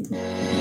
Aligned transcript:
בוקר 0.00 0.57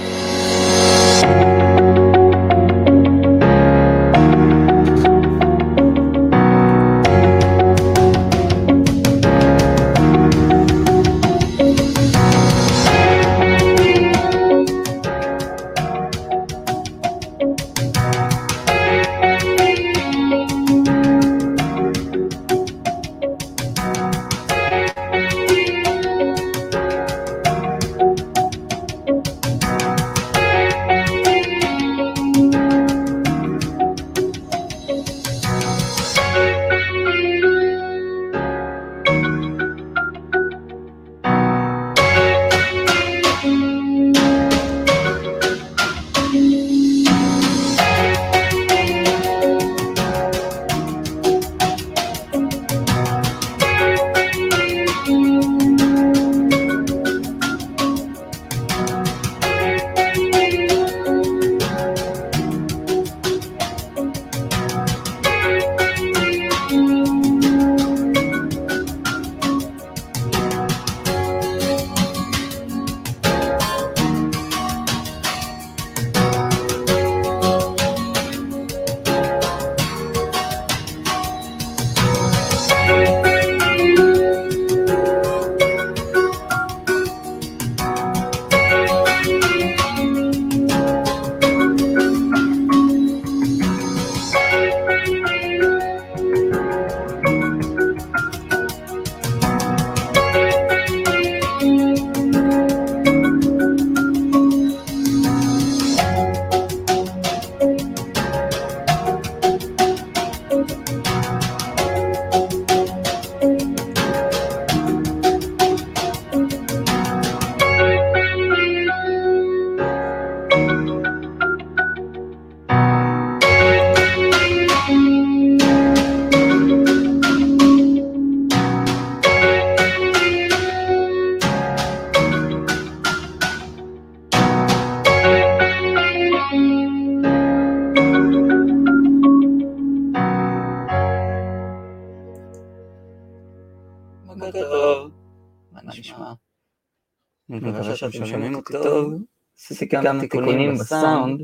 עשיתי 149.72 149.90
כמה 149.90 150.20
תיקונים 150.20 150.74
בסאונד, 150.78 151.42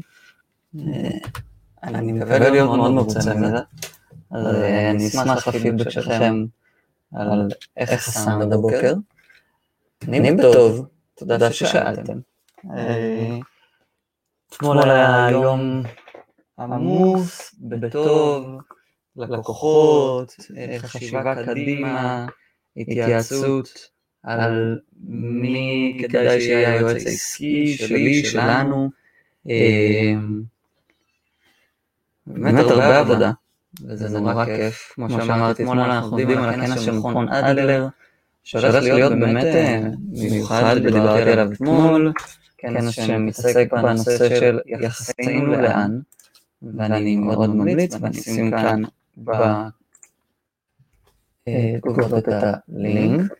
אני 1.83 2.11
מקווה 2.11 2.49
להיות 2.49 2.77
מאוד 2.77 2.91
מרוצה 2.91 3.35
מזה, 3.35 3.57
אז 4.31 4.47
אני 4.91 5.07
אשמח 5.07 5.47
לפידבק 5.47 5.89
שלכם 5.89 6.45
על 7.13 7.47
איך 7.77 8.07
הסאונד 8.07 8.53
הבוקר. 8.53 8.93
אני 10.07 10.31
בטוב, 10.31 10.87
תודה 11.15 11.51
ששאלתם. 11.51 12.19
אתמול 14.49 14.89
היה 14.89 15.27
יום 15.31 15.83
עמוס, 16.59 17.55
בטוב, 17.59 18.45
לקוחות, 19.15 20.35
חשיבה 20.77 21.45
קדימה, 21.45 22.27
התייעצות 22.77 23.92
על 24.23 24.79
מי 25.07 25.97
כדאי 26.01 26.41
שיהיה 26.41 26.73
היועץ 26.73 27.05
העסקי 27.05 27.73
שלי, 27.77 28.23
שלנו. 28.23 28.89
באמת 32.27 32.65
הרבה 32.65 32.99
עבודה, 32.99 33.31
וזה 33.87 34.19
נורא 34.19 34.45
כיף. 34.45 34.91
כמו 34.95 35.09
שאמרתי 35.09 35.63
אתמול, 35.63 35.79
אנחנו 35.79 36.17
עובדים 36.17 36.37
על 36.37 36.49
הכנס 36.49 36.79
של 36.81 36.91
מכון 36.91 37.29
אדלר, 37.29 37.87
שהולך 38.43 38.75
להיות 38.83 39.13
באמת 39.19 39.55
מיוחד, 40.11 40.75
ודיברתי 40.77 41.31
עליו 41.31 41.51
אתמול, 41.53 42.13
כנס 42.57 42.89
שמתעסק 42.89 43.73
בנושא 43.73 44.39
של 44.39 44.59
יחסים 44.65 45.51
לאן, 45.51 45.99
ואני 46.77 47.15
מאוד 47.15 47.55
ממליץ, 47.55 47.95
ואני 48.01 48.19
אשים 48.19 48.51
כאן 48.51 48.81
בתגובות 51.47 52.29
את 52.29 52.43
הלינק. 52.43 53.33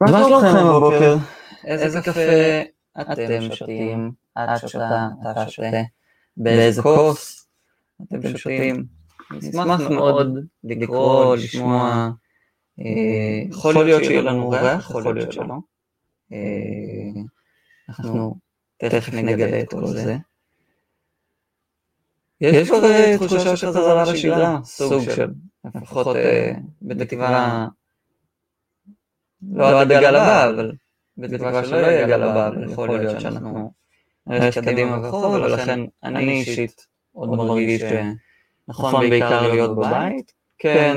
מה 0.00 0.08
שלומכם 0.08 0.64
בבוקר? 0.68 1.16
איזה 1.64 2.00
קפה 2.00 2.20
אתם 3.00 3.52
שותים? 3.52 4.12
את 4.38 4.68
שותה, 4.68 5.08
אתה 5.30 5.50
שותה? 5.50 5.82
באיזה 6.36 6.82
כוס 6.82 7.48
אתם 8.02 8.36
שותים? 8.36 8.84
נשמח 9.30 9.80
מאוד 9.80 10.38
לקרוא, 10.64 11.36
לשמוע. 11.36 12.10
יכול 13.48 13.84
להיות 13.84 14.04
שיהיה 14.04 14.22
לנו 14.22 14.42
אורח, 14.42 14.90
יכול 14.90 15.14
להיות 15.14 15.32
שלא. 15.32 15.54
אנחנו 17.88 18.36
תכף 18.76 19.14
נגלה 19.14 19.60
את 19.60 19.70
כל 19.70 19.86
זה. 19.86 20.16
יש 22.40 22.68
כבר 22.68 23.16
תחושה 23.16 23.56
של 23.56 23.66
חזרה 23.66 24.12
לשגרה, 24.12 24.58
סוג 24.64 25.02
של, 25.10 25.30
לפחות 25.74 26.16
בתקווה, 26.82 27.66
לא 29.42 29.80
עד 29.80 29.92
הגל 29.92 30.16
הבא, 30.16 30.48
אבל 30.48 30.72
בתקווה 31.18 31.64
שלא 31.64 31.86
יהיה 31.86 32.06
גל 32.06 32.22
הבא, 32.22 32.48
אבל 32.48 32.72
יכול 32.72 32.98
להיות 32.98 33.20
שאנחנו 33.20 33.72
נלך 34.26 34.58
קדימה 34.58 34.98
ברחוב, 34.98 35.34
ולכן 35.34 35.80
אני 36.04 36.32
אישית 36.32 36.86
עוד 37.12 37.28
מרגיש 37.28 37.82
שנכון 37.82 39.10
בעיקר 39.10 39.48
להיות 39.48 39.76
בבית, 39.76 40.32
כן, 40.58 40.96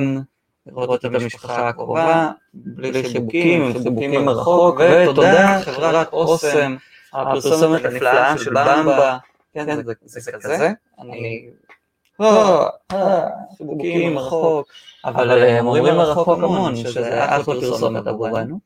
לראות 0.66 1.00
את 1.00 1.06
המשפחה 1.06 1.70
הקרובה, 1.70 2.32
בלי 2.54 3.04
חיבוקים, 3.04 3.74
חיבוקים 3.74 4.26
מרחוק, 4.26 4.80
ותודה 4.80 5.60
חברת 5.62 6.14
אוסם, 6.14 6.76
הפרסומת 7.14 7.86
הנפלאה 7.86 8.38
של 8.38 8.50
במבה, 8.50 9.18
כן, 9.54 9.82
זה 10.06 10.32
כזה, 10.32 10.72
אני... 11.00 11.50
חיבוקים 13.58 14.14
מרחוק, 14.16 14.68
אבל 15.06 15.44
הם 15.44 15.68
אומרים 15.68 15.96
מרחוק 15.96 16.28
המון, 16.28 16.76
שזה 16.76 17.26
אחלה 17.26 17.44
פרסומת 17.44 18.08
עבורנו. 18.08 18.60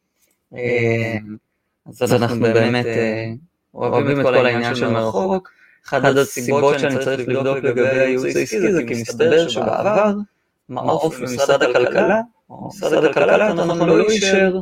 אז 2.02 2.14
אנחנו 2.14 2.42
באמת 2.42 2.86
אוהבים 3.74 4.20
את 4.20 4.26
כל 4.26 4.46
העניין 4.46 4.76
של 4.76 4.88
מרחוק. 4.88 5.50
אחת 5.88 6.04
הסיבות 6.04 6.80
שאני 6.80 7.00
צריך 7.04 7.30
לבדוק 7.30 7.58
לגבי 7.58 7.90
הייעוץ 7.90 8.36
העסקי 8.36 8.72
זה 8.72 8.84
כי 8.88 8.94
מסתבר 9.02 9.48
שבעבר, 9.48 10.14
מעוף 10.70 11.20
במשרד 11.20 11.64
הכלכלה, 11.64 12.22
משרד 12.50 13.04
הכלכלה 13.04 13.52
אנחנו 13.52 13.86
לא 13.86 14.10
אישר 14.10 14.60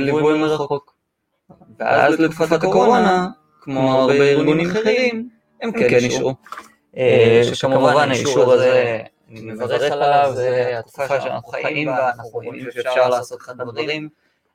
ליווי 0.00 0.38
מרחוק. 0.38 0.94
ואז 1.78 2.20
לתקופת 2.20 2.62
הקורונה, 2.62 3.28
כמו 3.60 3.92
הרבה 3.92 4.14
ארגונים 4.14 4.70
אחרים, 4.70 5.28
הם 5.62 5.72
כן 5.72 5.98
אישרו. 5.98 6.34
שכמובן 7.42 8.10
האישור 8.10 8.52
הזה, 8.52 9.00
אני 9.30 9.40
מברך 9.40 9.92
עליו, 9.92 10.32
זה 10.34 10.78
התקופה 10.78 11.20
שאנחנו 11.20 11.48
חיים 11.48 11.88
בה, 11.88 12.10
אנחנו 12.10 12.28
רואים 12.28 12.66
שאפשר 12.70 13.08
לעשות 13.08 13.40
אחד 13.40 13.62
דברים. 13.62 14.08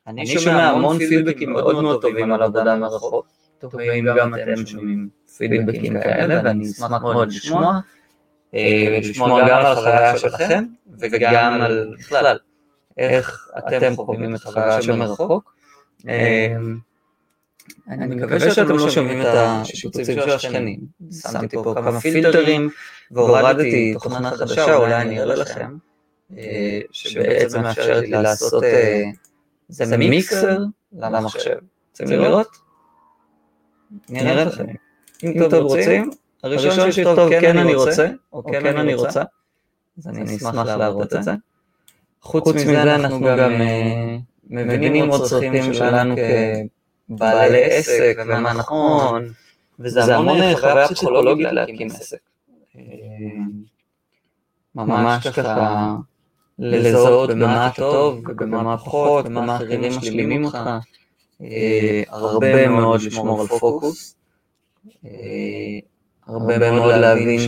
אני 0.08 0.28
שומע 0.28 0.70
המון 0.70 0.98
פידבקים 0.98 1.54
מאוד 1.54 1.82
מאוד 1.82 2.02
טובים 2.02 2.32
על 2.34 2.42
עבודה 2.42 2.76
מרחוק, 2.76 3.28
טוב, 3.60 3.80
אם 3.80 4.06
גם 4.18 4.36
אתם 4.36 4.66
שומעים 4.66 5.10
פידבקים 5.38 6.02
כאלה, 6.02 6.42
ואני 6.44 6.66
אשמח 6.66 7.02
מאוד 7.02 7.28
לשמוע, 7.28 7.80
ולשמוע 8.54 9.50
גם 9.50 9.58
על 9.58 9.66
החוויה 9.66 10.18
שלכם, 10.18 10.64
וגם 11.00 11.62
על 11.62 11.96
בכלל, 12.00 12.38
איך 12.98 13.50
אתם 13.58 13.96
חווים 13.96 14.36
את 14.36 14.40
החוויה 14.40 14.82
של 14.82 14.96
מרחוק. 14.96 15.56
אני 17.90 18.16
מקווה 18.16 18.40
שאתם 18.40 18.78
לא 18.78 18.90
שומעים 18.90 19.22
את 19.22 19.28
השיפוצים 19.28 20.06
של 20.06 20.30
השכנים. 20.30 20.80
שמתי 21.32 21.58
פה 21.64 21.74
כמה 21.76 22.00
פילטרים, 22.00 22.70
והורדתי 23.12 23.94
תוכנה 23.94 24.32
חדשה, 24.32 24.76
אולי 24.76 24.96
אני 24.96 25.22
אראה 25.22 25.36
לכם, 25.36 25.78
שבעצם 26.92 27.62
מאפשרת 27.62 28.04
לי 28.04 28.10
לעשות, 28.10 28.64
זה 29.70 29.98
מיקסר 29.98 30.58
למחשב. 30.94 31.56
רוצים 31.92 32.20
לראות? 32.20 32.48
אני 34.10 34.32
אראה 34.32 34.46
לכם. 34.46 34.66
אם 35.24 35.46
אתם 35.46 35.58
רוצים, 35.58 36.10
הראשון 36.44 36.92
שיכתוב 36.92 37.30
כן 37.30 37.58
אני 37.58 37.76
רוצה, 37.76 38.10
או 38.34 38.44
כן 38.44 38.78
אני 38.78 38.94
רוצה, 38.94 39.24
אז 39.98 40.08
אני 40.08 40.36
אשמח 40.36 40.56
להראות 40.56 41.14
את 41.14 41.24
זה. 41.24 41.32
חוץ 42.22 42.56
מזה 42.56 42.84
אנחנו 42.96 43.22
גם 43.22 43.52
מבינים 44.50 45.10
עוד 45.10 45.24
צרכים 45.26 45.74
שלנו 45.74 46.16
כבעלי 47.08 47.64
עסק, 47.64 48.18
ומה 48.26 48.54
נכון, 48.54 49.32
וזה 49.80 50.16
המון 50.16 50.38
חוויה 50.56 50.88
פסיכולוגית 50.88 51.48
להקים 51.52 51.88
עסק. 51.88 52.18
ממש 54.76 55.28
ככה 55.28 55.96
לזהות 56.60 57.30
במה 57.30 57.70
טוב, 57.76 58.22
ובמה 58.28 58.78
פחות, 58.78 59.26
במה 59.26 59.56
אחרים 59.56 59.98
משלימים 59.98 60.46
אותך. 60.46 60.70
הרבה 62.10 62.68
מאוד 62.68 63.02
לשמור 63.02 63.42
על 63.42 63.48
פוקוס. 63.48 64.16
הרבה 66.28 66.72
מאוד 66.72 66.96
להבין 66.96 67.40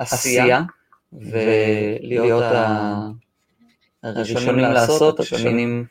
שעשייה 0.00 0.62
ולהיות 1.12 2.44
הראשונים 4.02 4.58
לעשות, 4.58 5.20
השונים 5.20 5.84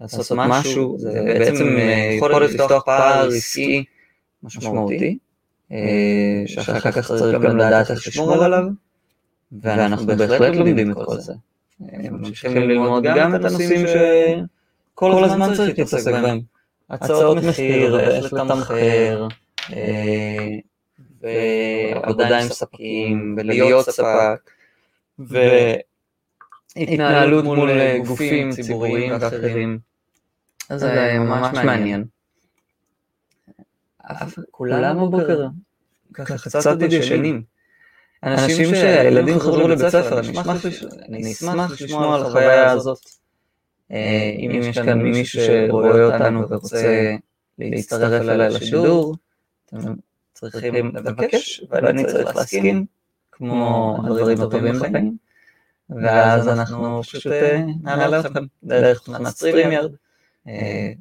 לעשות 0.00 0.32
משהו, 0.38 0.96
זה 0.98 1.22
בעצם 1.24 1.76
יכול 2.18 2.44
לפתוח 2.44 2.82
פער 2.84 3.28
עסקי 3.28 3.84
משמעותי, 4.42 5.18
שאחר 6.46 6.80
כך 6.80 7.06
צריך 7.06 7.42
גם 7.42 7.56
לדעת 7.56 7.90
איך 7.90 8.06
לשמור 8.06 8.44
עליו, 8.44 8.64
ואנחנו 9.62 10.06
בהחלט 10.06 10.56
לומדים 10.56 10.90
את 10.90 10.96
כל 11.06 11.18
זה. 11.20 11.32
ממשיכים 12.10 12.56
ללמוד 12.56 13.04
גם 13.04 13.34
את 13.34 13.44
הנושאים 13.44 13.86
שכל 13.86 15.24
הזמן 15.24 15.54
צריך 15.54 15.78
להתעסק 15.78 16.12
בהם. 16.12 16.40
הצעות 16.90 17.38
מחיר, 17.48 17.94
ואיך 17.94 18.32
לתמחר, 18.32 19.28
ועבודה 21.20 22.38
עם 22.38 22.48
ספקים, 22.48 23.36
ולהיות 23.38 23.90
ספק, 23.90 24.50
והתנהלות 26.76 27.44
מול 27.44 27.70
גופים 28.06 28.50
ציבוריים 28.50 29.12
ואחרים. 29.20 29.78
אז 30.68 30.80
זה 30.80 31.16
ממש 31.18 31.58
מעניין. 31.64 32.04
כולם 34.50 34.96
בבוקר 34.96 35.46
ככה 36.14 36.38
קצת 36.38 36.76
ישנים. 36.90 37.42
אנשים 38.22 38.74
שהילדים 38.74 39.38
חזרו 39.38 39.68
לבית 39.68 39.88
ספר, 39.88 40.20
אני 41.08 41.32
אשמח 41.32 41.80
לשמוע 41.82 42.16
על 42.16 42.22
החוויה 42.22 42.72
הזאת. 42.72 42.98
אם 43.90 44.50
יש 44.52 44.78
כאן 44.78 45.02
מישהו 45.02 45.40
שרואה 45.46 46.04
אותנו 46.04 46.48
ורוצה 46.48 47.16
להצטרף 47.58 48.22
אליי 48.22 48.48
לשידור, 48.48 49.14
אתם 49.66 49.94
צריכים 50.32 50.96
לבקש, 50.96 51.64
ואני 51.70 52.04
צריך 52.04 52.36
להסכים, 52.36 52.86
כמו 53.32 53.96
הדברים 54.04 54.40
הטובים 54.40 54.74
בחיים, 54.74 55.16
ואז 55.90 56.48
אנחנו 56.48 57.02
פשוט 57.02 57.32
נעלה 57.82 58.20
אתכם 58.20 58.44
דרך 58.64 59.02
תוכנת 59.04 59.26
StreamYard, 59.26 59.92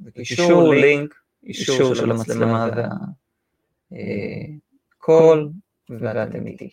וקישור, 0.06 0.74
לינק, 0.74 1.16
אישור 1.44 1.96
של 1.96 2.12
המצלמה 2.12 2.70
והקול, 3.92 5.52
ואתם 5.90 6.48
איתי. 6.48 6.70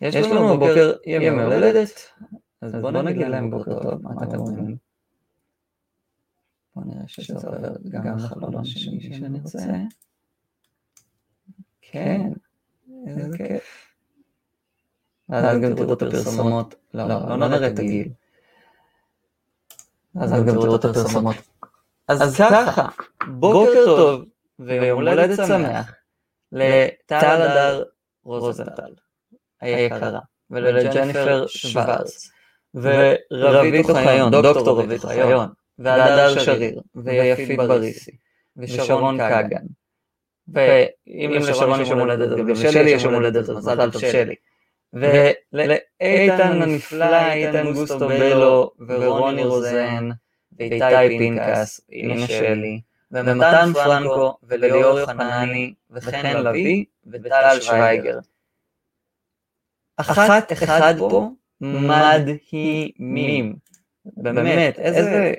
יש 0.00 0.16
לנו 0.16 0.56
בבוקר 0.56 0.92
ימי 1.06 1.42
הולדת, 1.42 2.10
אז 2.62 2.72
בואו 2.72 3.02
נגיד 3.02 3.26
להם 3.26 3.50
בוקר 3.50 3.82
טוב, 3.82 4.02
מה 4.02 4.10
אתם 4.22 4.38
אומרים? 4.38 4.76
בואו 6.74 6.86
נראה 6.86 7.02
שזה 7.06 7.34
עובר 7.34 7.74
גם 7.90 8.18
לחלון 8.18 8.56
השני 8.56 9.00
שאני 9.00 9.40
רוצה. 9.40 9.58
כן, 11.80 12.20
איזה 13.06 13.36
כיף. 13.36 13.85
אז 15.28 15.60
גם 15.60 15.74
תראו 15.74 15.92
את 15.92 16.02
הפרסומות, 16.02 16.74
לא, 16.94 17.08
לא 17.08 17.48
נראה 17.48 17.68
את 17.68 17.78
הגיל. 17.78 18.08
אז 20.20 20.32
גם 20.32 20.52
תראו 20.52 20.76
את 20.76 20.84
הפרסומות. 20.84 21.36
אז 22.08 22.36
ככה, 22.36 22.88
בוקר 23.26 23.84
טוב 23.84 24.24
ויום 24.58 25.00
הולדת 25.00 25.36
שמח 25.46 25.94
לטל 26.52 27.42
הדר 27.42 27.82
רוזנטל 28.24 28.92
היקרה, 29.60 30.20
ולג'ניפר 30.50 31.46
שוורץ, 31.46 32.30
ורבית 32.74 33.90
אוחיון, 33.90 34.32
דוקטור 34.32 34.82
רבית 34.82 35.04
אוחיון, 35.04 35.48
והדר 35.78 36.38
שריר, 36.38 36.80
ויפית 36.94 37.58
בריסי, 37.58 38.10
ושרון 38.56 39.18
כגן. 39.18 39.66
ואם 40.48 41.30
לשרון 41.34 41.80
יש 41.80 41.88
יום 41.88 41.98
הולדת, 41.98 42.38
גם 42.38 42.48
לשלי 42.48 42.90
יש 42.90 43.02
יום 43.02 43.14
הולדת, 43.14 43.48
אז 43.48 43.56
מזל 43.56 43.90
טוב 43.90 44.02
שלי. 44.02 44.34
ולאיתן 44.96 46.62
הנפלא, 46.62 47.32
איתן 47.32 47.72
גוסטו 47.72 48.08
בלו, 48.08 48.70
ורוני 48.88 49.44
רוזן, 49.44 50.08
ואיתי 50.58 51.18
פינקס, 51.18 51.80
הנה 51.92 52.26
שלי, 52.26 52.80
ומתן 53.10 53.70
פרנקו, 53.74 54.38
וליאור 54.42 54.98
יוחנני, 54.98 55.74
וחן 55.90 56.42
לביא, 56.44 56.84
וטל 57.06 57.60
שוויגר. 57.60 58.18
אחת 59.96 60.52
אחד 60.52 60.94
פה 60.98 61.30
מדהימים. 61.60 63.56
באמת, 64.04 64.78
איזה... 64.78 65.34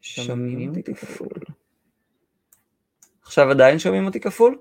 שומעים 0.00 0.76
אותי 0.76 0.94
כפול. 0.94 1.28
עכשיו 3.22 3.50
עדיין 3.50 3.78
שומעים 3.78 4.06
אותי 4.06 4.20
כפול? 4.20 4.58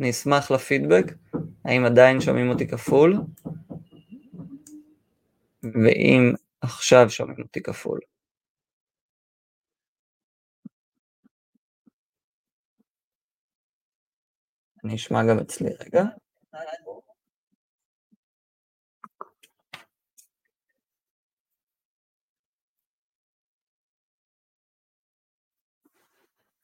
אני 0.00 0.10
אשמח 0.10 0.50
לפידבק, 0.50 1.04
האם 1.64 1.84
עדיין 1.84 2.20
שומעים 2.20 2.48
אותי 2.50 2.68
כפול? 2.68 3.16
ואם 5.62 6.34
עכשיו 6.60 7.10
שומעים 7.10 7.42
אותי 7.42 7.62
כפול. 7.62 8.00
אני 14.84 14.94
אשמע 14.94 15.18
גם 15.28 15.38
אצלי 15.38 15.68
רגע. 15.80 16.04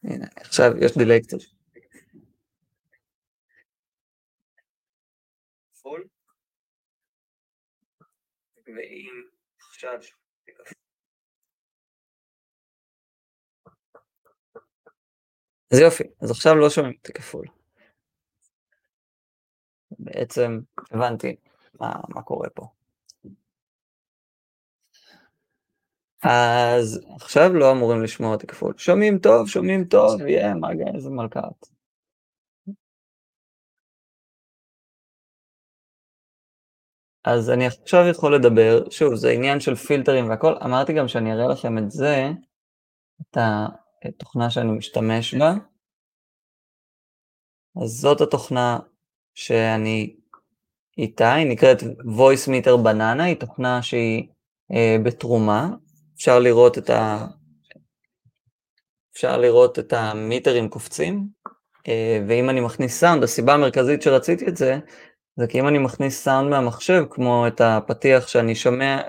הנה, 0.04 0.26
עכשיו 0.36 0.72
יש 0.84 0.98
דיליי 0.98 1.22
קצת. 1.22 1.61
ואם 8.76 9.22
עכשיו 9.68 9.98
אז 15.72 15.78
יופי, 15.78 16.04
אז 16.20 16.30
עכשיו 16.30 16.54
לא 16.54 16.70
שומעים 16.70 16.94
אותי 16.98 17.12
כפול. 17.12 17.46
בעצם 19.98 20.60
הבנתי 20.90 21.36
מה, 21.80 21.92
מה 22.08 22.22
קורה 22.22 22.48
פה. 22.50 22.66
אז 26.24 27.00
עכשיו 27.20 27.54
לא 27.54 27.72
אמורים 27.72 28.02
לשמוע 28.02 28.34
אותי 28.34 28.46
כפול. 28.46 28.74
שומעים 28.76 29.18
טוב, 29.18 29.48
שומעים 29.48 29.84
טוב, 29.84 30.20
יהיה, 30.20 30.54
מה 30.54 30.68
איזה 30.94 31.10
מלכת. 31.10 31.81
אז 37.24 37.50
אני 37.50 37.66
עכשיו 37.66 38.06
יכול 38.10 38.34
לדבר, 38.34 38.90
שוב, 38.90 39.14
זה 39.14 39.30
עניין 39.30 39.60
של 39.60 39.74
פילטרים 39.74 40.28
והכל, 40.28 40.54
אמרתי 40.64 40.92
גם 40.92 41.08
שאני 41.08 41.32
אראה 41.32 41.48
לכם 41.48 41.78
את 41.78 41.90
זה, 41.90 42.30
את 43.20 43.36
התוכנה 44.04 44.50
שאני 44.50 44.72
משתמש 44.72 45.34
בה. 45.34 45.54
אז 47.82 47.90
זאת 47.90 48.20
התוכנה 48.20 48.78
שאני 49.34 50.16
איתה, 50.98 51.34
היא 51.34 51.46
נקראת 51.46 51.82
voice 52.16 52.48
meter 52.48 52.84
banana, 52.84 53.22
היא 53.22 53.36
תוכנה 53.36 53.82
שהיא 53.82 54.28
אה, 54.72 54.96
בתרומה, 55.04 55.68
אפשר 56.16 56.38
לראות 56.38 56.78
את 56.78 56.90
ה... 56.90 57.26
אפשר 59.12 59.36
לראות 59.36 59.78
את 59.78 59.92
המיטרים 59.92 60.68
קופצים, 60.68 61.28
אה, 61.88 62.24
ואם 62.28 62.50
אני 62.50 62.60
מכניס 62.60 63.00
סאונד, 63.00 63.22
הסיבה 63.22 63.54
המרכזית 63.54 64.02
שרציתי 64.02 64.48
את 64.48 64.56
זה, 64.56 64.78
זה 65.36 65.46
כי 65.46 65.60
אם 65.60 65.68
אני 65.68 65.78
מכניס 65.78 66.24
סאונד 66.24 66.50
מהמחשב, 66.50 67.04
כמו 67.10 67.46
את 67.46 67.60
הפתיח 67.60 68.28
שאני 68.28 68.54
שומע, 68.54 69.00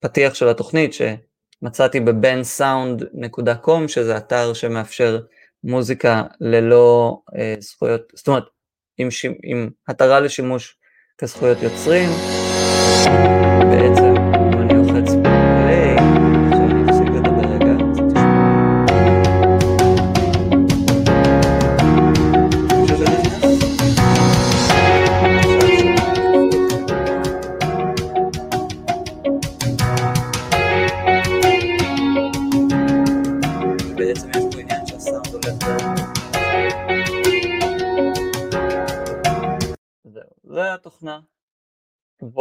פתיח 0.00 0.34
של 0.34 0.48
התוכנית 0.48 0.92
שמצאתי 0.92 2.00
ב-bensound.com, 2.00 3.88
שזה 3.88 4.16
אתר 4.16 4.52
שמאפשר 4.52 5.20
מוזיקה 5.64 6.22
ללא 6.40 7.18
אה, 7.36 7.54
זכויות, 7.60 8.12
זאת 8.14 8.28
אומרת, 8.28 8.44
עם, 8.98 9.08
עם 9.42 9.70
התרה 9.88 10.20
לשימוש 10.20 10.76
כזכויות 11.18 11.58
יוצרים, 11.62 12.08
בעצם 13.70 14.21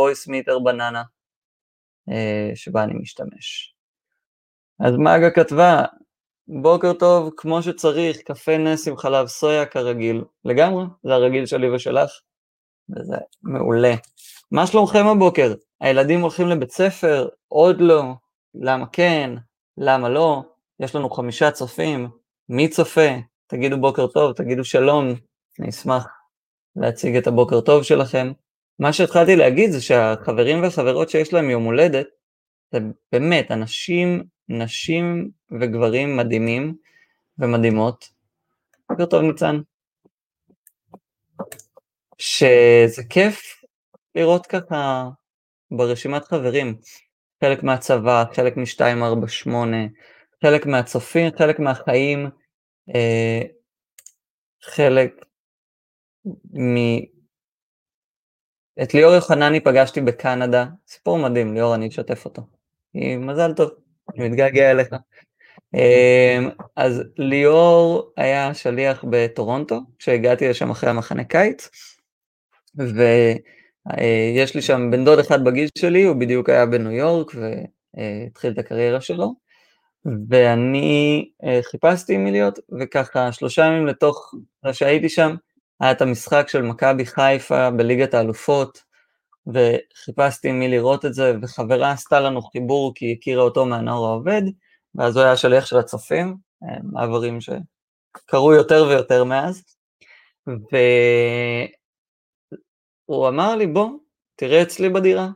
voice 0.02 0.28
meter 0.28 0.64
בננה 0.64 1.04
אה, 2.10 2.52
שבה 2.56 2.84
אני 2.84 2.94
משתמש. 2.94 3.76
אז 4.80 4.96
מאגה 4.98 5.32
כתבה, 5.32 5.84
בוקר 6.48 6.94
טוב, 6.94 7.30
כמו 7.38 7.64
שצריך, 7.64 8.18
קפה 8.18 8.58
נס 8.58 8.88
עם 8.88 8.98
חלב 8.98 9.28
סויה 9.28 9.66
כרגיל, 9.66 10.24
לגמרי, 10.46 10.86
זה 11.04 11.14
הרגיל 11.14 11.46
שלי 11.46 11.70
ושלך, 11.70 12.12
וזה 12.90 13.16
מעולה. 13.44 13.94
מה 14.52 14.68
שלומכם 14.68 15.08
הבוקר? 15.08 15.54
הילדים 15.82 16.22
הולכים 16.22 16.48
לבית 16.48 16.72
ספר? 16.72 17.28
עוד 17.48 17.82
לא? 17.82 18.04
למה 18.56 18.86
כן? 18.88 19.36
למה 19.78 20.10
לא? 20.10 20.44
יש 20.80 20.96
לנו 20.96 21.10
חמישה 21.10 21.52
צופים, 21.52 22.10
מי 22.50 22.70
צופה? 22.70 23.10
תגידו 23.48 23.78
בוקר 23.78 24.08
טוב, 24.08 24.34
תגידו 24.34 24.64
שלום, 24.64 25.06
אני 25.60 25.70
אשמח 25.70 26.08
להציג 26.76 27.16
את 27.16 27.28
הבוקר 27.28 27.62
טוב 27.62 27.84
שלכם. 27.84 28.32
מה 28.82 28.94
שהתחלתי 28.94 29.36
להגיד 29.36 29.72
זה 29.72 29.82
שהחברים 29.82 30.64
והחברות 30.64 31.10
שיש 31.10 31.34
להם 31.34 31.50
יום 31.50 31.64
הולדת, 31.64 32.08
זה 32.72 32.80
באמת 33.12 33.52
אנשים, 33.52 34.24
נשים 34.50 35.30
וגברים 35.62 36.18
מדהימים 36.18 36.76
ומדהימות. 37.38 38.10
בוקר 38.90 39.06
טוב 39.06 39.22
ניצן. 39.22 39.56
שזה 42.18 43.04
כיף 43.10 43.64
לראות 44.16 44.46
ככה 44.46 45.10
ברשימת 45.72 46.24
חברים, 46.24 46.78
חלק 47.44 47.64
מהצבא, 47.64 48.24
חלק 48.34 48.58
מ-248, 48.58 49.52
חלק 50.44 50.66
מהצופים, 50.66 51.30
חלק 51.38 51.60
מהחיים, 51.60 52.30
אה, 52.96 53.42
חלק 54.64 55.26
מ... 56.54 56.76
את 58.84 58.94
ליאור 58.94 59.14
יוחנני 59.14 59.60
פגשתי 59.60 60.02
בקנדה, 60.02 60.66
סיפור 60.88 61.18
מדהים, 61.18 61.54
ליאור, 61.54 61.76
אני 61.76 61.88
אשתף 61.88 62.26
אותו. 62.26 62.42
מזל 62.96 63.54
טוב, 63.54 63.70
אני 64.16 64.30
מתגעגע 64.30 64.72
אליך. 64.72 64.88
אמ, 65.74 66.50
אז 66.76 67.04
ליאור 67.18 68.14
היה 68.18 68.54
שליח 68.54 69.06
בטורונטו, 69.10 69.80
כשהגעתי 70.00 70.50
לשם 70.50 70.70
אחרי 70.70 70.90
המחנה 70.90 71.24
קיץ, 71.24 71.70
ויש 72.76 74.56
לי 74.56 74.62
שם 74.62 74.92
בן 74.92 75.06
דוד 75.06 75.20
אחד 75.20 75.44
בגיל 75.44 75.70
שלי, 75.78 76.04
הוא 76.04 76.16
בדיוק 76.16 76.50
היה 76.50 76.66
בניו 76.66 76.92
יורק 76.92 77.32
והתחיל 77.36 78.52
את 78.52 78.58
הקריירה 78.58 79.02
שלו, 79.02 79.34
ואני 80.30 81.30
אה, 81.44 81.60
חיפשתי 81.64 82.18
מי 82.18 82.32
להיות, 82.32 82.60
וככה 82.80 83.32
שלושה 83.32 83.66
ימים 83.66 83.88
לתוך 83.88 84.34
שהייתי 84.72 85.10
שם, 85.10 85.36
היה 85.82 85.92
את 85.92 86.02
המשחק 86.02 86.48
של 86.48 86.62
מכבי 86.62 87.06
חיפה 87.06 87.72
בליגת 87.72 88.14
האלופות, 88.14 88.84
וחיפשתי 89.48 90.52
מי 90.52 90.68
לראות 90.68 91.06
את 91.06 91.14
זה, 91.14 91.34
וחברה 91.42 91.92
עשתה 91.92 92.20
לנו 92.20 92.42
חיבור 92.42 92.94
כי 92.96 93.06
היא 93.06 93.16
הכירה 93.18 93.44
אותו 93.44 93.66
מהנוער 93.66 94.06
העובד, 94.06 94.42
ואז 94.96 95.18
הוא 95.18 95.24
היה 95.26 95.38
שליח 95.38 95.66
של 95.66 95.78
הצופים, 95.78 96.38
מעברים 96.84 97.40
שקרו 97.42 98.54
יותר 98.54 98.86
ויותר 98.90 99.24
מאז, 99.24 99.64
והוא 103.08 103.28
אמר 103.28 103.56
לי, 103.56 103.68
בוא, 103.68 103.90
תראה 104.36 104.62
אצלי 104.62 104.90
בדירה. 104.90 105.28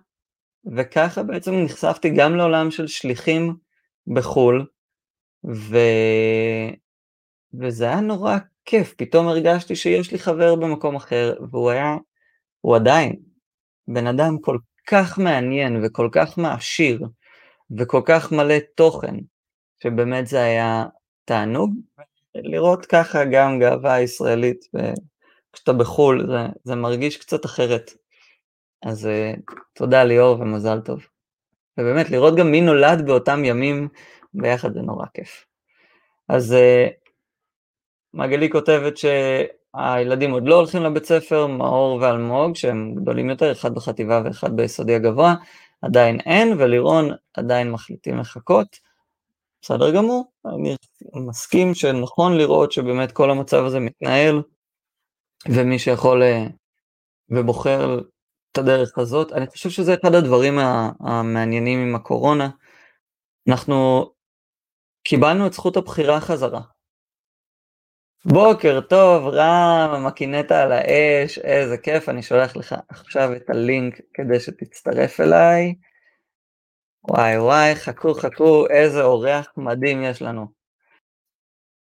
וככה 0.75 1.23
בעצם 1.23 1.51
נחשפתי 1.53 2.09
גם 2.09 2.35
לעולם 2.35 2.71
של 2.71 2.87
שליחים 2.87 3.55
בחו"ל, 4.13 4.65
ו... 5.53 5.77
וזה 7.59 7.85
היה 7.85 8.01
נורא 8.01 8.37
כיף, 8.65 8.93
פתאום 8.97 9.27
הרגשתי 9.27 9.75
שיש 9.75 10.11
לי 10.11 10.19
חבר 10.19 10.55
במקום 10.55 10.95
אחר, 10.95 11.33
והוא 11.51 11.69
היה, 11.69 11.95
הוא 12.61 12.75
עדיין, 12.75 13.15
בן 13.87 14.07
אדם 14.07 14.37
כל 14.41 14.57
כך 14.87 15.19
מעניין 15.19 15.81
וכל 15.83 16.09
כך 16.11 16.37
מעשיר, 16.37 17.07
וכל 17.77 18.01
כך 18.05 18.31
מלא 18.31 18.55
תוכן, 18.75 19.15
שבאמת 19.83 20.27
זה 20.27 20.43
היה 20.43 20.85
תענוג. 21.25 21.73
לראות 22.35 22.85
ככה 22.85 23.25
גם 23.25 23.59
גאווה 23.59 24.01
ישראלית, 24.01 24.65
וכשאתה 24.73 25.73
בחו"ל 25.73 26.27
זה, 26.27 26.47
זה 26.63 26.75
מרגיש 26.75 27.17
קצת 27.17 27.45
אחרת. 27.45 27.91
אז 28.85 29.05
uh, 29.05 29.53
תודה 29.73 30.03
ליאור 30.03 30.39
ומזל 30.39 30.79
טוב. 30.79 31.05
ובאמת, 31.77 32.09
לראות 32.09 32.35
גם 32.35 32.51
מי 32.51 32.61
נולד 32.61 33.05
באותם 33.05 33.45
ימים 33.45 33.87
ביחד 34.33 34.73
זה 34.73 34.81
נורא 34.81 35.05
כיף. 35.13 35.45
אז 36.29 36.55
מגלי 38.15 38.49
כותבת 38.49 38.93
שהילדים 38.97 40.31
עוד 40.31 40.43
לא 40.45 40.55
הולכים 40.55 40.83
לבית 40.83 41.05
ספר, 41.05 41.47
מאור 41.47 41.99
ואלמוג, 42.01 42.55
שהם 42.55 42.95
גדולים 42.95 43.29
יותר, 43.29 43.51
אחד 43.51 43.75
בחטיבה 43.75 44.21
ואחד 44.25 44.55
ביסודי 44.55 44.95
הגבוה, 44.95 45.35
עדיין 45.81 46.19
אין, 46.19 46.53
ולירון 46.59 47.09
עדיין 47.33 47.71
מחליטים 47.71 48.17
לחכות. 48.17 48.67
בסדר 49.61 49.95
גמור, 49.95 50.31
אני 50.45 50.75
מסכים 51.15 51.73
שנכון 51.73 52.37
לראות 52.37 52.71
שבאמת 52.71 53.11
כל 53.11 53.31
המצב 53.31 53.63
הזה 53.65 53.79
מתנהל, 53.79 54.41
ומי 55.49 55.79
שיכול 55.79 56.23
אה, 56.23 56.45
ובוחר 57.29 57.99
את 58.51 58.57
הדרך 58.57 58.97
הזאת, 58.97 59.31
אני 59.33 59.47
חושב 59.47 59.69
שזה 59.69 59.93
אחד 59.93 60.15
הדברים 60.15 60.59
המעניינים 60.99 61.79
עם 61.79 61.95
הקורונה. 61.95 62.49
אנחנו 63.49 64.09
קיבלנו 65.03 65.47
את 65.47 65.53
זכות 65.53 65.77
הבחירה 65.77 66.21
חזרה. 66.21 66.61
בוקר 68.27 68.81
טוב, 68.81 69.27
רם, 69.27 70.05
מקינטה 70.07 70.63
על 70.63 70.71
האש, 70.71 71.39
איזה 71.39 71.77
כיף, 71.77 72.09
אני 72.09 72.23
שולח 72.23 72.55
לך 72.55 72.75
עכשיו 72.89 73.35
את 73.35 73.49
הלינק 73.49 74.01
כדי 74.13 74.39
שתצטרף 74.39 75.19
אליי. 75.19 75.75
וואי 77.09 77.37
וואי, 77.37 77.75
חכו 77.75 78.13
חכו, 78.13 78.67
איזה 78.69 79.03
אורח 79.03 79.53
מדהים 79.57 80.03
יש 80.03 80.21
לנו. 80.21 80.47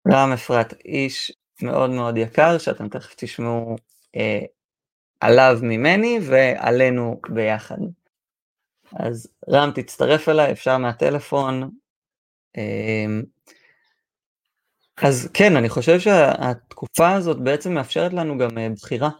רם 0.08 0.32
אפרת, 0.32 0.74
איש 0.84 1.32
מאוד 1.62 1.90
מאוד 1.90 2.16
יקר, 2.16 2.58
שאתם 2.58 2.88
תכף 2.88 3.14
תשמעו 3.16 3.76
אה, 4.16 4.40
עליו 5.20 5.58
ממני 5.62 6.18
ועלינו 6.22 7.20
ביחד. 7.28 7.78
אז 8.92 9.28
רם, 9.50 9.70
תצטרף 9.74 10.28
אליי, 10.28 10.52
אפשר 10.52 10.78
מהטלפון. 10.78 11.70
אה, 12.56 13.06
אז 15.02 15.28
כן, 15.34 15.56
אני 15.56 15.68
חושב 15.68 16.00
שהתקופה 16.00 17.12
הזאת 17.12 17.40
בעצם 17.40 17.74
מאפשרת 17.74 18.12
לנו 18.12 18.38
גם 18.38 18.58
אה, 18.58 18.68
בחירה. 18.82 19.10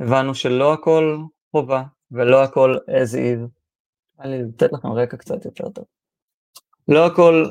הבנו 0.00 0.34
שלא 0.34 0.72
הכל 0.72 1.18
חובה 1.50 1.82
ולא 2.10 2.42
הכל 2.42 2.76
as 2.88 3.14
is. 3.14 3.48
אני 4.20 4.42
לתת 4.42 4.72
לכם 4.72 4.88
רקע 4.88 5.16
קצת 5.16 5.44
יותר 5.44 5.68
טוב. 5.68 5.84
לא 6.88 7.06
הכל 7.06 7.46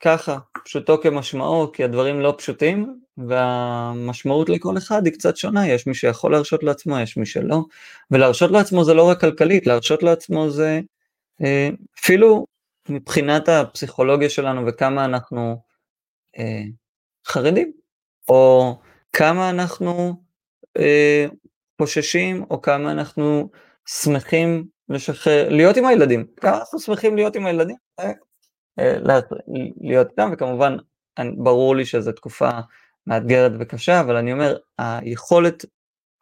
ככה, 0.00 0.38
פשוטו 0.64 1.00
כמשמעו, 1.02 1.72
כי 1.72 1.84
הדברים 1.84 2.20
לא 2.20 2.34
פשוטים, 2.38 3.00
והמשמעות 3.16 4.48
לכל 4.48 4.78
אחד 4.78 5.06
היא 5.06 5.12
קצת 5.12 5.36
שונה, 5.36 5.68
יש 5.68 5.86
מי 5.86 5.94
שיכול 5.94 6.32
להרשות 6.32 6.62
לעצמו, 6.62 6.98
יש 6.98 7.16
מי 7.16 7.26
שלא, 7.26 7.64
ולהרשות 8.10 8.50
לעצמו 8.50 8.84
זה 8.84 8.94
לא 8.94 9.08
רק 9.08 9.20
כלכלית, 9.20 9.66
להרשות 9.66 10.02
לעצמו 10.02 10.50
זה 10.50 10.80
אה, 11.42 11.68
אפילו 12.00 12.46
מבחינת 12.88 13.48
הפסיכולוגיה 13.48 14.30
שלנו 14.30 14.66
וכמה 14.66 15.04
אנחנו 15.04 15.62
אה, 16.38 16.62
חרדים, 17.26 17.72
או 18.28 18.74
כמה 19.12 19.50
אנחנו 19.50 20.22
אה, 20.78 21.26
חוששים, 21.80 22.44
או 22.50 22.62
כמה 22.62 22.92
אנחנו 22.92 23.50
שמחים 23.86 24.66
לשחרר, 24.88 25.48
להיות 25.48 25.76
עם 25.76 25.86
הילדים, 25.86 26.26
כמה 26.36 26.58
אנחנו 26.58 26.80
שמחים 26.80 27.16
להיות 27.16 27.36
עם 27.36 27.46
הילדים, 27.46 27.76
אה, 28.00 28.98
להיות 29.80 30.10
איתם, 30.10 30.30
וכמובן 30.32 30.76
ברור 31.36 31.76
לי 31.76 31.84
שזו 31.84 32.12
תקופה 32.12 32.50
מאתגרת 33.06 33.52
וקשה, 33.60 34.00
אבל 34.00 34.16
אני 34.16 34.32
אומר, 34.32 34.56
היכולת 34.78 35.64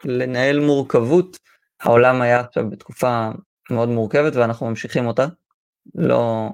לנהל 0.04 0.61
מורכבות, 0.61 1.38
העולם 1.80 2.23
היה 2.23 2.40
עכשיו 2.40 2.71
בתקופה 2.71 3.30
מאוד 3.71 3.88
מורכבת 3.88 4.37
ואנחנו 4.37 4.66
ממשיכים 4.66 5.07
אותה. 5.07 5.26
לא, 5.95 6.49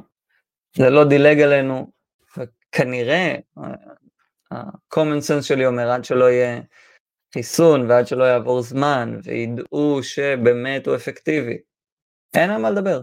זה 0.77 0.91
לא 0.91 1.05
דילג 1.05 1.41
עלינו, 1.41 1.91
וכנראה, 2.37 3.37
ה-common 4.51 5.21
sense 5.29 5.43
שלי 5.43 5.67
אומר, 5.67 5.91
עד 5.91 6.05
שלא 6.05 6.25
יהיה 6.31 6.61
חיסון 7.35 7.91
ועד 7.91 8.07
שלא 8.07 8.25
יעבור 8.25 8.63
זמן 8.63 9.19
וידעו 9.25 10.03
שבאמת 10.03 10.87
הוא 10.87 10.97
אפקטיבי, 10.97 11.59
אין 12.35 12.51
על 12.51 12.63
מה 12.63 12.71
לדבר. 12.71 13.01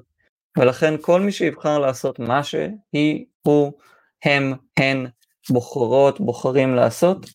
ולכן 0.58 0.94
כל 1.02 1.22
מי 1.22 1.32
שיבחר 1.32 1.80
לעשות 1.80 2.20
מה 2.20 2.44
שהיא, 2.44 3.26
הוא, 3.42 3.74
הם, 4.26 4.54
הן, 4.80 5.06
בוחרות, 5.50 6.20
בוחרים 6.20 6.76
לעשות, 6.76 7.26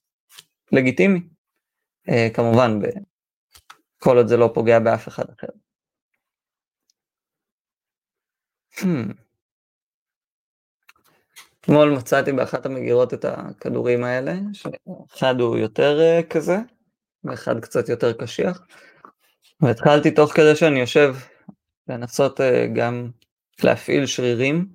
לגיטימי. 0.72 1.20
Uh, 2.08 2.34
כמובן, 2.34 2.80
ב- 2.82 2.98
כל 3.98 4.16
עוד 4.16 4.26
זה 4.26 4.36
לא 4.36 4.50
פוגע 4.54 4.78
באף 4.78 5.08
אחד 5.08 5.24
אחר. 5.30 5.46
Hmm. 8.74 9.27
אתמול 11.68 11.90
מצאתי 11.90 12.32
באחת 12.32 12.66
המגירות 12.66 13.14
את 13.14 13.24
הכדורים 13.24 14.04
האלה, 14.04 14.34
שאחד 14.52 15.40
הוא 15.40 15.56
יותר 15.56 16.00
uh, 16.00 16.26
כזה, 16.26 16.58
ואחד 17.24 17.60
קצת 17.60 17.88
יותר 17.88 18.12
קשיח, 18.12 18.66
והתחלתי 19.60 20.10
תוך 20.10 20.32
כדי 20.32 20.56
שאני 20.56 20.80
יושב 20.80 21.16
לנסות 21.88 22.40
uh, 22.40 22.42
גם 22.74 23.10
להפעיל 23.64 24.06
שרירים, 24.06 24.66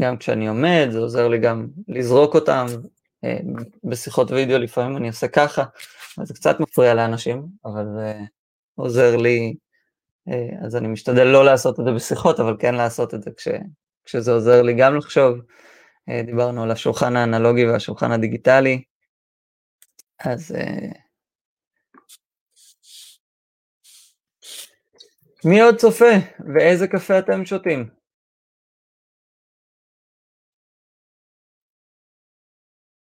גם 0.00 0.16
כשאני 0.16 0.48
עומד, 0.48 0.88
זה 0.90 0.98
עוזר 0.98 1.28
לי 1.28 1.38
גם 1.38 1.66
לזרוק 1.88 2.34
אותם, 2.34 2.66
אה, 3.24 3.38
בשיחות 3.84 4.30
וידאו 4.30 4.58
לפעמים 4.58 4.96
אני 4.96 5.08
עושה 5.08 5.28
ככה, 5.28 5.64
זה 6.22 6.34
קצת 6.34 6.60
מפריע 6.60 6.94
לאנשים, 6.94 7.46
אבל 7.64 7.84
זה 7.94 8.14
עוזר 8.74 9.16
לי, 9.16 9.54
אה, 10.28 10.66
אז 10.66 10.76
אני 10.76 10.88
משתדל 10.88 11.24
לא 11.24 11.44
לעשות 11.44 11.80
את 11.80 11.84
זה 11.84 11.92
בשיחות, 11.92 12.40
אבל 12.40 12.56
כן 12.58 12.74
לעשות 12.74 13.14
את 13.14 13.22
זה 13.22 13.30
כש, 13.36 13.48
כשזה 14.04 14.32
עוזר 14.32 14.62
לי 14.62 14.74
גם 14.74 14.96
לחשוב. 14.96 15.38
אה, 16.08 16.22
דיברנו 16.26 16.62
על 16.62 16.70
השולחן 16.70 17.16
האנלוגי 17.16 17.66
והשולחן 17.66 18.12
הדיגיטלי, 18.12 18.82
אז... 20.18 20.54
מי 25.44 25.60
עוד 25.60 25.76
צופה? 25.76 26.04
ואיזה 26.54 26.88
קפה 26.88 27.18
אתם 27.18 27.44
שותים? 27.44 27.90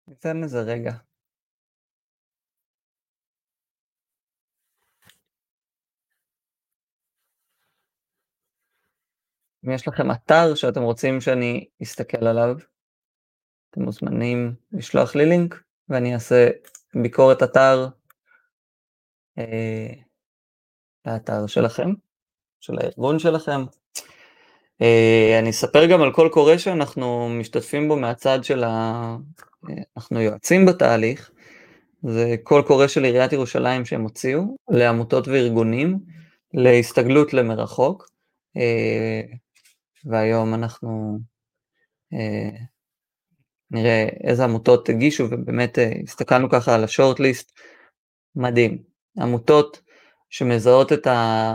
ניתן 0.07 0.41
לזה 0.41 0.61
רגע. 0.61 0.91
אם 9.65 9.71
יש 9.71 9.87
לכם 9.87 10.11
אתר 10.11 10.55
שאתם 10.55 10.81
רוצים 10.81 11.21
שאני 11.21 11.69
אסתכל 11.83 12.27
עליו, 12.27 12.55
אתם 13.69 13.81
מוזמנים 13.81 14.53
לשלוח 14.71 15.15
לי 15.15 15.25
לינק 15.25 15.63
ואני 15.89 16.13
אעשה 16.13 16.49
ביקורת 17.01 17.43
אתר 17.43 17.87
אה, 19.37 19.93
לאתר 21.05 21.47
שלכם, 21.47 21.89
של 22.59 22.73
הארגון 22.79 23.19
שלכם. 23.19 23.61
אה, 24.81 25.39
אני 25.39 25.49
אספר 25.49 25.85
גם 25.85 26.01
על 26.01 26.11
קול 26.11 26.29
קורא 26.29 26.57
שאנחנו 26.57 27.29
משתתפים 27.29 27.87
בו 27.87 27.95
מהצד 27.95 28.43
של 28.43 28.63
ה... 28.63 29.15
אנחנו 29.97 30.21
יועצים 30.21 30.65
בתהליך, 30.65 31.31
זה 32.03 32.35
קול 32.43 32.61
קורא 32.61 32.87
של 32.87 33.03
עיריית 33.03 33.33
ירושלים 33.33 33.85
שהם 33.85 34.01
הוציאו 34.01 34.41
לעמותות 34.69 35.27
וארגונים 35.27 35.99
להסתגלות 36.53 37.33
למרחוק, 37.33 38.09
אה, 38.57 39.21
והיום 40.05 40.53
אנחנו 40.53 41.19
אה, 42.13 42.49
נראה 43.71 44.07
איזה 44.23 44.43
עמותות 44.43 44.89
הגישו 44.89 45.27
ובאמת 45.31 45.79
אה, 45.79 45.91
הסתכלנו 46.03 46.49
ככה 46.49 46.75
על 46.75 46.83
השורט 46.83 47.19
ליסט, 47.19 47.51
מדהים, 48.35 48.77
עמותות 49.19 49.81
שמזהות 50.29 50.93
את, 50.93 51.07
ה, 51.07 51.53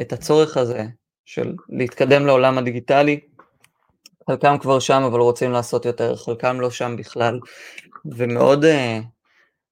את 0.00 0.12
הצורך 0.12 0.56
הזה 0.56 0.84
של 1.24 1.54
להתקדם 1.68 2.26
לעולם 2.26 2.58
הדיגיטלי, 2.58 3.20
חלקם 4.26 4.58
כבר 4.58 4.78
שם 4.78 5.02
אבל 5.02 5.20
רוצים 5.20 5.52
לעשות 5.52 5.84
יותר, 5.84 6.16
חלקם 6.16 6.60
לא 6.60 6.70
שם 6.70 6.96
בכלל, 6.98 7.40
ומאוד 8.04 8.64
אה, 8.64 9.00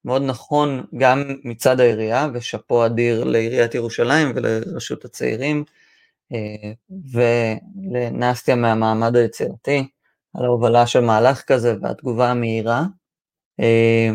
מאוד 0.04 0.22
נכון 0.22 0.84
גם 0.96 1.22
מצד 1.44 1.80
העירייה, 1.80 2.28
ושאפו 2.34 2.86
אדיר 2.86 3.24
לעיריית 3.24 3.74
ירושלים 3.74 4.32
ולרשות 4.34 5.04
הצעירים, 5.04 5.64
אה, 6.32 6.72
ולנסטיה 7.12 8.56
מהמעמד 8.56 9.16
היצירתי, 9.16 9.88
על 10.38 10.44
ההובלה 10.44 10.87
של 10.87 11.01
מהלך 11.01 11.42
כזה 11.42 11.75
והתגובה 11.83 12.31
המהירה. 12.31 12.83
אה, 13.61 14.11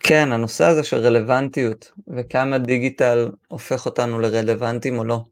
כן, 0.00 0.32
הנושא 0.32 0.64
הזה 0.64 0.84
של 0.84 0.96
רלוונטיות, 0.96 1.92
וכמה 2.16 2.58
דיגיטל 2.58 3.30
הופך 3.48 3.86
אותנו 3.86 4.20
לרלוונטיים 4.20 4.98
או 4.98 5.04
לא. 5.04 5.24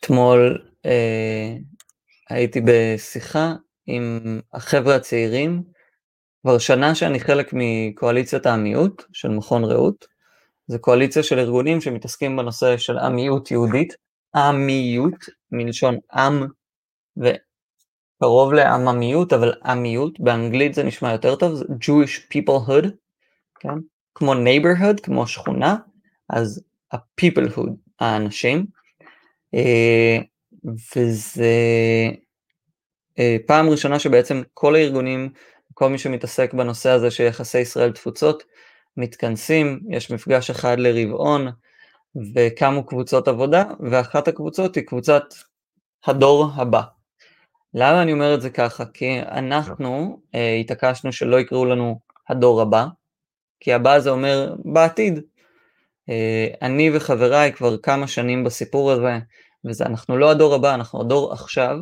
אתמול 0.00 0.68
אה, 0.86 1.54
הייתי 2.30 2.60
בשיחה 2.64 3.54
עם 3.86 4.40
החבר'ה 4.52 4.96
הצעירים, 4.96 5.62
כבר 6.42 6.58
שנה 6.58 6.94
שאני 6.94 7.20
חלק 7.20 7.50
מקואליציית 7.52 8.46
המיעוט 8.46 9.02
של 9.12 9.28
מכון 9.28 9.64
רעות, 9.64 10.06
זה 10.66 10.78
קואליציה 10.78 11.22
של 11.22 11.38
ארגונים 11.38 11.80
שמתעסקים 11.80 12.36
בנושא 12.36 12.76
של 12.76 12.98
עמיות 12.98 13.50
יהודית, 13.50 13.94
עמיות, 14.34 15.24
מלשון 15.52 15.98
עם 16.12 16.46
וקרוב 18.18 18.52
לעממיות, 18.52 19.32
אבל 19.32 19.52
עמיות, 19.64 20.20
באנגלית 20.20 20.74
זה 20.74 20.82
נשמע 20.82 21.12
יותר 21.12 21.36
טוב, 21.36 21.54
זה 21.54 21.64
Jewish 21.64 22.34
peoplehood, 22.34 22.86
כן? 23.60 23.74
כמו 24.14 24.32
neighborhood, 24.34 25.00
כמו 25.02 25.26
שכונה, 25.26 25.76
אז 26.30 26.62
ה-peoplehood, 26.92 27.70
האנשים, 28.00 28.66
אה, 29.54 30.18
וזה 30.96 31.52
אה, 33.18 33.36
פעם 33.46 33.68
ראשונה 33.68 33.98
שבעצם 33.98 34.42
כל 34.54 34.74
הארגונים, 34.74 35.28
כל 35.74 35.88
מי 35.88 35.98
שמתעסק 35.98 36.54
בנושא 36.54 36.90
הזה 36.90 37.10
של 37.10 37.24
יחסי 37.24 37.58
ישראל 37.58 37.92
תפוצות, 37.92 38.42
מתכנסים, 38.96 39.80
יש 39.90 40.10
מפגש 40.10 40.50
אחד 40.50 40.78
לרבעון, 40.78 41.48
וקמו 42.34 42.86
קבוצות 42.86 43.28
עבודה, 43.28 43.64
ואחת 43.90 44.28
הקבוצות 44.28 44.76
היא 44.76 44.84
קבוצת 44.84 45.24
הדור 46.06 46.50
הבא. 46.54 46.97
למה 47.74 48.02
אני 48.02 48.12
אומר 48.12 48.34
את 48.34 48.42
זה 48.42 48.50
ככה? 48.50 48.84
כי 48.94 49.20
אנחנו 49.20 50.20
אה, 50.34 50.54
התעקשנו 50.54 51.12
שלא 51.12 51.40
יקראו 51.40 51.64
לנו 51.64 52.00
הדור 52.28 52.60
הבא, 52.60 52.86
כי 53.60 53.72
הבא 53.72 53.98
זה 53.98 54.10
אומר 54.10 54.54
בעתיד. 54.64 55.20
אה, 56.08 56.48
אני 56.62 56.90
וחבריי 56.96 57.52
כבר 57.52 57.76
כמה 57.76 58.06
שנים 58.06 58.44
בסיפור 58.44 58.92
הזה, 58.92 59.18
ואנחנו 59.64 60.16
לא 60.16 60.30
הדור 60.30 60.54
הבא, 60.54 60.74
אנחנו 60.74 61.00
הדור 61.00 61.32
עכשיו, 61.32 61.78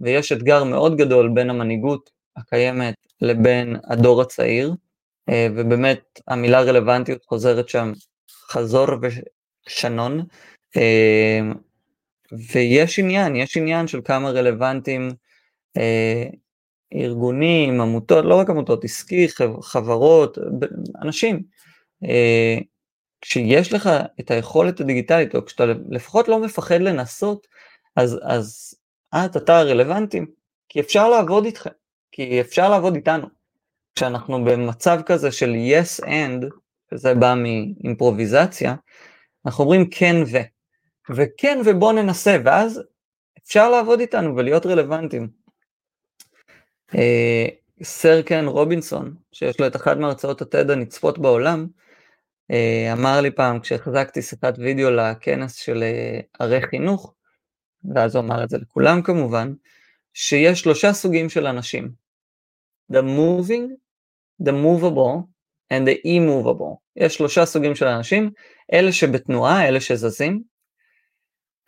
ויש 0.00 0.32
אתגר 0.32 0.64
מאוד 0.64 0.96
גדול 0.96 1.30
בין 1.34 1.50
המנהיגות 1.50 2.10
הקיימת 2.36 2.94
לבין 3.20 3.76
הדור 3.84 4.22
הצעיר, 4.22 4.74
אה, 5.28 5.46
ובאמת 5.56 6.20
המילה 6.28 6.60
רלוונטיות 6.60 7.24
חוזרת 7.24 7.68
שם 7.68 7.92
חזור 8.50 8.86
ושנון, 9.66 10.24
אה, 10.76 11.40
ויש 12.52 12.98
עניין, 12.98 13.36
יש 13.36 13.56
עניין 13.56 13.86
של 13.86 14.00
כמה 14.04 14.30
רלוונטיים 14.30 15.10
אה, 15.76 16.24
ארגונים, 16.94 17.80
עמותות, 17.80 18.24
לא 18.24 18.34
רק 18.34 18.50
עמותות, 18.50 18.84
עסקי, 18.84 19.26
חברות, 19.62 20.38
אנשים. 21.02 21.42
כשיש 23.20 23.72
לך 23.72 23.90
את 24.20 24.30
היכולת 24.30 24.80
הדיגיטלית, 24.80 25.34
או 25.34 25.44
כשאתה 25.44 25.64
לפחות 25.90 26.28
לא 26.28 26.38
מפחד 26.38 26.80
לנסות, 26.80 27.46
אז, 27.96 28.20
אז 28.22 28.74
את, 29.14 29.36
אתה 29.36 29.58
הרלוונטיים, 29.58 30.26
כי 30.68 30.80
אפשר 30.80 31.08
לעבוד 31.08 31.44
איתכם, 31.44 31.70
כי 32.12 32.40
אפשר 32.40 32.70
לעבוד 32.70 32.94
איתנו. 32.94 33.26
כשאנחנו 33.94 34.44
במצב 34.44 35.00
כזה 35.06 35.32
של 35.32 35.54
yes 35.54 36.04
and, 36.04 36.46
וזה 36.92 37.14
בא 37.14 37.34
מאימפרוביזציה, 37.36 38.74
אנחנו 39.46 39.64
אומרים 39.64 39.90
כן 39.90 40.16
ו, 40.26 40.38
וכן 41.16 41.58
ובוא 41.64 41.92
ננסה, 41.92 42.36
ואז 42.44 42.82
אפשר 43.44 43.70
לעבוד 43.70 44.00
איתנו 44.00 44.36
ולהיות 44.36 44.66
רלוונטיים. 44.66 45.28
אה, 46.94 47.46
סר 47.82 48.22
קן 48.22 48.46
רובינסון, 48.46 49.14
שיש 49.32 49.60
לו 49.60 49.66
את 49.66 49.76
אחת 49.76 49.96
מהרצאות 49.96 50.42
התד 50.42 50.70
הנצפות 50.70 51.18
בעולם, 51.18 51.66
אה, 52.50 52.92
אמר 52.92 53.20
לי 53.20 53.30
פעם 53.30 53.60
כשהחזקתי 53.60 54.22
שיחת 54.22 54.54
וידאו 54.58 54.90
לכנס 54.90 55.54
של 55.54 55.82
אה, 55.82 56.20
ערי 56.38 56.62
חינוך, 56.62 57.14
ואז 57.94 58.16
הוא 58.16 58.24
אמר 58.24 58.44
את 58.44 58.48
זה 58.48 58.58
לכולם 58.58 59.02
כמובן, 59.02 59.52
שיש 60.14 60.60
שלושה 60.60 60.92
סוגים 60.92 61.28
של 61.28 61.46
אנשים. 61.46 61.90
The 62.92 63.02
moving, 63.02 63.70
the 64.42 64.52
movable 64.52 65.26
and 65.72 65.86
the 65.86 66.06
immovable. 66.06 66.76
יש 66.96 67.14
שלושה 67.14 67.46
סוגים 67.46 67.74
של 67.74 67.86
אנשים, 67.86 68.30
אלה 68.72 68.92
שבתנועה, 68.92 69.68
אלה 69.68 69.80
שזזים, 69.80 70.42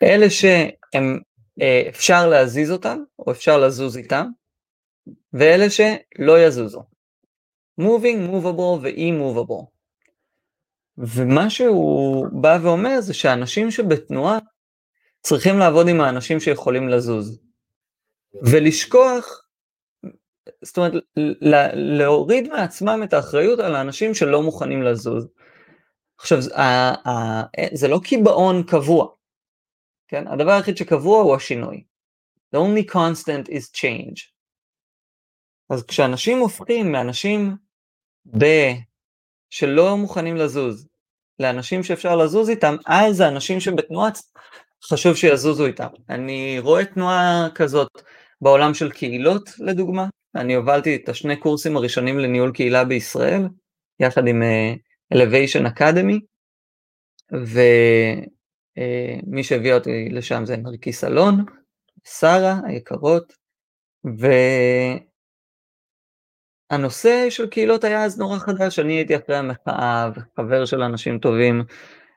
אלה 0.03 0.29
שהם 0.29 1.19
אה, 1.61 1.83
אפשר 1.89 2.29
להזיז 2.29 2.71
אותם, 2.71 3.03
או 3.19 3.31
אפשר 3.31 3.57
לזוז 3.57 3.97
איתם, 3.97 4.27
ואלה 5.33 5.65
שלא 5.69 6.45
יזוזו. 6.45 6.83
moving, 7.81 8.29
movable 8.31 8.79
ו-immovable. 8.81 9.65
ומה 10.97 11.49
שהוא 11.49 12.27
בא 12.41 12.57
ואומר 12.61 13.01
זה 13.01 13.13
שאנשים 13.13 13.71
שבתנועה 13.71 14.39
צריכים 15.21 15.57
לעבוד 15.59 15.87
עם 15.87 16.01
האנשים 16.01 16.39
שיכולים 16.39 16.89
לזוז. 16.89 17.39
ולשכוח, 18.41 19.45
זאת 20.61 20.77
אומרת, 20.77 20.93
להוריד 21.73 22.47
מעצמם 22.47 23.01
את 23.03 23.13
האחריות 23.13 23.59
על 23.59 23.75
האנשים 23.75 24.13
שלא 24.13 24.41
מוכנים 24.41 24.83
לזוז. 24.83 25.27
עכשיו, 26.19 26.37
זה 27.73 27.87
לא 27.87 27.99
קיבעון 28.03 28.63
קבוע, 28.63 29.07
כן? 30.13 30.27
הדבר 30.27 30.51
היחיד 30.51 30.77
שקבוע 30.77 31.21
הוא 31.21 31.35
השינוי. 31.35 31.83
The 32.55 32.59
only 32.59 32.91
constant 32.91 33.49
is 33.49 33.75
change. 33.75 34.31
אז 35.69 35.83
כשאנשים 35.83 36.39
הופכים 36.39 36.91
מאנשים 36.91 37.55
ב... 38.37 38.45
שלא 39.49 39.97
מוכנים 39.97 40.35
לזוז 40.35 40.87
לאנשים 41.39 41.83
שאפשר 41.83 42.15
לזוז 42.15 42.49
איתם, 42.49 42.75
אז 42.85 43.19
האנשים 43.19 43.59
שבתנועה 43.59 44.09
חשוב 44.83 45.15
שיזוזו 45.15 45.65
איתם. 45.65 45.87
אני 46.09 46.59
רואה 46.59 46.85
תנועה 46.85 47.47
כזאת 47.55 47.91
בעולם 48.41 48.73
של 48.73 48.91
קהילות 48.91 49.49
לדוגמה, 49.59 50.07
אני 50.35 50.53
הובלתי 50.53 50.95
את 50.95 51.09
השני 51.09 51.35
קורסים 51.35 51.77
הראשונים 51.77 52.19
לניהול 52.19 52.51
קהילה 52.51 52.85
בישראל, 52.85 53.41
יחד 53.99 54.27
עם 54.27 54.41
uh, 54.41 55.15
Elevation 55.17 55.77
Academy, 55.77 56.19
ומי 57.31 58.42
uh, 58.77 59.43
שהביא 59.43 59.73
אותי 59.73 60.09
לשם 60.09 60.45
זה 60.45 60.57
נרקיס 60.57 61.03
אלון, 61.03 61.45
שרה 62.03 62.59
היקרות, 62.67 63.33
והנושא 66.69 67.29
של 67.29 67.49
קהילות 67.49 67.83
היה 67.83 68.05
אז 68.05 68.19
נורא 68.19 68.37
חדש, 68.37 68.79
אני 68.79 68.93
הייתי 68.93 69.15
אחרי 69.15 69.37
המחאה 69.37 70.09
וחבר 70.15 70.65
של 70.65 70.81
אנשים 70.81 71.19
טובים 71.19 71.63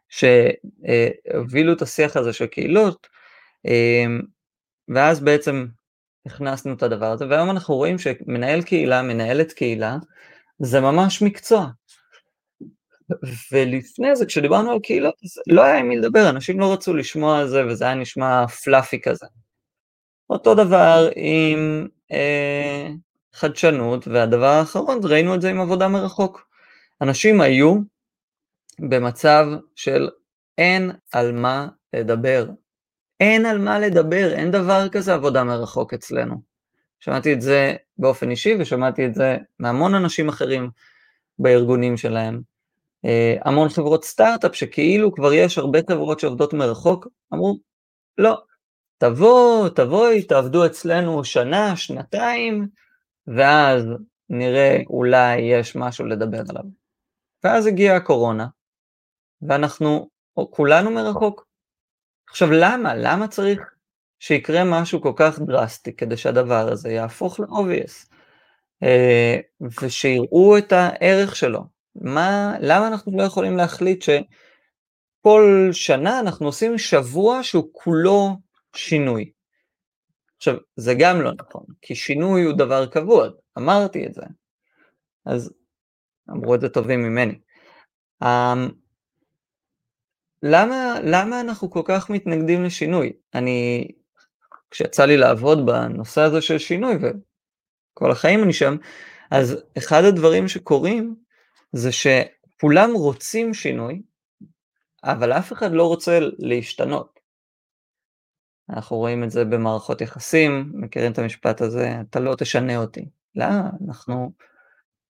שהובילו 0.08 1.72
את 1.72 1.82
השיח 1.82 2.16
הזה 2.16 2.32
של 2.32 2.46
קהילות, 2.46 3.06
ואז 4.88 5.20
בעצם 5.20 5.66
הכנסנו 6.26 6.72
את 6.72 6.82
הדבר 6.82 7.12
הזה, 7.12 7.28
והיום 7.28 7.50
אנחנו 7.50 7.74
רואים 7.74 7.98
שמנהל 7.98 8.62
קהילה, 8.62 9.02
מנהלת 9.02 9.52
קהילה, 9.52 9.96
זה 10.58 10.80
ממש 10.80 11.22
מקצוע. 11.22 11.66
ולפני 13.52 14.16
זה, 14.16 14.26
כשדיברנו 14.26 14.70
על 14.70 14.78
קהילות, 14.80 15.14
לא 15.46 15.62
היה 15.62 15.78
עם 15.78 15.88
מי 15.88 15.96
לדבר, 15.96 16.28
אנשים 16.30 16.60
לא 16.60 16.72
רצו 16.72 16.94
לשמוע 16.94 17.38
על 17.38 17.48
זה, 17.48 17.66
וזה 17.66 17.84
היה 17.84 17.94
נשמע 17.94 18.46
פלאפי 18.46 19.00
כזה. 19.00 19.26
אותו 20.30 20.54
דבר 20.54 21.08
עם 21.16 21.88
אה, 22.12 22.88
חדשנות, 23.32 24.08
והדבר 24.08 24.46
האחרון, 24.46 25.00
ראינו 25.04 25.34
את 25.34 25.40
זה 25.40 25.50
עם 25.50 25.60
עבודה 25.60 25.88
מרחוק. 25.88 26.48
אנשים 27.02 27.40
היו 27.40 27.76
במצב 28.78 29.46
של 29.74 30.08
אין 30.58 30.90
על 31.12 31.32
מה 31.32 31.68
לדבר, 31.92 32.46
אין 33.20 33.46
על 33.46 33.58
מה 33.58 33.78
לדבר, 33.78 34.32
אין 34.32 34.50
דבר 34.50 34.88
כזה 34.88 35.14
עבודה 35.14 35.44
מרחוק 35.44 35.94
אצלנו. 35.94 36.42
שמעתי 37.00 37.32
את 37.32 37.40
זה 37.40 37.76
באופן 37.98 38.30
אישי 38.30 38.56
ושמעתי 38.58 39.06
את 39.06 39.14
זה 39.14 39.36
מהמון 39.58 39.94
אנשים 39.94 40.28
אחרים 40.28 40.70
בארגונים 41.38 41.96
שלהם. 41.96 42.55
אה, 43.04 43.36
המון 43.44 43.68
חברות 43.68 44.04
סטארט-אפ 44.04 44.54
שכאילו 44.54 45.12
כבר 45.12 45.32
יש 45.32 45.58
הרבה 45.58 45.78
חברות 45.90 46.20
שעובדות 46.20 46.52
מרחוק, 46.52 47.06
אמרו, 47.34 47.58
לא, 48.18 48.42
תבוא, 48.98 49.68
תבואי, 49.68 50.22
תעבדו 50.22 50.66
אצלנו 50.66 51.24
שנה, 51.24 51.76
שנתיים, 51.76 52.66
ואז 53.26 53.84
נראה 54.28 54.78
אולי 54.86 55.40
יש 55.40 55.76
משהו 55.76 56.06
לדבר 56.06 56.42
עליו. 56.48 56.64
ואז 57.44 57.66
הגיעה 57.66 57.96
הקורונה, 57.96 58.46
ואנחנו 59.42 60.08
כולנו 60.50 60.90
מרחוק. 60.90 61.46
עכשיו 62.28 62.48
למה? 62.50 62.94
למה 62.94 63.28
צריך 63.28 63.60
שיקרה 64.18 64.64
משהו 64.64 65.00
כל 65.00 65.12
כך 65.16 65.38
דרסטי 65.40 65.96
כדי 65.96 66.16
שהדבר 66.16 66.68
הזה 66.72 66.88
יהפוך 66.88 67.40
ל-obvious 67.40 68.14
אה, 68.82 69.36
ושיראו 69.82 70.58
את 70.58 70.72
הערך 70.72 71.36
שלו? 71.36 71.75
מה, 72.00 72.56
למה 72.60 72.88
אנחנו 72.88 73.18
לא 73.18 73.22
יכולים 73.22 73.56
להחליט 73.56 74.02
שכל 74.02 75.68
שנה 75.72 76.20
אנחנו 76.20 76.46
עושים 76.46 76.78
שבוע 76.78 77.42
שהוא 77.42 77.68
כולו 77.72 78.36
שינוי? 78.76 79.30
עכשיו, 80.36 80.56
זה 80.76 80.94
גם 80.98 81.22
לא 81.22 81.32
נכון, 81.32 81.64
כי 81.82 81.94
שינוי 81.94 82.44
הוא 82.44 82.52
דבר 82.52 82.86
קבוע, 82.86 83.28
אמרתי 83.58 84.06
את 84.06 84.14
זה. 84.14 84.22
אז 85.26 85.52
אמרו 86.30 86.54
את 86.54 86.60
זה 86.60 86.68
טובים 86.68 87.02
ממני. 87.02 87.38
אמ, 88.22 88.68
למה, 90.42 90.94
למה 91.02 91.40
אנחנו 91.40 91.70
כל 91.70 91.82
כך 91.84 92.10
מתנגדים 92.10 92.64
לשינוי? 92.64 93.12
אני, 93.34 93.88
כשיצא 94.70 95.04
לי 95.04 95.16
לעבוד 95.16 95.66
בנושא 95.66 96.20
הזה 96.20 96.40
של 96.40 96.58
שינוי, 96.58 96.94
וכל 96.94 98.10
החיים 98.10 98.42
אני 98.42 98.52
שם, 98.52 98.76
אז 99.30 99.62
אחד 99.78 100.04
הדברים 100.04 100.48
שקורים 100.48 101.25
זה 101.76 101.90
שכולם 101.92 102.90
רוצים 102.94 103.54
שינוי, 103.54 104.02
אבל 105.04 105.32
אף 105.32 105.52
אחד 105.52 105.72
לא 105.72 105.86
רוצה 105.86 106.18
להשתנות. 106.38 107.20
אנחנו 108.70 108.96
רואים 108.96 109.24
את 109.24 109.30
זה 109.30 109.44
במערכות 109.44 110.00
יחסים, 110.00 110.72
מכירים 110.74 111.12
את 111.12 111.18
המשפט 111.18 111.60
הזה, 111.60 111.88
אתה 112.10 112.20
לא 112.20 112.34
תשנה 112.38 112.76
אותי. 112.76 113.08
לא, 113.34 113.44
אנחנו, 113.88 114.32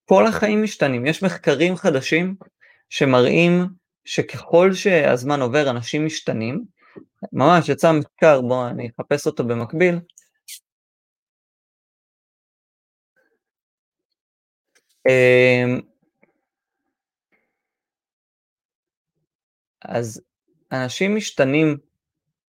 כל 0.05 0.27
החיים 0.27 0.63
משתנים, 0.63 1.07
יש 1.07 1.23
מחקרים 1.23 1.77
חדשים 1.77 2.37
שמראים 2.91 3.67
שככל 4.05 4.73
שהזמן 4.73 5.41
עובר 5.41 5.71
אנשים 5.71 6.07
משתנים, 6.07 6.65
ממש 7.33 7.69
יצא 7.69 7.93
מחקר, 7.93 8.41
בואו 8.41 8.69
אני 8.69 8.91
אחפש 8.97 9.27
אותו 9.27 9.45
במקביל. 9.45 9.99
אמ, 15.09 15.81
אז 19.89 20.21
אנשים 20.73 21.17
משתנים 21.17 21.77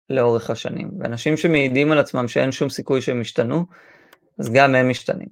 לאורך 0.10 0.50
השנים, 0.50 0.92
ואנשים 1.00 1.38
שמעידים 1.38 1.92
על 1.92 2.00
עצמם 2.00 2.28
שאין 2.28 2.52
שום 2.52 2.70
סיכוי 2.70 3.02
שהם 3.02 3.22
ישתנו, 3.22 3.66
אז 4.40 4.54
גם 4.54 4.76
הם 4.76 4.90
משתנים. 4.90 5.28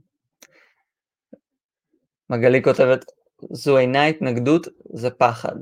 מגלי 2.29 2.63
כותבת, 2.63 3.05
זו 3.51 3.77
אינה 3.77 4.05
התנגדות, 4.05 4.67
זה 4.93 5.09
פחד. 5.09 5.55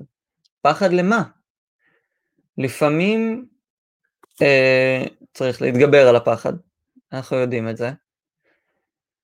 פחד 0.61 0.93
למה? 0.93 1.23
לפעמים 2.57 3.45
אה, 4.41 5.03
צריך 5.33 5.61
להתגבר 5.61 6.07
על 6.07 6.15
הפחד, 6.15 6.53
אנחנו 7.13 7.37
יודעים 7.37 7.69
את 7.69 7.77
זה. 7.77 7.91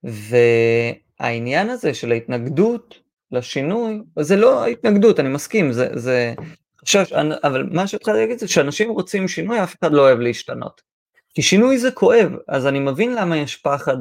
והעניין 0.03 1.69
הזה 1.69 1.93
של 1.93 2.12
ההתנגדות 2.12 2.99
לשינוי, 3.32 4.01
זה 4.19 4.36
לא 4.36 4.65
התנגדות, 4.65 5.19
אני 5.19 5.29
מסכים, 5.29 5.71
זה, 5.71 5.89
זה 5.93 6.34
חשש, 6.81 7.13
אבל 7.43 7.63
מה 7.71 7.87
שהתחלתי 7.87 8.19
להגיד 8.19 8.39
זה 8.39 8.47
שאנשים 8.47 8.89
רוצים 8.89 9.27
שינוי, 9.27 9.63
אף 9.63 9.75
אחד 9.79 9.91
לא 9.91 10.01
אוהב 10.01 10.19
להשתנות. 10.19 10.81
כי 11.33 11.41
שינוי 11.41 11.77
זה 11.77 11.91
כואב, 11.91 12.31
אז 12.47 12.67
אני 12.67 12.79
מבין 12.79 13.15
למה 13.15 13.37
יש 13.37 13.55
פחד 13.55 13.97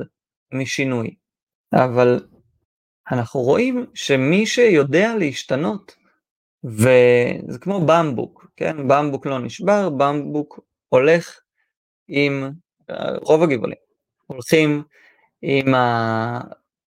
משינוי, 0.52 1.14
אבל 1.74 2.20
אנחנו 3.10 3.40
רואים 3.40 3.86
שמי 3.94 4.46
שיודע 4.46 5.14
להשתנות, 5.18 5.96
וזה 6.64 7.58
כמו 7.60 7.86
במבוק, 7.86 8.46
כן? 8.56 8.88
במבוק 8.88 9.26
לא 9.26 9.38
נשבר, 9.38 9.88
במבוק 9.88 10.60
הולך 10.88 11.40
עם, 12.08 12.50
רוב 13.20 13.42
הגבעולים 13.42 13.78
הולכים 14.26 14.82
עם 15.42 15.74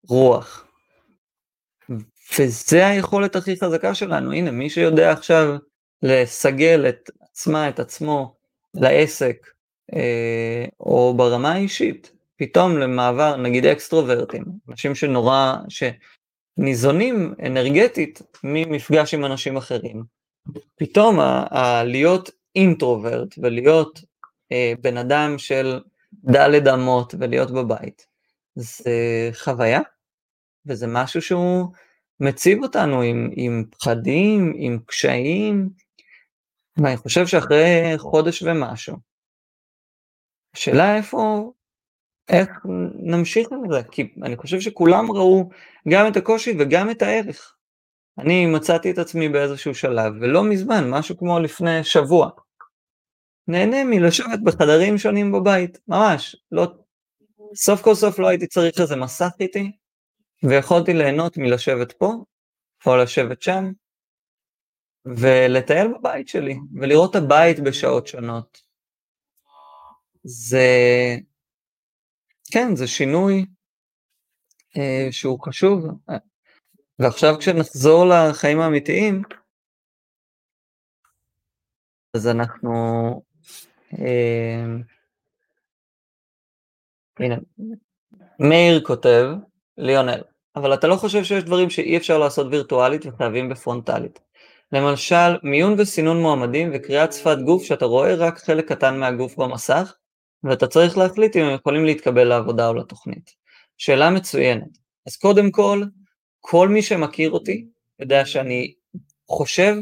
הרוח. 0.08 0.67
וזה 2.39 2.88
היכולת 2.88 3.36
הכי 3.36 3.60
חזקה 3.60 3.95
שלנו, 3.95 4.32
הנה 4.32 4.51
מי 4.51 4.69
שיודע 4.69 5.12
עכשיו 5.12 5.58
לסגל 6.04 6.86
את 6.90 7.10
עצמה, 7.22 7.70
את 7.70 7.80
עצמו, 7.80 8.36
לעסק, 8.74 9.48
אה, 9.94 10.66
או 10.80 11.14
ברמה 11.18 11.52
האישית, 11.52 12.12
פתאום 12.36 12.78
למעבר, 12.78 13.36
נגיד 13.38 13.66
אקסטרוברטים, 13.66 14.44
אנשים 14.70 14.96
שנורא, 14.96 15.56
ש... 15.70 15.84
ניזונים 16.58 17.34
אנרגטית 17.46 18.22
ממפגש 18.44 19.14
עם 19.14 19.26
אנשים 19.26 19.58
אחרים. 19.58 20.04
פתאום 20.76 21.20
ה- 21.20 21.46
ה- 21.52 21.84
להיות 21.84 22.30
אינטרוברט 22.56 23.36
ולהיות 23.38 24.00
אה, 24.52 24.74
בן 24.82 24.98
אדם 24.98 25.38
של 25.38 25.80
דלת 26.14 26.68
אמות 26.74 27.16
ולהיות 27.20 27.52
בבית, 27.52 28.06
זה 28.56 29.30
חוויה, 29.34 29.82
וזה 30.66 30.88
משהו 30.88 31.22
שהוא 31.22 31.68
מציב 32.20 32.64
אותנו 32.64 33.02
עם, 33.02 33.30
עם 33.36 33.64
פחדים, 33.72 34.54
עם 34.56 34.80
קשיים, 34.86 35.70
ואני 36.77 36.97
חושב 36.97 37.27
שאחרי 37.27 37.93
חודש 37.97 38.43
ומשהו, 38.43 38.97
השאלה 40.55 40.97
איפה, 40.97 41.51
איך 42.29 42.49
נמשיך 42.99 43.47
עם 43.51 43.71
זה, 43.71 43.84
כי 43.91 44.13
אני 44.23 44.38
חושב 44.38 44.60
שכולם 44.60 45.12
ראו 45.12 45.49
גם 45.89 46.07
את 46.07 46.17
הקושי 46.17 46.57
וגם 46.60 46.91
את 46.91 47.01
הערך. 47.01 47.55
אני 48.17 48.45
מצאתי 48.45 48.91
את 48.91 48.97
עצמי 48.97 49.29
באיזשהו 49.29 49.75
שלב, 49.75 50.13
ולא 50.21 50.43
מזמן, 50.43 50.89
משהו 50.89 51.17
כמו 51.17 51.39
לפני 51.39 51.84
שבוע, 51.84 52.29
נהנה 53.47 53.84
מלשבת 53.84 54.39
בחדרים 54.43 54.97
שונים 54.97 55.31
בבית, 55.31 55.77
ממש, 55.88 56.36
לא, 56.51 56.67
סוף 57.55 57.81
כל 57.81 57.95
סוף 57.95 58.19
לא 58.19 58.27
הייתי 58.27 58.47
צריך 58.47 58.81
איזה 58.81 58.95
מסך 58.95 59.31
איתי, 59.39 59.71
ויכולתי 60.43 60.93
ליהנות 60.93 61.38
מלשבת 61.38 61.91
פה, 61.91 62.13
או 62.86 62.97
לשבת 62.97 63.41
שם, 63.41 63.71
ולטייל 65.06 65.88
בבית 65.88 66.28
שלי, 66.28 66.58
ולראות 66.80 67.16
את 67.16 67.22
הבית 67.24 67.60
בשעות 67.60 68.08
שונות. 68.08 68.62
זה, 70.24 70.68
כן, 72.52 72.76
זה 72.76 72.88
שינוי 72.88 73.46
אה, 74.78 75.08
שהוא 75.12 75.40
חשוב. 75.40 75.86
ועכשיו 77.00 77.36
כשנחזור 77.40 78.06
לחיים 78.06 78.60
האמיתיים, 78.60 79.22
אז 82.16 82.28
אנחנו... 82.28 82.72
אה, 84.00 84.66
הנה, 87.20 87.36
מאיר 88.40 88.84
כותב, 88.86 89.26
ליונל, 89.78 90.22
אבל 90.56 90.74
אתה 90.74 90.88
לא 90.88 90.96
חושב 90.96 91.24
שיש 91.24 91.44
דברים 91.44 91.70
שאי 91.70 91.98
אפשר 91.98 92.18
לעשות 92.18 92.48
וירטואלית 92.52 93.06
וחייבים 93.06 93.50
בפרונטלית. 93.50 94.20
למשל, 94.71 95.38
מיון 95.43 95.75
וסינון 95.79 96.21
מועמדים 96.21 96.71
וקריאת 96.73 97.13
שפת 97.13 97.38
גוף 97.45 97.63
שאתה 97.63 97.86
רואה 97.86 98.15
רק 98.15 98.38
חלק 98.38 98.71
קטן 98.71 98.99
מהגוף 98.99 99.36
במסך, 99.36 99.93
ואתה 100.43 100.67
צריך 100.67 100.97
להחליט 100.97 101.36
אם 101.36 101.41
הם 101.41 101.55
יכולים 101.55 101.86
להתקבל 101.86 102.23
לעבודה 102.23 102.67
או 102.67 102.73
לתוכנית. 102.73 103.31
שאלה 103.77 104.10
מצוינת. 104.10 104.77
אז 105.07 105.17
קודם 105.17 105.51
כל, 105.51 105.84
כל 106.39 106.69
מי 106.69 106.81
שמכיר 106.81 107.31
אותי 107.31 107.65
יודע 107.99 108.25
שאני 108.25 108.73
חושב 109.27 109.75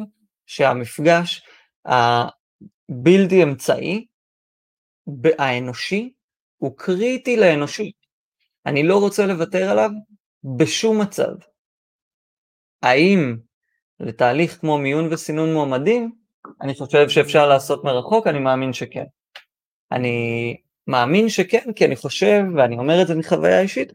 שהמפגש 0.45 1.41
הבלתי 1.85 3.43
אמצעי, 3.43 4.05
האנושי, 5.39 6.13
הוא 6.57 6.77
קריטי 6.77 7.37
לאנושי. 7.37 7.91
אני 8.65 8.83
לא 8.83 8.97
רוצה 8.97 9.25
לוותר 9.25 9.69
עליו 9.69 9.89
בשום 10.57 11.01
מצב. 11.01 11.31
האם 12.81 13.37
לתהליך 13.99 14.59
כמו 14.59 14.77
מיון 14.77 15.13
וסינון 15.13 15.53
מועמדים, 15.53 16.11
אני 16.61 16.75
חושב 16.75 17.09
שאפשר 17.09 17.47
לעשות 17.47 17.83
מרחוק, 17.83 18.27
אני 18.27 18.39
מאמין 18.39 18.73
שכן. 18.73 19.03
אני 19.91 20.57
מאמין 20.87 21.29
שכן, 21.29 21.73
כי 21.75 21.85
אני 21.85 21.95
חושב, 21.95 22.43
ואני 22.55 22.77
אומר 22.77 23.01
את 23.01 23.07
זה 23.07 23.15
מחוויה 23.15 23.61
אישית, 23.61 23.93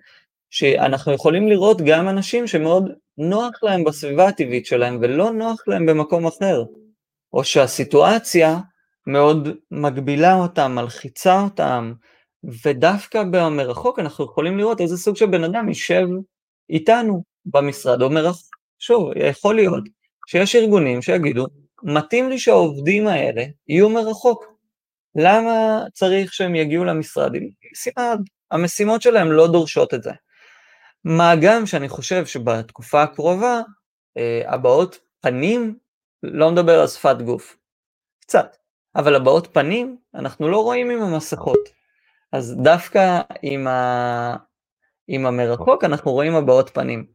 שאנחנו 0.51 1.13
יכולים 1.13 1.49
לראות 1.49 1.81
גם 1.81 2.09
אנשים 2.09 2.47
שמאוד 2.47 2.93
נוח 3.19 3.63
להם 3.63 3.85
בסביבה 3.85 4.29
הטבעית 4.29 4.67
שלהם 4.67 4.99
ולא 5.03 5.31
נוח 5.31 5.63
להם 5.67 5.87
במקום 5.87 6.27
אחר, 6.27 6.65
או 7.33 7.45
שהסיטואציה 7.45 8.59
מאוד 9.07 9.49
מגבילה 9.71 10.35
אותם, 10.35 10.73
מלחיצה 10.75 11.41
אותם, 11.41 11.93
ודווקא 12.65 13.23
במרחוק 13.23 13.99
אנחנו 13.99 14.25
יכולים 14.25 14.59
לראות 14.59 14.81
איזה 14.81 14.97
סוג 14.97 15.17
של 15.17 15.27
בן 15.27 15.45
אדם 15.45 15.69
יישב 15.69 16.07
איתנו 16.71 17.23
במשרד 17.47 18.03
או 18.03 18.11
מרחוק. 18.11 18.54
שוב, 18.87 19.11
יכול 19.17 19.55
להיות 19.55 19.85
שיש 20.27 20.57
ארגונים 20.57 21.03
שיגידו, 21.03 21.47
מתאים 21.83 22.29
לי 22.29 22.39
שהעובדים 22.39 23.07
האלה 23.07 23.45
יהיו 23.69 23.89
מרחוק. 23.91 24.45
למה 25.17 25.81
צריך 25.93 26.33
שהם 26.33 26.55
יגיעו 26.55 26.85
למשרד? 26.85 27.33
המשימות 28.51 29.03
שלהם 29.03 29.33
לא 29.33 29.47
דורשות 29.47 29.95
את 29.95 30.03
זה. 30.03 30.11
מה 31.05 31.33
גם 31.43 31.67
שאני 31.67 31.89
חושב 31.89 32.27
שבתקופה 32.27 33.03
הקרובה, 33.03 33.61
אה, 34.17 34.43
הבעות 34.47 34.99
פנים, 35.21 35.79
לא 36.23 36.51
מדבר 36.51 36.81
על 36.81 36.87
שפת 36.87 37.17
גוף, 37.23 37.57
קצת, 38.21 38.57
אבל 38.97 39.15
הבעות 39.15 39.49
פנים 39.53 39.97
אנחנו 40.15 40.49
לא 40.49 40.63
רואים 40.63 40.91
עם 40.91 41.03
המסכות. 41.03 41.69
אז 42.33 42.57
דווקא 42.63 43.21
עם, 43.43 43.67
ה... 43.67 44.37
עם 45.09 45.27
המרחוק 45.27 45.85
אנחנו 45.85 46.13
רואים 46.13 46.35
הבעות 46.35 46.71
פנים. 46.71 47.15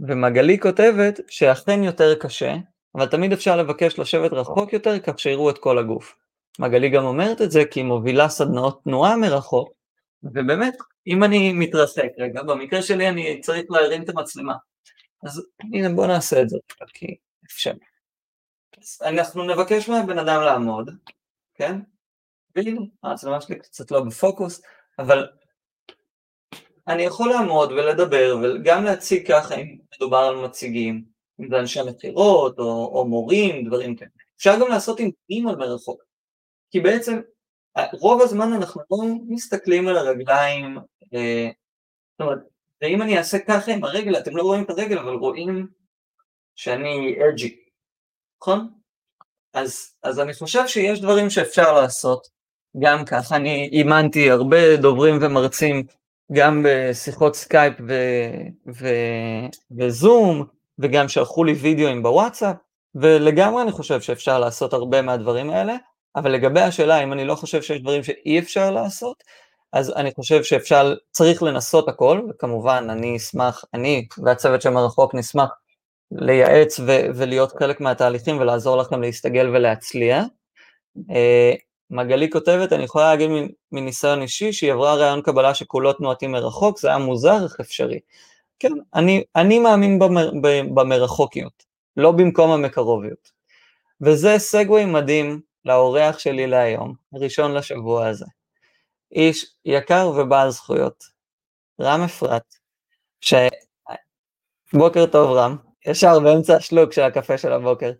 ומגלי 0.00 0.58
כותבת 0.58 1.20
שאכן 1.28 1.82
יותר 1.82 2.14
קשה, 2.14 2.54
אבל 2.94 3.06
תמיד 3.06 3.32
אפשר 3.32 3.56
לבקש 3.56 3.98
לשבת 3.98 4.32
רחוק 4.32 4.72
יותר 4.72 4.98
כך 4.98 5.18
שיראו 5.18 5.50
את 5.50 5.58
כל 5.58 5.78
הגוף. 5.78 6.14
מגלי 6.58 6.88
גם 6.90 7.04
אומרת 7.04 7.42
את 7.42 7.50
זה 7.50 7.62
כי 7.70 7.80
היא 7.80 7.86
מובילה 7.86 8.28
סדנאות 8.28 8.80
תנועה 8.84 9.16
מרחוק, 9.16 9.72
ובאמת, 10.22 10.76
אם 11.06 11.24
אני 11.24 11.52
מתרסק 11.52 12.08
רגע, 12.18 12.42
במקרה 12.42 12.82
שלי 12.82 13.08
אני 13.08 13.40
צריך 13.40 13.64
להרים 13.70 14.02
את 14.02 14.08
המצלמה. 14.08 14.54
אז 15.22 15.42
הנה 15.72 15.88
בוא 15.88 16.06
נעשה 16.06 16.42
את 16.42 16.48
זה, 16.48 16.56
כי 16.94 17.16
אפשר. 17.46 17.72
אנחנו 19.02 19.44
נבקש 19.44 19.88
מהבן 19.88 20.18
אדם 20.18 20.40
לעמוד, 20.40 20.90
כן? 21.54 21.80
והנה, 22.56 22.80
המצלמה 23.02 23.40
שלי 23.40 23.58
קצת 23.58 23.90
לא 23.90 24.04
בפוקוס, 24.04 24.62
אבל 24.98 25.28
אני 26.88 27.02
יכול 27.02 27.30
לעמוד 27.30 27.72
ולדבר 27.72 28.36
וגם 28.42 28.84
להציג 28.84 29.28
ככה 29.28 29.54
אם 29.54 29.78
מדובר 29.96 30.18
על 30.18 30.36
מציגים, 30.36 31.04
אם 31.40 31.48
זה 31.50 31.58
אנשי 31.58 31.80
מכירות 31.86 32.58
או, 32.58 32.90
או 32.94 33.06
מורים, 33.08 33.66
דברים 33.66 33.96
כאלה. 33.96 34.10
אפשר 34.36 34.60
גם 34.60 34.68
לעשות 34.68 35.00
עם 35.00 35.10
אימייל 35.30 35.56
מרחוק, 35.56 36.02
כי 36.70 36.80
בעצם 36.80 37.20
רוב 37.92 38.22
הזמן 38.22 38.52
אנחנו 38.52 38.80
לא 38.90 38.98
מסתכלים 39.28 39.88
על 39.88 39.96
הרגליים, 39.96 40.78
אה, 41.14 41.50
זאת 42.12 42.20
אומרת, 42.20 42.38
ואם 42.82 43.02
אני 43.02 43.18
אעשה 43.18 43.38
ככה 43.38 43.72
עם 43.72 43.84
הרגל, 43.84 44.18
אתם 44.18 44.36
לא 44.36 44.42
רואים 44.42 44.64
את 44.64 44.70
הרגל, 44.70 44.98
אבל 44.98 45.12
רואים 45.12 45.66
שאני 46.56 47.16
edgy, 47.28 47.56
נכון? 48.42 48.68
אז, 49.54 49.96
אז 50.02 50.20
אני 50.20 50.34
חושב 50.34 50.66
שיש 50.66 51.00
דברים 51.00 51.30
שאפשר 51.30 51.72
לעשות 51.72 52.26
גם 52.78 53.04
ככה. 53.04 53.36
אני 53.36 53.68
אימנתי 53.72 54.30
הרבה 54.30 54.76
דוברים 54.76 55.18
ומרצים 55.22 55.86
גם 56.32 56.66
בשיחות 56.68 57.36
סקייפ 57.36 57.74
ו, 57.88 57.94
ו, 58.74 58.88
וזום, 59.78 60.44
וגם 60.78 61.08
שלחו 61.08 61.44
לי 61.44 61.52
וידאוים 61.52 62.02
בוואטסאפ, 62.02 62.56
ולגמרי 62.94 63.62
אני 63.62 63.72
חושב 63.72 64.00
שאפשר 64.00 64.38
לעשות 64.38 64.72
הרבה 64.72 65.02
מהדברים 65.02 65.50
האלה, 65.50 65.76
אבל 66.16 66.30
לגבי 66.30 66.60
השאלה 66.60 67.02
אם 67.02 67.12
אני 67.12 67.24
לא 67.24 67.34
חושב 67.34 67.62
שיש 67.62 67.80
דברים 67.80 68.02
שאי 68.02 68.38
אפשר 68.38 68.70
לעשות, 68.70 69.22
אז 69.72 69.92
אני 69.96 70.12
חושב 70.14 70.42
שאפשר, 70.42 70.94
צריך 71.10 71.42
לנסות 71.42 71.88
הכל, 71.88 72.20
וכמובן 72.30 72.86
אני 72.90 73.16
אשמח, 73.16 73.64
אני 73.74 74.06
והצוות 74.24 74.62
של 74.62 74.70
מרחוק 74.70 75.14
נשמח 75.14 75.50
לייעץ 76.12 76.80
ו- 76.80 77.06
ולהיות 77.14 77.52
חלק 77.58 77.80
מהתהליכים 77.80 78.38
ולעזור 78.38 78.76
לכם 78.76 79.02
להסתגל 79.02 79.48
ולהצליח. 79.48 80.24
מגלי 81.90 82.30
כותבת, 82.30 82.72
אני 82.72 82.84
יכולה 82.84 83.10
להגיד 83.10 83.30
מניסיון 83.72 84.22
אישי 84.22 84.52
שהיא 84.52 84.72
עברה 84.72 84.94
רעיון 84.94 85.22
קבלה 85.22 85.54
שכולו 85.54 85.92
תנועתי 85.92 86.26
מרחוק, 86.26 86.78
זה 86.78 86.88
היה 86.88 86.98
מוזר 86.98 87.44
איך 87.44 87.60
אפשרי. 87.60 88.00
כן, 88.58 88.72
אני, 88.94 89.24
אני 89.36 89.58
מאמין 89.58 89.98
במר, 89.98 90.30
במרחוקיות, 90.74 91.64
לא 91.96 92.12
במקום 92.12 92.50
המקרוביות. 92.50 93.30
וזה 94.00 94.38
סגווי 94.38 94.84
מדהים 94.84 95.40
לאורח 95.64 96.18
שלי 96.18 96.46
להיום, 96.46 96.94
ראשון 97.14 97.54
לשבוע 97.54 98.06
הזה. 98.06 98.26
איש 99.12 99.54
יקר 99.64 100.12
ובעל 100.16 100.50
זכויות, 100.50 101.04
רם 101.80 102.00
אפרת, 102.00 102.54
ש... 103.20 103.34
בוקר 104.72 105.06
טוב 105.06 105.30
רם, 105.30 105.56
ישר 105.86 106.20
באמצע 106.20 106.56
השלוק 106.56 106.92
של 106.92 107.02
הקפה 107.02 107.38
של 107.38 107.52
הבוקר. 107.52 107.92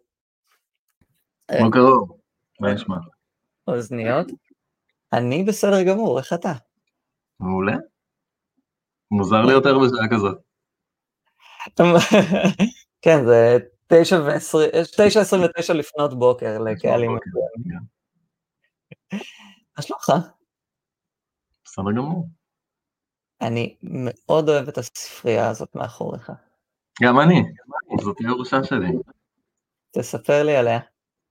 בוקר 1.62 1.80
אור, 1.80 2.18
מה 2.60 2.74
נשמע? 2.74 2.96
אוזניות. 3.68 4.26
אני 5.12 5.44
בסדר 5.44 5.82
גמור, 5.82 6.18
איך 6.18 6.32
אתה? 6.32 6.52
מעולה. 7.40 7.76
מוזר 9.10 9.42
לי 9.42 9.52
יותר 9.52 9.78
בשעה 9.78 10.08
כזאת. 10.10 10.38
כן, 13.02 13.24
זה 13.26 13.58
תשע 14.96 15.20
עשרים 15.20 15.42
ותשע 15.44 15.74
לפנות 15.74 16.18
בוקר 16.18 16.58
לקהלים. 16.58 17.10
מה 19.76 19.82
שלומך? 19.82 20.12
בסדר 21.64 21.92
גמור. 21.96 22.28
אני 23.40 23.76
מאוד 23.82 24.48
אוהב 24.48 24.68
את 24.68 24.78
הספרייה 24.78 25.48
הזאת 25.48 25.74
מאחוריך. 25.74 26.32
גם 27.02 27.20
אני, 27.20 27.42
זאת 28.02 28.16
הירושה 28.18 28.64
שלי. 28.64 28.88
תספר 29.90 30.42
לי 30.42 30.56
עליה. 30.56 30.78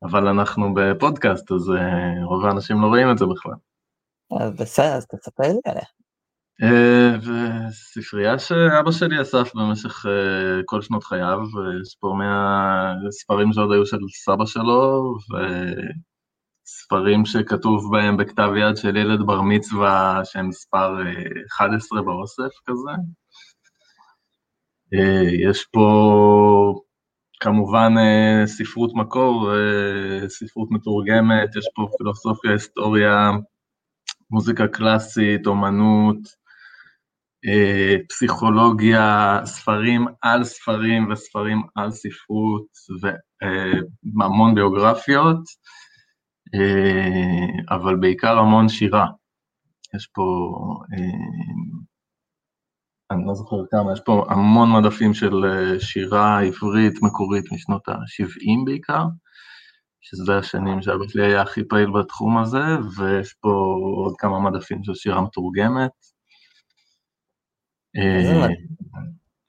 אבל 0.09 0.27
אנחנו 0.27 0.73
בפודקאסט, 0.73 1.51
אז 1.51 1.71
רוב 2.23 2.45
האנשים 2.45 2.81
לא 2.81 2.87
רואים 2.87 3.11
את 3.11 3.17
זה 3.17 3.25
בכלל. 3.25 3.53
אז 4.41 4.55
בסדר, 4.59 4.93
אז 4.93 5.07
תספר 5.07 5.43
לי 5.43 5.59
עליה. 5.65 5.85
וספרייה 7.17 8.39
שאבא 8.39 8.91
שלי 8.91 9.21
אסף 9.21 9.55
במשך 9.55 10.05
כל 10.65 10.81
שנות 10.81 11.03
חייו, 11.03 11.39
יש 11.81 11.95
פה 11.99 12.15
מהספרים 12.17 13.53
שעוד 13.53 13.71
היו 13.71 13.85
של 13.85 13.97
סבא 14.25 14.45
שלו, 14.45 15.15
וספרים 16.65 17.25
שכתוב 17.25 17.91
בהם 17.91 18.17
בכתב 18.17 18.49
יד 18.57 18.77
של 18.77 18.95
ילד 18.95 19.25
בר 19.25 19.41
מצווה 19.41 20.21
שהם 20.23 20.49
מספר 20.49 20.97
11 21.51 22.01
באוסף 22.01 22.51
כזה. 22.65 22.91
יש 25.49 25.65
פה 25.71 26.81
כמובן 27.39 27.93
ספרות 28.45 28.91
מקור, 28.95 29.51
ספרות 30.27 30.71
מתורגמת, 30.71 31.55
יש 31.55 31.65
פה 31.75 31.87
פילוסופיה, 31.97 32.51
היסטוריה, 32.51 33.31
מוזיקה 34.31 34.67
קלאסית, 34.67 35.47
אומנות, 35.47 36.17
פסיכולוגיה, 38.09 39.39
ספרים 39.45 40.05
על 40.21 40.43
ספרים 40.43 41.11
וספרים 41.11 41.61
על 41.75 41.91
ספרות 41.91 42.67
והמון 44.19 44.55
ביוגרפיות, 44.55 45.39
אבל 47.69 47.95
בעיקר 47.95 48.37
המון 48.37 48.69
שירה. 48.69 49.07
יש 49.95 50.07
פה, 50.13 50.23
אני 53.11 53.23
לא 53.27 53.33
זוכר 53.33 53.55
כמה, 53.71 53.93
יש 53.93 53.99
פה 54.05 54.25
המון 54.29 54.69
מדפים 54.71 55.13
של 55.13 55.31
שירה 55.79 56.41
עברית 56.41 57.01
מקורית 57.01 57.51
משנות 57.51 57.87
ה-70 57.87 58.65
בעיקר, 58.65 59.03
שזה 60.01 60.37
השנים 60.37 60.81
שאבא 60.81 61.07
שלי 61.07 61.25
היה 61.25 61.41
הכי 61.41 61.63
פעיל 61.67 61.89
בתחום 61.91 62.37
הזה, 62.37 62.63
ויש 62.97 63.33
פה 63.33 63.49
עוד 63.95 64.13
כמה 64.17 64.39
מדפים 64.39 64.83
של 64.83 64.95
שירה 64.95 65.21
מתורגמת. 65.21 65.91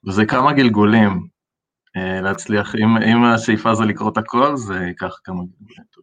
וזה 0.07 0.25
כמה 0.25 0.53
גלגולים 0.53 1.27
להצליח, 1.95 2.75
אם, 2.75 2.97
אם 2.97 3.23
השאיפה 3.23 3.75
זה 3.75 3.83
לקרוא 3.83 4.11
את 4.11 4.17
הכל, 4.17 4.57
זה 4.57 4.75
ייקח 4.75 5.19
כמה 5.23 5.43
גלגולים. 5.43 5.97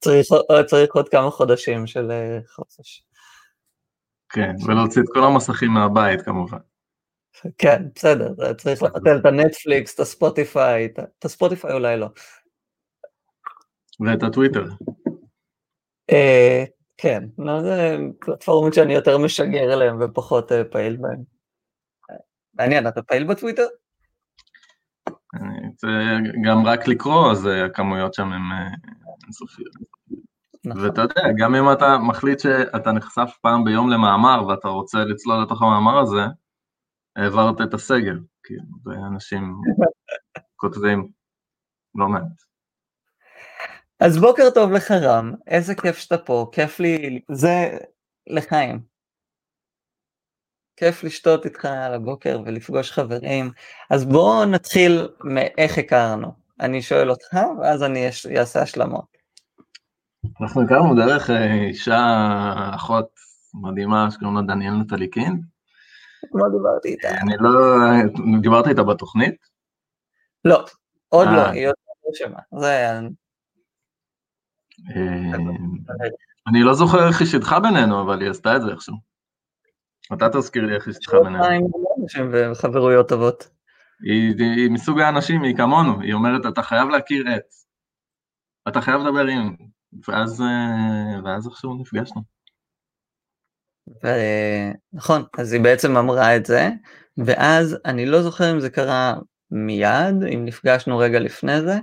צריך, 0.00 0.26
צריך 0.66 0.94
עוד 0.94 1.08
כמה 1.08 1.30
חודשים 1.30 1.86
של 1.86 2.10
חופש. 2.54 3.02
כן, 4.32 4.54
ולהוציא 4.66 5.02
את 5.02 5.06
כל 5.14 5.24
המסכים 5.24 5.70
מהבית 5.70 6.22
כמובן. 6.22 6.58
כן, 7.58 7.82
בסדר, 7.94 8.54
צריך 8.54 8.82
לבטל 8.82 9.16
את 9.16 9.26
הנטפליקס, 9.26 9.94
את 9.94 10.00
הספוטיפיי, 10.00 10.86
את 11.18 11.24
הספוטיפיי 11.24 11.72
אולי 11.72 11.96
לא. 11.96 12.08
ואת 14.00 14.22
הטוויטר. 14.22 14.64
כן, 16.96 17.24
זה 17.62 17.96
פלטפורמות 18.20 18.74
שאני 18.74 18.94
יותר 18.94 19.18
משגר 19.18 19.72
אליהן 19.72 20.02
ופחות 20.02 20.52
פעיל 20.70 20.96
בהן. 20.96 21.22
מעניין, 22.54 22.88
אתה 22.88 23.02
פעיל 23.02 23.24
בטוויטר? 23.24 23.66
זה 25.76 25.88
גם 26.44 26.66
רק 26.66 26.88
לקרוא, 26.88 27.32
אז 27.32 27.48
הכמויות 27.66 28.14
שם 28.14 28.32
הן 28.32 28.42
אינסופיות. 29.24 29.74
נכון. 30.64 30.84
ואתה 30.84 31.00
יודע, 31.00 31.22
גם 31.38 31.54
אם 31.54 31.72
אתה 31.72 31.98
מחליט 31.98 32.40
שאתה 32.40 32.92
נחשף 32.92 33.30
פעם 33.40 33.64
ביום 33.64 33.90
למאמר 33.90 34.46
ואתה 34.46 34.68
רוצה 34.68 34.98
לצלול 34.98 35.42
לתוך 35.42 35.62
המאמר 35.62 35.98
הזה, 35.98 36.22
העברת 37.16 37.60
את 37.60 37.74
הסגל, 37.74 38.18
כאילו, 38.42 38.64
ואנשים 38.84 39.54
כותבים 40.60 41.08
לא 41.94 42.08
מעט. 42.08 42.22
אז 44.00 44.18
בוקר 44.18 44.50
טוב 44.54 44.72
לך 44.72 44.90
רם, 44.90 45.32
איזה 45.46 45.74
כיף 45.74 45.98
שאתה 45.98 46.18
פה, 46.18 46.50
כיף 46.52 46.80
לי, 46.80 47.20
זה 47.32 47.78
לחיים. 48.26 48.80
כיף 50.76 51.04
לשתות 51.04 51.44
איתך 51.44 51.64
על 51.64 51.94
הבוקר 51.94 52.40
ולפגוש 52.44 52.92
חברים. 52.92 53.50
אז 53.90 54.04
בואו 54.04 54.44
נתחיל 54.44 55.08
מאיך 55.24 55.78
הכרנו. 55.78 56.32
אני 56.60 56.82
שואל 56.82 57.10
אותך, 57.10 57.36
ואז 57.60 57.82
אני 57.82 58.06
אעשה 58.38 58.62
השלמות. 58.62 59.21
אנחנו 60.40 60.62
הכרנו 60.62 60.94
דרך 60.94 61.30
אישה, 61.30 62.00
אחות 62.74 63.08
מדהימה 63.54 64.10
שקוראים 64.10 64.36
לה 64.36 64.42
דניאל 64.42 64.72
נטליקין. 64.74 65.40
מה 66.34 66.48
דיברתי 66.48 66.88
איתה? 66.88 67.08
אני 67.08 67.34
לא... 67.40 67.50
דיברת 68.42 68.66
איתה 68.66 68.82
בתוכנית? 68.82 69.34
לא, 70.44 70.64
עוד 71.08 71.28
לא, 71.28 71.46
היא 71.46 71.68
עוד 71.68 71.74
לא 72.04 72.10
שמה. 72.14 72.38
זה... 72.60 72.98
אני 76.48 76.62
לא 76.62 76.74
זוכר 76.74 77.08
איך 77.08 77.20
היא 77.20 77.28
שידחה 77.28 77.60
בינינו, 77.60 78.02
אבל 78.02 78.20
היא 78.20 78.30
עשתה 78.30 78.56
את 78.56 78.62
זה 78.62 78.70
איכשהו. 78.70 78.96
אתה 80.14 80.28
תזכיר 80.28 80.66
לי 80.66 80.74
איך 80.74 80.86
היא 80.86 80.94
שידחה 80.94 81.16
בינינו. 81.24 81.44
חברויות 82.54 83.08
טובות. 83.08 83.50
היא 84.04 84.70
מסוג 84.70 85.00
האנשים, 85.00 85.42
היא 85.42 85.56
כמונו, 85.56 86.00
היא 86.00 86.14
אומרת, 86.14 86.46
אתה 86.52 86.62
חייב 86.62 86.88
להכיר 86.88 87.24
עץ. 87.28 87.66
אתה 88.68 88.80
חייב 88.80 89.00
לדבר 89.00 89.26
עם... 89.26 89.56
ואז, 90.08 90.42
ואז 91.24 91.46
איכשהו 91.46 91.74
נפגשנו. 91.74 92.22
נכון, 94.92 95.22
אז 95.38 95.52
היא 95.52 95.60
בעצם 95.60 95.96
אמרה 95.96 96.36
את 96.36 96.46
זה, 96.46 96.70
ואז 97.16 97.76
אני 97.84 98.06
לא 98.06 98.22
זוכר 98.22 98.52
אם 98.52 98.60
זה 98.60 98.70
קרה 98.70 99.14
מיד, 99.50 100.22
אם 100.34 100.44
נפגשנו 100.44 100.98
רגע 100.98 101.18
לפני 101.20 101.60
זה, 101.60 101.78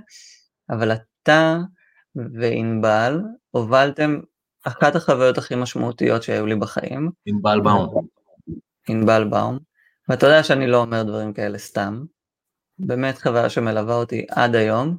אבל 0.70 0.92
אתה 0.92 1.58
וענבל 2.16 3.20
הובלתם 3.50 4.20
אחת 4.64 4.96
החוויות 4.96 5.38
הכי 5.38 5.54
משמעותיות 5.54 6.22
שהיו 6.22 6.46
לי 6.46 6.56
בחיים. 6.56 7.10
ענבל 7.26 7.60
באום. 7.60 8.06
ענבל 8.88 9.28
באום, 9.30 9.58
ואתה 10.08 10.26
יודע 10.26 10.42
שאני 10.42 10.66
לא 10.66 10.76
אומר 10.76 11.02
דברים 11.02 11.32
כאלה 11.32 11.58
סתם. 11.58 12.04
באמת 12.78 13.18
חוויה 13.18 13.50
שמלווה 13.50 13.94
אותי 13.94 14.26
עד 14.30 14.54
היום, 14.54 14.98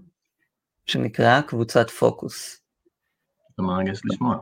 שנקראה 0.86 1.41
קבוצת 1.41 1.89
פוקוס. 1.89 2.61
זה 3.62 3.67
מרגש 3.67 4.02
לשמוע. 4.06 4.38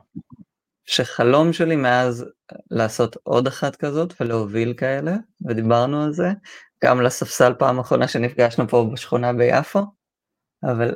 שחלום 0.86 1.54
שלי 1.54 1.76
מאז 1.76 2.26
לעשות 2.72 3.18
עוד 3.24 3.48
אחת 3.48 3.76
כזאת 3.76 4.14
ולהוביל 4.20 4.74
כאלה, 4.74 5.16
ודיברנו 5.48 6.04
על 6.04 6.14
זה, 6.14 6.30
גם 6.84 7.02
לספסל 7.02 7.54
פעם 7.60 7.80
אחרונה 7.80 8.08
שנפגשנו 8.08 8.68
פה 8.68 8.90
בשכונה 8.94 9.34
ביפו, 9.34 9.80
אבל 10.64 10.96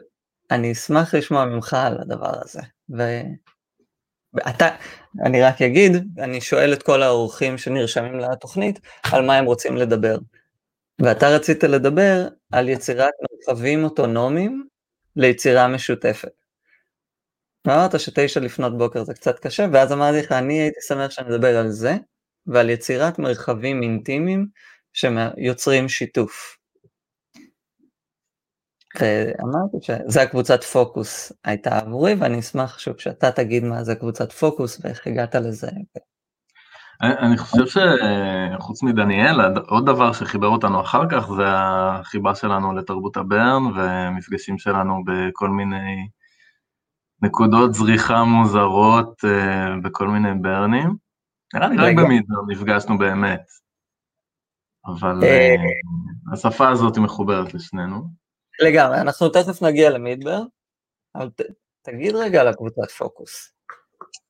אני 0.52 0.72
אשמח 0.72 1.16
לשמוע 1.16 1.46
ממך 1.46 1.74
על 1.74 1.98
הדבר 2.02 2.32
הזה. 2.42 2.62
ואתה, 4.34 4.70
אני 5.26 5.42
רק 5.42 5.62
אגיד, 5.62 5.92
אני 6.20 6.42
שואל 6.42 6.74
את 6.74 6.84
כל 6.84 7.04
האורחים 7.04 7.58
שנרשמים 7.58 8.20
לתוכנית, 8.20 8.80
על 9.12 9.26
מה 9.26 9.36
הם 9.36 9.46
רוצים 9.46 9.78
לדבר. 9.78 10.18
ואתה 11.00 11.30
רצית 11.30 11.64
לדבר 11.64 12.28
על 12.52 12.70
יצירת 12.70 13.14
מרחבים 13.22 13.84
אוטונומיים 13.84 14.68
ליצירה 15.16 15.68
משותפת. 15.68 16.43
אמרת 17.68 18.00
שתשע 18.00 18.40
לפנות 18.40 18.78
בוקר 18.78 19.04
זה 19.04 19.14
קצת 19.14 19.40
קשה, 19.40 19.66
ואז 19.72 19.94
אמרתי 19.94 20.20
לך, 20.20 20.32
אני 20.32 20.54
הייתי 20.54 20.80
שמח 20.88 21.12
שאני 21.12 21.36
אדבר 21.36 21.58
על 21.58 21.70
זה, 21.70 21.98
ועל 22.48 22.70
יצירת 22.70 23.20
מרחבים 23.20 23.84
אינטימיים 23.84 24.48
שיוצרים 24.94 25.90
שיתוף. 25.90 26.58
ואמרתי 29.00 29.78
שזה 29.82 30.22
הקבוצת 30.22 30.64
פוקוס 30.64 31.32
הייתה 31.44 31.78
עבורי, 31.78 32.16
ואני 32.20 32.40
אשמח 32.40 32.80
שוב 32.80 33.00
שאתה 33.00 33.32
תגיד 33.32 33.64
מה 33.64 33.84
זה 33.84 33.96
קבוצת 33.96 34.32
פוקוס 34.32 34.82
ואיך 34.84 35.08
הגעת 35.08 35.36
לזה. 35.36 35.68
אני 37.02 37.38
חושב 37.38 37.82
שחוץ 38.60 38.84
מדניאל, 38.84 39.58
עוד 39.68 39.86
דבר 39.86 40.14
שחיבר 40.14 40.48
אותנו 40.48 40.82
אחר 40.82 41.10
כך 41.12 41.28
זה 41.38 41.44
החיבה 41.48 42.36
שלנו 42.36 42.76
לתרבות 42.76 43.18
הברן 43.18 43.62
ומפגשים 43.76 44.58
שלנו 44.58 45.04
בכל 45.06 45.50
מיני 45.50 46.08
נקודות 47.24 47.74
זריחה 47.74 48.24
מוזרות 48.24 49.22
בכל 49.84 50.08
מיני 50.08 50.30
ברנים. 50.42 50.96
נראה 51.54 51.68
לי 51.68 51.78
רק 51.78 51.96
במידבר 51.98 52.42
נפגשנו 52.48 52.98
באמת, 52.98 53.42
אבל 54.86 55.20
השפה 56.34 56.70
הזאת 56.70 56.98
מחוברת 56.98 57.54
לשנינו. 57.54 58.08
לגמרי, 58.60 59.02
אנחנו 59.02 59.30
תכף 59.30 59.62
נגיע 59.62 59.90
למידבר, 59.90 60.42
אבל 61.16 61.30
ת, 61.30 61.42
תגיד 61.82 62.16
רגע 62.16 62.42
על 62.42 62.48
הקבוצת 62.48 62.92
פוקוס. 62.92 63.54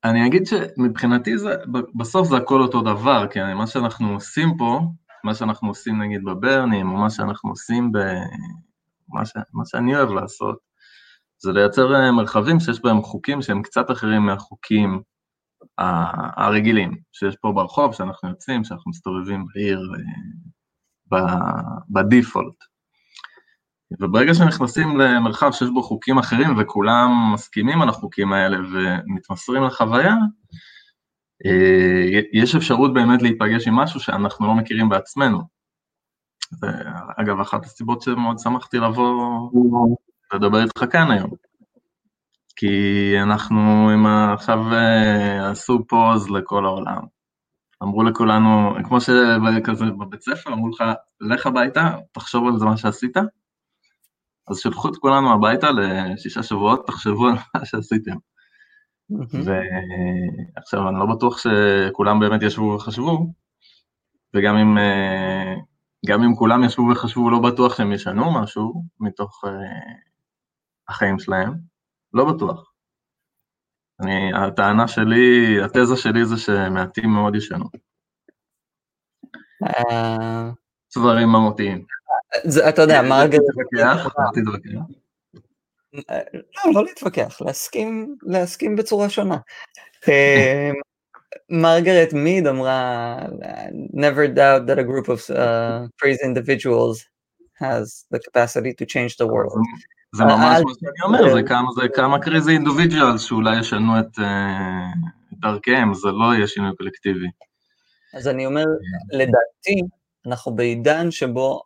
אני 0.03 0.27
אגיד 0.27 0.43
שמבחינתי 0.47 1.37
זה, 1.37 1.55
בסוף 1.95 2.27
זה 2.27 2.37
הכל 2.37 2.61
אותו 2.61 2.81
דבר, 2.81 3.27
כי 3.27 3.39
מה 3.55 3.67
שאנחנו 3.67 4.13
עושים 4.13 4.49
פה, 4.57 4.81
מה 5.23 5.35
שאנחנו 5.35 5.67
עושים 5.67 6.01
נגיד 6.01 6.23
בברנים, 6.25 6.91
או 6.91 6.97
מה 6.97 7.09
שאנחנו 7.09 7.49
עושים 7.49 7.91
ב... 7.91 7.97
מה, 9.09 9.25
ש... 9.25 9.33
מה 9.53 9.65
שאני 9.65 9.95
אוהב 9.95 10.09
לעשות, 10.09 10.72
זה 11.43 11.51
לייצר 11.51 11.95
אה, 11.95 12.11
מרחבים 12.11 12.59
שיש 12.59 12.81
בהם 12.81 13.01
חוקים 13.01 13.41
שהם 13.41 13.61
קצת 13.61 13.91
אחרים 13.91 14.21
מהחוקים 14.21 15.01
הרגילים, 16.37 16.97
שיש 17.11 17.35
פה 17.41 17.51
ברחוב, 17.51 17.93
שאנחנו 17.93 18.29
יוצאים, 18.29 18.63
שאנחנו 18.63 18.91
מסתובבים 18.91 19.45
בעיר 19.53 19.79
אה, 21.13 21.19
בדיפולט. 21.89 22.55
וברגע 24.01 24.33
שנכנסים 24.33 24.99
למרחב 24.99 25.51
שיש 25.51 25.69
בו 25.69 25.83
חוקים 25.83 26.17
אחרים 26.17 26.49
וכולם 26.59 27.09
מסכימים 27.33 27.81
על 27.81 27.89
החוקים 27.89 28.33
האלה 28.33 28.57
ומתמסרים 28.57 29.63
לחוויה, 29.63 30.15
אה, 31.45 32.19
יש 32.33 32.55
אפשרות 32.55 32.93
באמת 32.93 33.21
להיפגש 33.21 33.67
עם 33.67 33.75
משהו 33.75 33.99
שאנחנו 33.99 34.47
לא 34.47 34.53
מכירים 34.55 34.89
בעצמנו. 34.89 35.41
זה 36.51 36.67
אגב 37.17 37.39
אחת 37.39 37.65
הסיבות 37.65 38.01
שמאוד 38.01 38.39
שמחתי 38.39 38.77
לבוא 38.77 39.49
לדבר 40.33 40.63
איתך 40.63 40.85
כאן 40.91 41.11
היום. 41.11 41.29
כי 42.55 43.13
אנחנו 43.21 43.89
עם 43.89 44.05
עכשיו 44.05 44.73
אה, 44.73 45.51
עשו 45.51 45.87
פוז 45.87 46.29
לכל 46.29 46.65
העולם. 46.65 47.01
אמרו 47.83 48.03
לכולנו, 48.03 48.75
כמו 48.83 49.01
שכזה 49.01 49.85
בבית 49.85 50.21
ספר, 50.21 50.53
אמרו 50.53 50.69
לך, 50.69 50.83
לך 51.21 51.45
הביתה, 51.45 51.95
תחשוב 52.11 52.47
על 52.47 52.59
זה 52.59 52.65
מה 52.65 52.77
שעשית. 52.77 53.17
אז 54.47 54.57
שלחו 54.57 54.89
את 54.89 54.97
כולנו 54.97 55.33
הביתה 55.33 55.67
לשישה 55.71 56.43
שבועות, 56.43 56.87
תחשבו 56.87 57.27
על 57.27 57.35
מה 57.55 57.65
שעשיתם. 57.65 58.15
ועכשיו 60.55 60.89
אני 60.89 60.99
לא 60.99 61.05
בטוח 61.15 61.37
שכולם 61.37 62.19
באמת 62.19 62.41
ישבו 62.41 62.63
וחשבו, 62.63 63.27
וגם 64.33 64.55
אם, 64.55 64.77
אה, 64.77 65.53
גם 66.05 66.23
אם 66.23 66.35
כולם 66.35 66.63
ישבו 66.63 66.89
וחשבו, 66.91 67.29
לא 67.29 67.39
בטוח 67.39 67.77
שהם 67.77 67.91
ישנו 67.91 68.41
משהו 68.41 68.83
מתוך 68.99 69.43
אה, 69.47 69.51
החיים 70.89 71.19
שלהם, 71.19 71.53
לא 72.13 72.33
בטוח. 72.33 72.73
אני, 74.01 74.31
הטענה 74.35 74.87
שלי, 74.87 75.57
התזה 75.63 75.97
שלי 75.97 76.25
זה 76.25 76.37
שמעטים 76.37 77.09
מאוד 77.09 77.35
ישנו. 77.35 77.65
אה, 79.63 80.49
דברים 80.97 81.27
מהותיים. 81.27 81.85
אתה 82.69 82.81
יודע, 82.81 83.01
מה... 83.01 83.23
תתווכח, 83.27 84.07
תתווכח. 84.33 84.79
לא, 86.33 86.73
לא 86.73 86.83
להתווכח, 86.83 87.41
להסכים, 87.41 88.15
להסכים 88.21 88.75
בצורה 88.75 89.09
שונה. 89.09 89.37
אה, 90.09 90.71
מרגרט 91.49 92.13
מיד 92.13 92.47
אמרה, 92.47 93.17
never 93.93 94.27
doubt 94.27 94.67
that 94.67 94.79
a 94.79 94.83
group 94.83 95.09
of 95.09 95.29
uh, 95.29 95.87
crazy 95.99 96.23
individuals 96.23 97.05
has 97.55 98.05
the 98.11 98.19
capacity 98.19 98.73
to 98.73 98.85
change 98.85 99.17
the 99.17 99.27
world. 99.27 99.57
זה 100.13 100.23
ממש 100.23 100.61
מה 100.65 100.71
שאני 100.79 101.01
אומר, 101.03 101.33
זה 101.33 101.43
כמה, 101.43 101.69
זה 101.75 101.81
כמה 101.93 102.17
crazy 102.17 102.61
individuals 102.61 103.17
שאולי 103.17 103.59
ישנו 103.59 103.99
את 103.99 104.19
דרכיהם, 105.33 105.93
זה 105.93 106.07
לא 106.07 106.33
יהיה 106.33 106.47
שינוי 106.47 106.75
קולקטיבי. 106.77 107.27
אז 108.13 108.27
אני 108.27 108.45
אומר, 108.45 108.63
לדעתי, 109.11 109.81
אנחנו 110.27 110.55
בעידן 110.55 111.11
שבו 111.11 111.61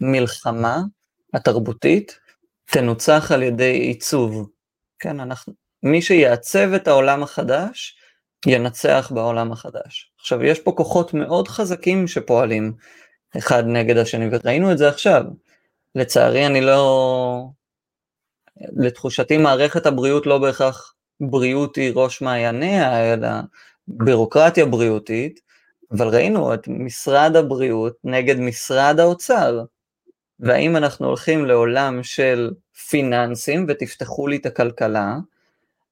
המלחמה 0.00 0.82
התרבותית 1.34 2.18
תנוצח 2.64 3.30
על 3.34 3.42
ידי 3.42 3.72
עיצוב. 3.72 4.50
כן, 4.98 5.20
אנחנו, 5.20 5.52
מי 5.82 6.02
שיעצב 6.02 6.72
את 6.72 6.88
העולם 6.88 7.22
החדש, 7.22 7.96
ינצח 8.46 9.12
בעולם 9.14 9.52
החדש. 9.52 10.10
עכשיו, 10.20 10.44
יש 10.44 10.60
פה 10.60 10.72
כוחות 10.76 11.14
מאוד 11.14 11.48
חזקים 11.48 12.06
שפועלים 12.06 12.72
אחד 13.38 13.64
נגד 13.66 13.96
השני, 13.96 14.28
וראינו 14.32 14.72
את 14.72 14.78
זה 14.78 14.88
עכשיו. 14.88 15.24
לצערי, 15.94 16.46
אני 16.46 16.60
לא... 16.60 17.46
לתחושתי, 18.56 19.38
מערכת 19.38 19.86
הבריאות 19.86 20.26
לא 20.26 20.38
בהכרח 20.38 20.94
בריאות 21.20 21.76
היא 21.76 21.92
ראש 21.94 22.22
מעייניה, 22.22 23.12
אלא 23.14 23.28
בירוקרטיה 23.88 24.66
בריאותית, 24.66 25.40
אבל 25.92 26.08
ראינו 26.08 26.54
את 26.54 26.68
משרד 26.68 27.36
הבריאות 27.36 27.96
נגד 28.04 28.40
משרד 28.40 29.00
האוצר. 29.00 29.64
והאם 30.40 30.76
אנחנו 30.76 31.06
הולכים 31.06 31.44
לעולם 31.44 32.02
של 32.02 32.50
פיננסים 32.88 33.66
ותפתחו 33.68 34.26
לי 34.26 34.36
את 34.36 34.46
הכלכלה, 34.46 35.18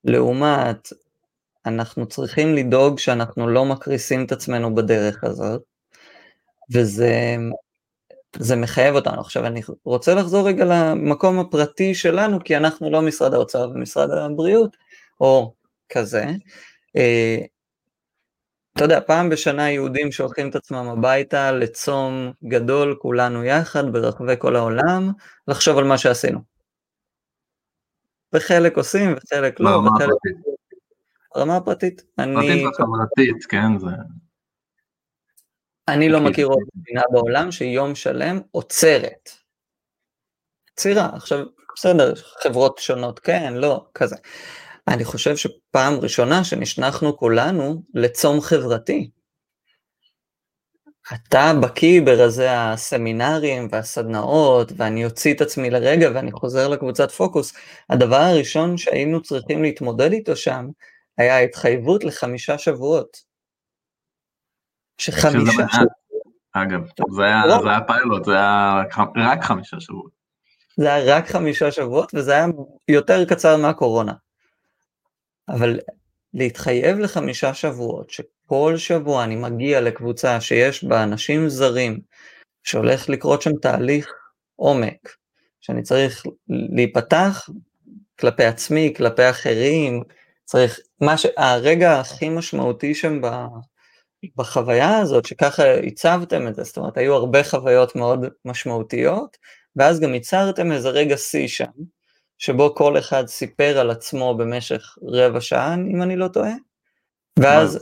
לעומת 0.04 0.88
אנחנו 1.66 2.06
צריכים 2.06 2.54
לדאוג 2.54 2.98
שאנחנו 2.98 3.48
לא 3.48 3.64
מקריסים 3.64 4.24
את 4.24 4.32
עצמנו 4.32 4.74
בדרך 4.74 5.24
הזאת, 5.24 5.62
וזה 6.72 7.36
זה 8.38 8.56
מחייב 8.56 8.94
אותנו. 8.94 9.20
עכשיו 9.20 9.46
אני 9.46 9.60
רוצה 9.84 10.14
לחזור 10.14 10.48
רגע 10.48 10.64
למקום 10.64 11.38
הפרטי 11.38 11.94
שלנו, 11.94 12.38
כי 12.44 12.56
אנחנו 12.56 12.90
לא 12.90 13.02
משרד 13.02 13.34
האוצר 13.34 13.70
ומשרד 13.74 14.10
הבריאות, 14.10 14.76
או 15.20 15.54
כזה. 15.88 16.24
אה, 16.96 17.38
אתה 18.76 18.84
יודע, 18.84 19.00
פעם 19.00 19.28
בשנה 19.28 19.70
יהודים 19.70 20.12
שולחים 20.12 20.50
את 20.50 20.54
עצמם 20.54 20.88
הביתה 20.88 21.52
לצום 21.52 22.32
גדול, 22.44 22.96
כולנו 22.98 23.44
יחד, 23.44 23.92
ברחבי 23.92 24.34
כל 24.38 24.56
העולם, 24.56 25.12
לחשוב 25.48 25.78
על 25.78 25.84
מה 25.84 25.98
שעשינו. 25.98 26.40
וחלק 28.32 28.76
עושים 28.76 29.14
וחלק 29.16 29.60
לא, 29.60 29.70
ברמה 29.70 29.90
וחלק... 29.90 30.08
הפרטית. 31.56 32.00
פרטית 32.00 32.02
אני, 32.18 32.66
וחברתית, 32.66 33.44
כן, 33.48 33.78
זה... 33.78 33.86
אני 35.88 36.08
לא 36.08 36.18
אוקיי. 36.18 36.30
מכיר 36.30 36.46
עוד 36.46 36.62
מדינה 36.74 37.02
בעולם 37.10 37.52
שיום 37.52 37.94
שלם 37.94 38.40
עוצרת. 38.50 39.30
עצירה, 40.72 41.10
עכשיו, 41.14 41.44
בסדר, 41.76 42.14
חברות 42.42 42.78
שונות 42.78 43.18
כן, 43.18 43.54
לא, 43.54 43.86
כזה. 43.94 44.16
אני 44.88 45.04
חושב 45.04 45.36
שפעם 45.36 45.94
ראשונה 45.94 46.44
שנשנחנו 46.44 47.16
כולנו 47.16 47.82
לצום 47.94 48.40
חברתי. 48.40 49.10
אתה 51.14 51.52
בקיא 51.62 52.02
ברזי 52.02 52.46
הסמינרים 52.48 53.68
והסדנאות, 53.70 54.72
ואני 54.76 55.04
אוציא 55.04 55.34
את 55.34 55.40
עצמי 55.40 55.70
לרגע 55.70 56.10
ואני 56.14 56.32
חוזר 56.32 56.68
לקבוצת 56.68 57.10
פוקוס. 57.10 57.52
הדבר 57.90 58.16
הראשון 58.16 58.76
שהיינו 58.76 59.22
צריכים 59.22 59.62
להתמודד 59.62 60.12
איתו 60.12 60.36
שם, 60.36 60.68
היה 61.18 61.36
ההתחייבות 61.36 62.04
לחמישה 62.04 62.58
שבועות. 62.58 63.31
שחמישה 65.02 65.52
מעט. 65.58 65.88
אגב, 66.52 66.80
זה 67.16 67.24
היה, 67.24 67.42
זה 67.62 67.70
היה 67.70 67.80
פיילוט, 67.80 68.24
זה 68.24 68.34
היה 68.34 68.82
רק 69.16 69.44
חמישה 69.44 69.80
שבועות. 69.80 70.10
זה 70.76 70.94
היה 70.94 71.16
רק 71.16 71.28
חמישה 71.28 71.70
שבועות, 71.70 72.12
וזה 72.14 72.32
היה 72.32 72.46
יותר 72.88 73.24
קצר 73.24 73.56
מהקורונה. 73.56 74.12
אבל 75.48 75.78
להתחייב 76.34 76.98
לחמישה 76.98 77.54
שבועות, 77.54 78.10
שכל 78.10 78.74
שבוע 78.76 79.24
אני 79.24 79.36
מגיע 79.36 79.80
לקבוצה 79.80 80.40
שיש 80.40 80.84
בה 80.84 81.02
אנשים 81.02 81.48
זרים, 81.48 82.00
שהולך 82.62 83.08
לקרות 83.08 83.42
שם 83.42 83.56
תהליך 83.62 84.12
עומק, 84.56 85.16
שאני 85.60 85.82
צריך 85.82 86.22
להיפתח 86.48 87.48
כלפי 88.20 88.44
עצמי, 88.44 88.92
כלפי 88.96 89.30
אחרים, 89.30 90.02
צריך, 90.44 90.80
מה 91.00 91.16
ש... 91.16 91.26
הרגע 91.36 92.00
הכי 92.00 92.28
משמעותי 92.28 92.94
שם 92.94 93.20
ב... 93.20 93.26
בחוויה 94.36 94.98
הזאת, 94.98 95.26
שככה 95.26 95.74
הצבתם 95.74 96.48
את 96.48 96.54
זה, 96.54 96.62
זאת 96.62 96.76
אומרת, 96.76 96.96
היו 96.96 97.14
הרבה 97.14 97.44
חוויות 97.44 97.96
מאוד 97.96 98.26
משמעותיות, 98.44 99.36
ואז 99.76 100.00
גם 100.00 100.14
ייצרתם 100.14 100.72
איזה 100.72 100.88
רגע 100.88 101.16
שיא 101.16 101.48
שם, 101.48 101.70
שבו 102.38 102.74
כל 102.74 102.98
אחד 102.98 103.26
סיפר 103.26 103.78
על 103.78 103.90
עצמו 103.90 104.36
במשך 104.36 104.96
רבע 105.02 105.40
שעה, 105.40 105.74
אם 105.74 106.02
אני 106.02 106.16
לא 106.16 106.28
טועה, 106.28 106.52
ואז, 107.38 107.78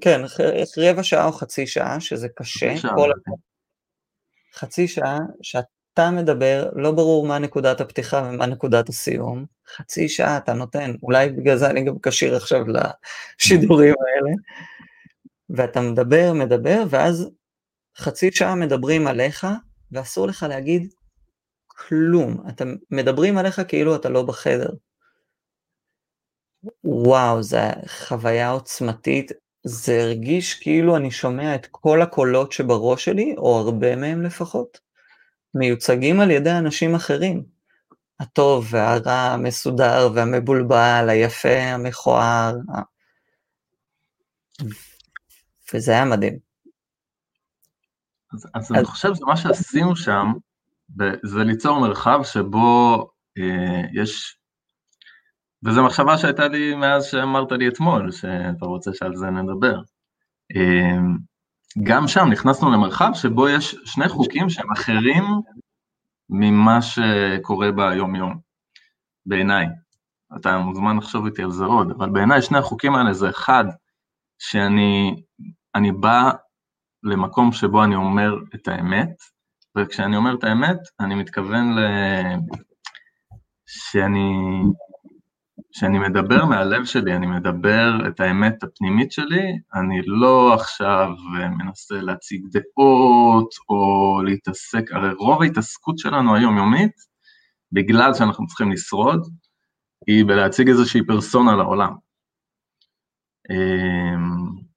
כן, 0.00 0.20
רבע 0.78 1.02
שעה 1.02 1.26
או 1.26 1.32
חצי 1.32 1.66
שעה, 1.66 2.00
שזה 2.00 2.28
קשה, 2.28 2.74
כל... 2.96 3.10
כן. 3.24 3.32
חצי 4.54 4.88
שעה 4.88 5.18
שאתה 5.42 6.10
מדבר, 6.10 6.70
לא 6.72 6.92
ברור 6.92 7.26
מה 7.26 7.38
נקודת 7.38 7.80
הפתיחה 7.80 8.28
ומה 8.28 8.46
נקודת 8.46 8.88
הסיום, 8.88 9.44
חצי 9.76 10.08
שעה 10.08 10.36
אתה 10.36 10.52
נותן, 10.52 10.94
אולי 11.02 11.28
בגלל 11.28 11.56
זה 11.56 11.70
אני 11.70 11.84
גם 11.84 11.94
כשיר 12.02 12.36
עכשיו 12.36 12.64
לשידורים 12.68 13.94
האלה, 14.00 14.30
ואתה 15.50 15.80
מדבר, 15.80 16.32
מדבר, 16.34 16.84
ואז 16.90 17.30
חצי 17.98 18.30
שעה 18.32 18.54
מדברים 18.54 19.06
עליך, 19.06 19.46
ואסור 19.92 20.26
לך 20.26 20.46
להגיד 20.48 20.92
כלום. 21.66 22.48
אתם 22.48 22.74
מדברים 22.90 23.38
עליך 23.38 23.62
כאילו 23.68 23.96
אתה 23.96 24.08
לא 24.08 24.22
בחדר. 24.22 24.68
וואו, 26.84 27.42
זו 27.42 27.58
חוויה 27.86 28.50
עוצמתית. 28.50 29.32
זה 29.64 30.00
הרגיש 30.02 30.54
כאילו 30.54 30.96
אני 30.96 31.10
שומע 31.10 31.54
את 31.54 31.66
כל 31.70 32.02
הקולות 32.02 32.52
שבראש 32.52 33.04
שלי, 33.04 33.34
או 33.38 33.58
הרבה 33.58 33.96
מהם 33.96 34.22
לפחות, 34.22 34.80
מיוצגים 35.54 36.20
על 36.20 36.30
ידי 36.30 36.50
אנשים 36.50 36.94
אחרים. 36.94 37.44
הטוב 38.20 38.66
והרע, 38.70 39.12
המסודר 39.12 40.08
והמבולבל, 40.14 41.06
היפה, 41.08 41.58
המכוער. 41.58 42.54
וזה 45.74 45.92
היה 45.92 46.04
מדהים. 46.04 46.38
אז, 48.34 48.46
אז 48.54 48.72
אני 48.72 48.84
חושב 48.84 49.14
שמה 49.14 49.36
שעשינו 49.36 49.96
שם, 49.96 50.26
זה 51.24 51.44
ליצור 51.44 51.80
מרחב 51.80 52.20
שבו 52.22 52.96
אה, 53.38 53.82
יש, 53.92 54.38
וזו 55.64 55.84
מחשבה 55.84 56.18
שהייתה 56.18 56.48
לי 56.48 56.74
מאז 56.74 57.04
שאמרת 57.04 57.52
לי 57.52 57.68
אתמול, 57.68 58.10
שאתה 58.10 58.66
רוצה 58.66 58.90
שעל 58.94 59.16
זה 59.16 59.26
נדבר. 59.26 59.80
אה, 60.56 60.98
גם 61.82 62.08
שם 62.08 62.28
נכנסנו 62.32 62.72
למרחב 62.72 63.10
שבו 63.14 63.48
יש 63.48 63.76
שני 63.84 64.08
חוקים 64.08 64.50
שהם 64.50 64.72
אחרים 64.72 65.24
ממה 66.30 66.78
שקורה 66.82 67.72
ביום-יום, 67.72 68.38
בעיניי. 69.26 69.66
אתה 70.36 70.58
מוזמן 70.58 70.96
לחשוב 70.96 71.26
איתי 71.26 71.42
על 71.42 71.50
זה 71.50 71.64
עוד, 71.64 71.90
אבל 71.90 72.10
בעיניי 72.10 72.42
שני 72.42 72.58
החוקים 72.58 72.94
האלה 72.94 73.12
זה 73.12 73.28
אחד, 73.30 73.64
שאני 74.38 75.22
אני 75.74 75.92
בא 75.92 76.30
למקום 77.02 77.52
שבו 77.52 77.84
אני 77.84 77.94
אומר 77.94 78.34
את 78.54 78.68
האמת, 78.68 79.10
וכשאני 79.76 80.16
אומר 80.16 80.34
את 80.34 80.44
האמת, 80.44 80.78
אני 81.00 81.14
מתכוון 81.14 81.78
ל... 81.78 81.80
שאני, 83.66 84.32
שאני 85.72 85.98
מדבר 85.98 86.44
מהלב 86.44 86.84
שלי, 86.84 87.16
אני 87.16 87.26
מדבר 87.26 88.08
את 88.08 88.20
האמת 88.20 88.62
הפנימית 88.62 89.12
שלי, 89.12 89.58
אני 89.74 90.02
לא 90.06 90.54
עכשיו 90.54 91.08
מנסה 91.58 91.94
להציג 91.94 92.42
דעות 92.52 93.50
או 93.68 94.22
להתעסק, 94.24 94.92
הרי 94.92 95.12
רוב 95.12 95.42
ההתעסקות 95.42 95.98
שלנו 95.98 96.36
היומיומית, 96.36 96.92
בגלל 97.72 98.14
שאנחנו 98.14 98.46
צריכים 98.46 98.72
לשרוד, 98.72 99.20
היא 100.06 100.24
בלהציג 100.24 100.68
איזושהי 100.68 101.06
פרסונה 101.06 101.56
לעולם. 101.56 101.92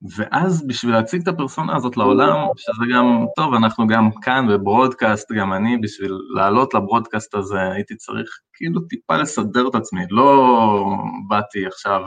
ואז 0.09 0.67
בשביל 0.67 0.91
להציג 0.91 1.21
את 1.21 1.27
הפרסונה 1.27 1.75
הזאת 1.75 1.97
לעולם, 1.97 2.47
שזה 2.57 2.85
גם, 2.93 3.25
טוב, 3.35 3.53
אנחנו 3.53 3.87
גם 3.87 4.09
כאן 4.21 4.47
בברודקאסט, 4.47 5.31
גם 5.31 5.53
אני, 5.53 5.77
בשביל 5.77 6.11
לעלות 6.35 6.73
לברודקאסט 6.73 7.35
הזה 7.35 7.61
הייתי 7.61 7.95
צריך 7.95 8.39
כאילו 8.53 8.81
טיפה 8.81 9.17
לסדר 9.17 9.67
את 9.67 9.75
עצמי, 9.75 10.01
לא 10.09 10.85
באתי 11.27 11.67
עכשיו 11.67 12.01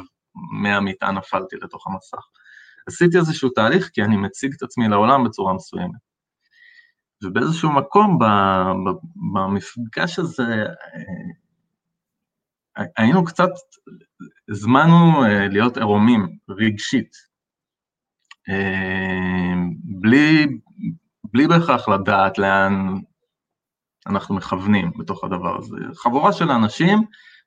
מהמיטה 0.63 1.11
נפלתי 1.11 1.57
לתוך 1.57 1.87
המסך. 1.87 2.27
עשיתי 2.89 3.19
איזשהו 3.19 3.49
תהליך 3.51 3.91
כי 3.93 4.03
אני 4.03 4.17
מציג 4.17 4.55
את 4.57 4.63
עצמי 4.63 4.89
לעולם 4.89 5.25
בצורה 5.25 5.55
מסוימת. 5.55 6.01
ובאיזשהו 7.25 7.73
מקום 7.73 8.19
במפגש 9.33 10.19
הזה 10.19 10.65
אה, 12.79 12.85
היינו 12.97 13.25
קצת, 13.25 13.51
הזמנו 14.51 15.25
אה, 15.25 15.49
להיות 15.49 15.77
עירומים 15.77 16.39
רגשית, 16.49 17.34
בלי, 19.85 20.47
בלי 21.25 21.47
בהכרח 21.47 21.89
לדעת 21.89 22.39
לאן 22.39 22.99
אנחנו 24.07 24.35
מכוונים 24.35 24.91
בתוך 24.99 25.25
הדבר 25.25 25.59
הזה. 25.59 25.77
חבורה 25.95 26.33
של 26.33 26.51
אנשים 26.51 27.03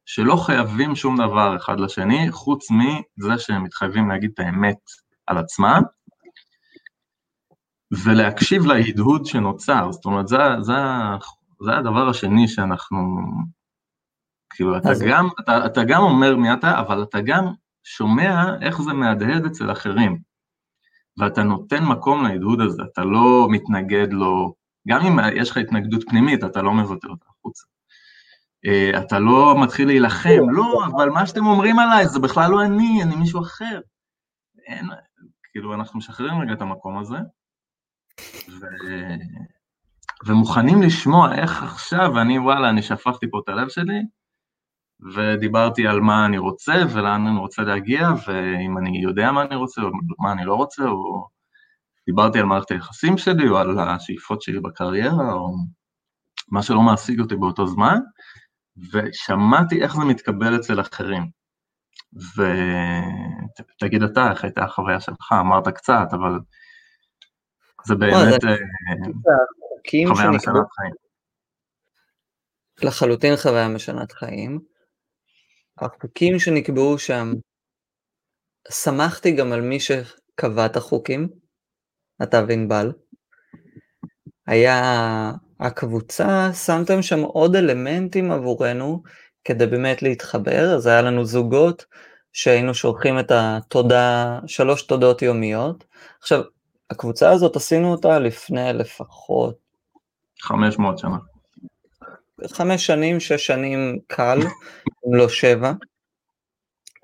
שלא 0.05 0.35
חייבים 0.35 0.95
שום 0.95 1.17
דבר 1.17 1.55
אחד 1.55 1.79
לשני, 1.79 2.31
חוץ 2.31 2.67
מזה 2.71 3.37
שהם 3.37 3.63
מתחייבים 3.63 4.09
להגיד 4.09 4.31
את 4.33 4.39
האמת 4.39 4.77
על 5.27 5.37
עצמם, 5.37 5.81
ולהקשיב 8.05 8.65
להדהוד 8.65 9.25
שנוצר, 9.25 9.91
זאת 9.91 10.05
אומרת, 10.05 10.27
זה, 10.27 10.37
זה, 10.61 10.73
זה 11.61 11.77
הדבר 11.77 12.09
השני 12.09 12.47
שאנחנו, 12.47 12.97
כאילו, 14.49 14.77
אתה 14.77 14.89
גם, 15.09 15.27
אתה, 15.39 15.65
אתה 15.65 15.83
גם 15.83 16.01
אומר 16.01 16.35
מי 16.35 16.53
אתה, 16.53 16.79
אבל 16.79 17.03
אתה 17.03 17.21
גם 17.21 17.45
שומע 17.83 18.55
איך 18.61 18.81
זה 18.81 18.93
מהדהד 18.93 19.45
אצל 19.45 19.71
אחרים. 19.71 20.26
ואתה 21.17 21.43
נותן 21.43 21.83
מקום 21.83 22.23
להדהוד 22.23 22.61
הזה, 22.61 22.83
אתה 22.93 23.03
לא 23.03 23.47
מתנגד 23.49 24.13
לו, 24.13 24.53
גם 24.87 25.05
אם 25.05 25.19
יש 25.35 25.51
לך 25.51 25.57
התנגדות 25.57 26.03
פנימית, 26.09 26.43
אתה 26.43 26.61
לא 26.61 26.73
מבטא 26.73 27.07
אותה 27.07 27.25
החוצה. 27.29 27.65
אה, 28.65 28.99
אתה 28.99 29.19
לא 29.19 29.63
מתחיל 29.63 29.87
להילחם, 29.87 30.49
לא, 30.49 30.85
אבל 30.85 31.09
מה 31.09 31.27
שאתם 31.27 31.45
אומרים 31.45 31.79
עליי 31.79 32.07
זה 32.07 32.19
בכלל 32.19 32.51
לא 32.51 32.65
אני, 32.65 33.03
אני 33.03 33.15
מישהו 33.15 33.41
אחר. 33.41 33.79
אין, 34.67 34.85
כאילו, 35.51 35.73
אנחנו 35.73 35.99
משחררים 35.99 36.41
רגע 36.41 36.53
את 36.53 36.61
המקום 36.61 36.97
הזה, 36.97 37.17
ו... 38.49 38.65
ומוכנים 40.25 40.81
לשמוע 40.81 41.35
איך 41.35 41.63
עכשיו, 41.63 42.21
אני 42.21 42.39
וואלה, 42.39 42.69
אני 42.69 42.81
שפכתי 42.81 43.25
פה 43.31 43.39
את 43.43 43.49
הלב 43.49 43.69
שלי, 43.69 44.01
ודיברתי 45.15 45.87
על 45.87 46.01
מה 46.01 46.25
אני 46.25 46.37
רוצה 46.37 46.73
ולאן 46.93 47.27
אני 47.27 47.39
רוצה 47.39 47.61
להגיע, 47.61 48.09
ואם 48.27 48.77
אני 48.77 49.01
יודע 49.03 49.31
מה 49.31 49.41
אני 49.41 49.55
רוצה 49.55 49.81
או 49.81 49.89
מה 50.19 50.31
אני 50.31 50.45
לא 50.45 50.55
רוצה, 50.55 50.83
או 50.83 51.27
דיברתי 52.05 52.39
על 52.39 52.45
מערכת 52.45 52.71
היחסים 52.71 53.17
שלי 53.17 53.47
או 53.49 53.57
על 53.57 53.79
השאיפות 53.79 54.41
שלי 54.41 54.59
בקריירה, 54.59 55.33
או 55.33 55.55
מה 56.51 56.63
שלא 56.63 56.81
מעסיק 56.81 57.19
אותי 57.19 57.35
באותו 57.35 57.67
זמן, 57.67 57.99
ושמעתי 58.91 59.81
איך 59.81 59.95
זה 59.95 60.05
מתקבל 60.05 60.55
אצל 60.55 60.81
אחרים. 60.81 61.29
ותגיד 62.13 64.03
אתה, 64.03 64.31
איך 64.31 64.43
הייתה 64.43 64.63
החוויה 64.63 64.99
שלך, 64.99 65.33
אמרת 65.39 65.67
קצת, 65.67 66.07
אבל 66.11 66.39
זה 67.85 67.95
באמת 67.95 68.43
אה, 68.45 68.55
חוויה 70.07 70.31
משנת 70.31 70.65
חיים. 70.71 70.93
לחלוטין 72.83 73.35
חוויה 73.35 73.67
משנת 73.67 74.11
חיים. 74.11 74.76
החוקים 75.79 76.39
שנקבעו 76.39 76.97
שם, 76.97 77.33
שמחתי 78.71 79.31
גם 79.31 79.51
על 79.51 79.61
מי 79.61 79.79
שקבע 79.79 80.65
את 80.65 80.75
החוקים, 80.75 81.27
אתה 82.23 82.43
וענבל. 82.47 82.91
היה 84.47 84.81
הקבוצה, 85.59 86.53
שמתם 86.53 87.01
שם 87.01 87.21
עוד 87.21 87.55
אלמנטים 87.55 88.31
עבורנו 88.31 89.03
כדי 89.43 89.65
באמת 89.67 90.01
להתחבר, 90.01 90.75
אז 90.75 90.87
היה 90.87 91.01
לנו 91.01 91.25
זוגות 91.25 91.85
שהיינו 92.33 92.73
שולחים 92.73 93.19
את 93.19 93.31
התודה, 93.31 94.39
שלוש 94.47 94.81
תודות 94.81 95.21
יומיות. 95.21 95.85
עכשיו, 96.19 96.41
הקבוצה 96.89 97.31
הזאת 97.31 97.55
עשינו 97.55 97.91
אותה 97.91 98.19
לפני 98.19 98.73
לפחות... 98.73 99.55
500 100.41 100.97
שנה. 100.97 101.17
חמש 102.45 102.85
שנים, 102.85 103.19
שש 103.19 103.47
שנים 103.47 103.99
קל, 104.07 104.39
אם 105.07 105.15
לא 105.15 105.29
שבע, 105.29 105.71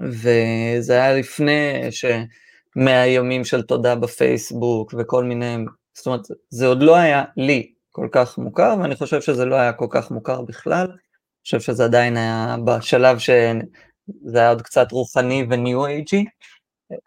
וזה 0.01 0.93
היה 0.93 1.13
לפני 1.13 1.89
שמאה 1.91 3.07
ימים 3.07 3.45
של 3.45 3.61
תודה 3.61 3.95
בפייסבוק 3.95 4.93
וכל 4.97 5.23
מיני, 5.23 5.55
זאת 5.93 6.05
אומרת, 6.05 6.21
זה 6.49 6.67
עוד 6.67 6.83
לא 6.83 6.95
היה 6.95 7.23
לי 7.37 7.73
כל 7.91 8.07
כך 8.11 8.37
מוכר, 8.37 8.75
ואני 8.81 8.95
חושב 8.95 9.21
שזה 9.21 9.45
לא 9.45 9.55
היה 9.55 9.73
כל 9.73 9.87
כך 9.89 10.11
מוכר 10.11 10.41
בכלל, 10.41 10.85
אני 10.87 10.97
חושב 11.43 11.59
שזה 11.59 11.83
עדיין 11.83 12.17
היה 12.17 12.55
בשלב 12.65 13.17
שזה 13.19 14.39
היה 14.39 14.49
עוד 14.49 14.61
קצת 14.61 14.91
רוחני 14.91 15.45
וניו 15.49 15.85
אייג'י, 15.85 16.25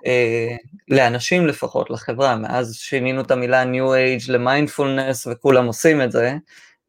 אה, 0.06 0.56
לאנשים 0.88 1.46
לפחות, 1.46 1.90
לחברה, 1.90 2.36
מאז 2.36 2.74
שינינו 2.74 3.20
את 3.20 3.30
המילה 3.30 3.64
ניו 3.64 3.94
אייג' 3.94 4.20
למיינדפולנס 4.28 5.26
וכולם 5.26 5.66
עושים 5.66 6.02
את 6.02 6.12
זה, 6.12 6.34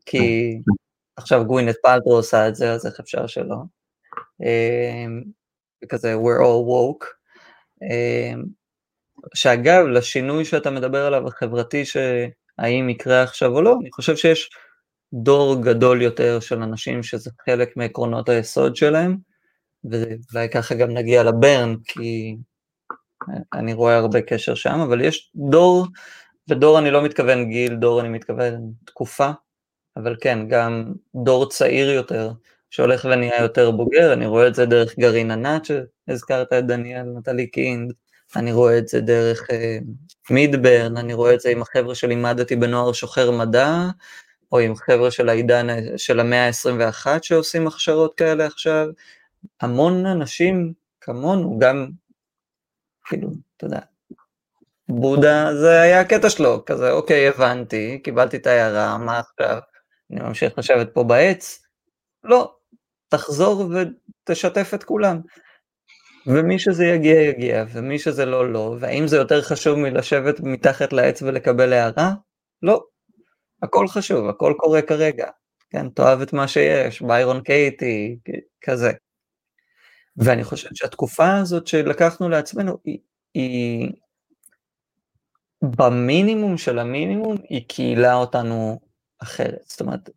כי 0.06 0.56
עכשיו 1.18 1.46
גווינט 1.46 1.76
פלטרו 1.84 2.16
עושה 2.16 2.48
את 2.48 2.56
זה, 2.56 2.72
אז 2.72 2.86
איך 2.86 3.00
אפשר 3.00 3.28
שלא? 3.28 3.56
אמ, 4.42 5.24
כזה 5.90 6.16
we're 6.16 6.42
all 6.42 6.68
woke. 6.70 7.06
אמ, 7.82 8.44
שאגב, 9.36 9.86
לשינוי 9.86 10.46
שאתה 10.46 10.72
מדבר 10.72 11.06
עליו, 11.06 11.28
החברתי, 11.28 11.86
שהאם 11.86 12.90
יקרה 12.90 13.24
עכשיו 13.24 13.52
או 13.56 13.62
לא, 13.62 13.78
אני 13.82 13.92
חושב 13.92 14.16
שיש 14.16 14.50
דור 15.14 15.62
גדול 15.62 16.02
יותר 16.02 16.40
של 16.40 16.62
אנשים 16.64 17.04
שזה 17.04 17.32
חלק 17.46 17.78
מעקרונות 17.78 18.30
היסוד 18.30 18.76
שלהם, 18.76 19.18
ואולי 19.84 20.50
ככה 20.54 20.76
גם 20.76 20.90
נגיע 20.90 21.24
לברן, 21.24 21.76
כי 21.84 22.38
אני 23.54 23.74
רואה 23.74 23.98
הרבה 23.98 24.22
קשר 24.22 24.56
שם, 24.56 24.80
אבל 24.80 25.02
יש 25.02 25.32
דור, 25.36 25.88
ודור 26.50 26.80
אני 26.80 26.92
לא 26.92 27.04
מתכוון 27.04 27.50
גיל, 27.50 27.76
דור 27.76 28.02
אני 28.02 28.10
מתכוון 28.10 28.72
תקופה, 28.86 29.32
אבל 29.98 30.16
כן, 30.22 30.48
גם 30.48 30.94
דור 31.16 31.50
צעיר 31.50 31.92
יותר, 31.92 32.32
שהולך 32.70 33.06
ונהיה 33.12 33.42
יותר 33.42 33.72
בוגר, 33.72 34.14
אני 34.14 34.26
רואה 34.26 34.48
את 34.48 34.56
זה 34.56 34.66
דרך 34.66 35.00
גרעין 35.00 35.32
ענת, 35.32 35.66
שהזכרת 35.66 36.54
את 36.54 36.68
דניאל 36.68 37.04
נטלי 37.04 37.48
קינד, 37.48 37.94
אני 38.36 38.52
רואה 38.52 38.78
את 38.78 38.88
זה 38.88 39.02
דרך 39.02 39.52
אה, 39.52 39.78
מידברן, 40.30 40.98
אני 40.98 41.14
רואה 41.14 41.34
את 41.34 41.40
זה 41.40 41.50
עם 41.50 41.62
החבר'ה 41.62 41.96
שלימדתי 41.96 42.56
בנוער 42.56 42.94
שוחר 42.94 43.32
מדע, 43.32 43.90
או 44.52 44.60
עם 44.60 44.76
חבר'ה 44.76 45.12
של 45.12 45.30
העידן 45.30 45.68
של 45.98 46.20
המאה 46.20 46.48
ה-21 46.48 47.08
שעושים 47.22 47.68
הכשרות 47.68 48.18
כאלה 48.18 48.46
עכשיו, 48.46 48.88
המון 49.62 50.06
אנשים 50.06 50.74
כמונו, 51.02 51.60
גם, 51.60 51.90
כאילו, 53.06 53.30
אתה 53.58 53.66
יודע, 53.66 53.80
בודה 54.90 55.56
זה 55.56 55.82
היה 55.82 56.02
הקטע 56.02 56.30
שלו, 56.30 56.66
כזה 56.66 56.92
אוקיי 56.92 57.28
הבנתי, 57.28 58.00
קיבלתי 58.04 58.38
את 58.38 58.48
ההערה, 58.48 58.98
מה 58.98 59.20
עכשיו? 59.20 59.60
אני 60.12 60.22
ממשיך 60.22 60.58
לשבת 60.58 60.94
פה 60.94 61.04
בעץ? 61.04 61.66
לא, 62.24 62.56
תחזור 63.10 63.72
ותשתף 63.72 64.72
את 64.74 64.84
כולם. 64.84 65.22
ומי 66.28 66.60
שזה 66.60 66.86
יגיע 66.86 67.22
יגיע, 67.22 67.66
ומי 67.74 68.00
שזה 68.00 68.26
לא 68.26 68.54
לא, 68.54 68.76
והאם 68.80 69.08
זה 69.08 69.18
יותר 69.18 69.42
חשוב 69.42 69.80
מלשבת 69.80 70.40
מתחת 70.40 70.94
לעץ 70.94 71.22
ולקבל 71.22 71.74
הערה? 71.74 72.14
לא. 72.62 72.84
הכל 73.64 73.88
חשוב, 73.88 74.30
הכל 74.30 74.54
קורה 74.58 74.82
כרגע. 74.82 75.28
כן, 75.70 75.90
תאהב 75.90 76.22
את 76.22 76.34
מה 76.34 76.48
שיש, 76.48 77.02
ביירון 77.02 77.42
קייטי, 77.42 78.20
כזה. 78.62 78.92
ואני 80.18 80.44
חושב 80.44 80.70
שהתקופה 80.74 81.36
הזאת 81.36 81.68
שלקחנו 81.68 82.30
לעצמנו, 82.30 82.78
היא, 82.86 83.00
היא 83.34 83.92
במינימום 85.62 86.58
של 86.58 86.80
המינימום, 86.80 87.38
היא 87.50 87.66
קהילה 87.68 88.16
אותנו 88.16 88.80
אחרת. 89.20 89.64
זאת 89.66 89.82
אומרת, 89.82 90.10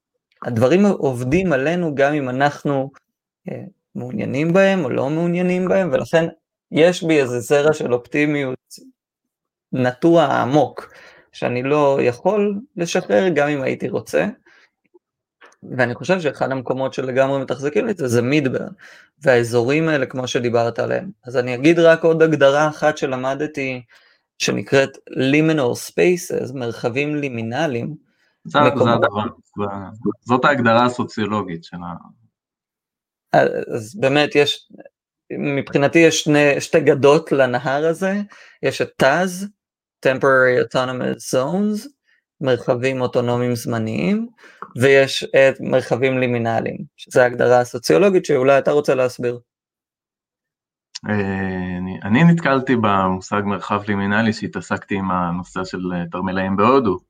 הדברים 0.45 0.87
עובדים 0.87 1.53
עלינו 1.53 1.95
גם 1.95 2.13
אם 2.13 2.29
אנחנו 2.29 2.91
אה, 3.51 3.63
מעוניינים 3.95 4.53
בהם 4.53 4.85
או 4.85 4.91
לא 4.91 5.11
מעוניינים 5.11 5.69
בהם, 5.69 5.91
ולכן 5.93 6.27
יש 6.73 7.03
בי 7.03 7.21
איזה 7.21 7.41
זרע 7.41 7.73
של 7.73 7.95
אופטימיות 7.95 8.59
נטוע 9.73 10.25
עמוק, 10.25 10.93
שאני 11.33 11.63
לא 11.63 11.99
יכול 12.03 12.61
לשחרר 12.77 13.29
גם 13.29 13.49
אם 13.49 13.63
הייתי 13.63 13.89
רוצה. 13.89 14.27
ואני 15.77 15.95
חושב 15.95 16.21
שאחד 16.21 16.51
המקומות 16.51 16.95
שלגמרי 16.95 17.43
מתחזקים 17.43 17.87
לי 17.87 17.93
זה 17.97 18.23
מידברן, 18.23 18.73
והאזורים 19.23 19.89
האלה 19.89 20.07
כמו 20.07 20.29
שדיברת 20.29 20.79
עליהם. 20.79 21.11
אז 21.25 21.37
אני 21.37 21.55
אגיד 21.55 21.79
רק 21.79 22.05
עוד 22.05 22.23
הגדרה 22.23 22.69
אחת 22.69 22.99
שלמדתי, 22.99 23.83
שנקראת 24.39 24.91
liminal 25.11 25.91
spaces, 25.91 26.55
מרחבים 26.55 27.17
לימינליים. 27.17 28.10
זה, 28.45 28.59
זה 28.59 28.91
הדבר, 28.91 29.25
זאת 30.21 30.45
ההגדרה 30.45 30.85
הסוציולוגית 30.85 31.65
של 31.65 31.77
ה... 31.77 31.95
אז 33.75 33.97
באמת 34.01 34.35
יש, 34.35 34.69
מבחינתי 35.39 35.99
יש 35.99 36.21
שני, 36.21 36.61
שתי 36.61 36.81
גדות 36.81 37.33
לנהר 37.33 37.87
הזה, 37.87 38.21
יש 38.63 38.83
את 38.83 39.03
TAZ, 39.03 39.47
temporary 40.07 40.65
autonomous 40.65 41.35
zones, 41.35 41.89
מרחבים 42.41 43.01
אוטונומיים 43.01 43.55
זמניים, 43.55 44.29
ויש 44.81 45.25
את 45.25 45.61
מרחבים 45.61 46.19
לימינליים, 46.19 46.79
שזו 46.97 47.21
ההגדרה 47.21 47.61
הסוציולוגית 47.61 48.25
שאולי 48.25 48.59
אתה 48.59 48.71
רוצה 48.71 48.95
להסביר. 48.95 49.39
אה, 51.09 51.79
אני, 51.79 51.99
אני 52.03 52.25
נתקלתי 52.25 52.77
במושג 52.77 53.43
מרחב 53.45 53.83
לימינלי 53.89 54.33
שהתעסקתי 54.33 54.95
עם 54.95 55.11
הנושא 55.11 55.65
של 55.65 55.81
תרמילאים 56.11 56.57
בהודו. 56.57 57.10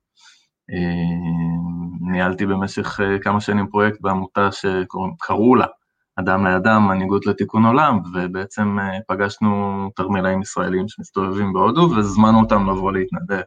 אה, 0.72 2.10
ניהלתי 2.12 2.46
במשך 2.46 3.00
אה, 3.00 3.18
כמה 3.18 3.40
שנים 3.40 3.66
פרויקט 3.66 4.00
בעמותה 4.00 4.48
שקראו 4.52 5.54
לה 5.54 5.66
אדם 6.16 6.44
לאדם, 6.44 6.88
מנהיגות 6.88 7.26
לתיקון 7.26 7.66
עולם, 7.66 8.00
ובעצם 8.14 8.76
פגשנו 9.08 9.90
תרמילאים 9.96 10.42
ישראלים 10.42 10.88
שמסתובבים 10.88 11.52
בהודו 11.52 11.90
והזמנו 11.96 12.40
אותם 12.40 12.70
לבוא 12.70 12.92
להתנדב. 12.92 13.42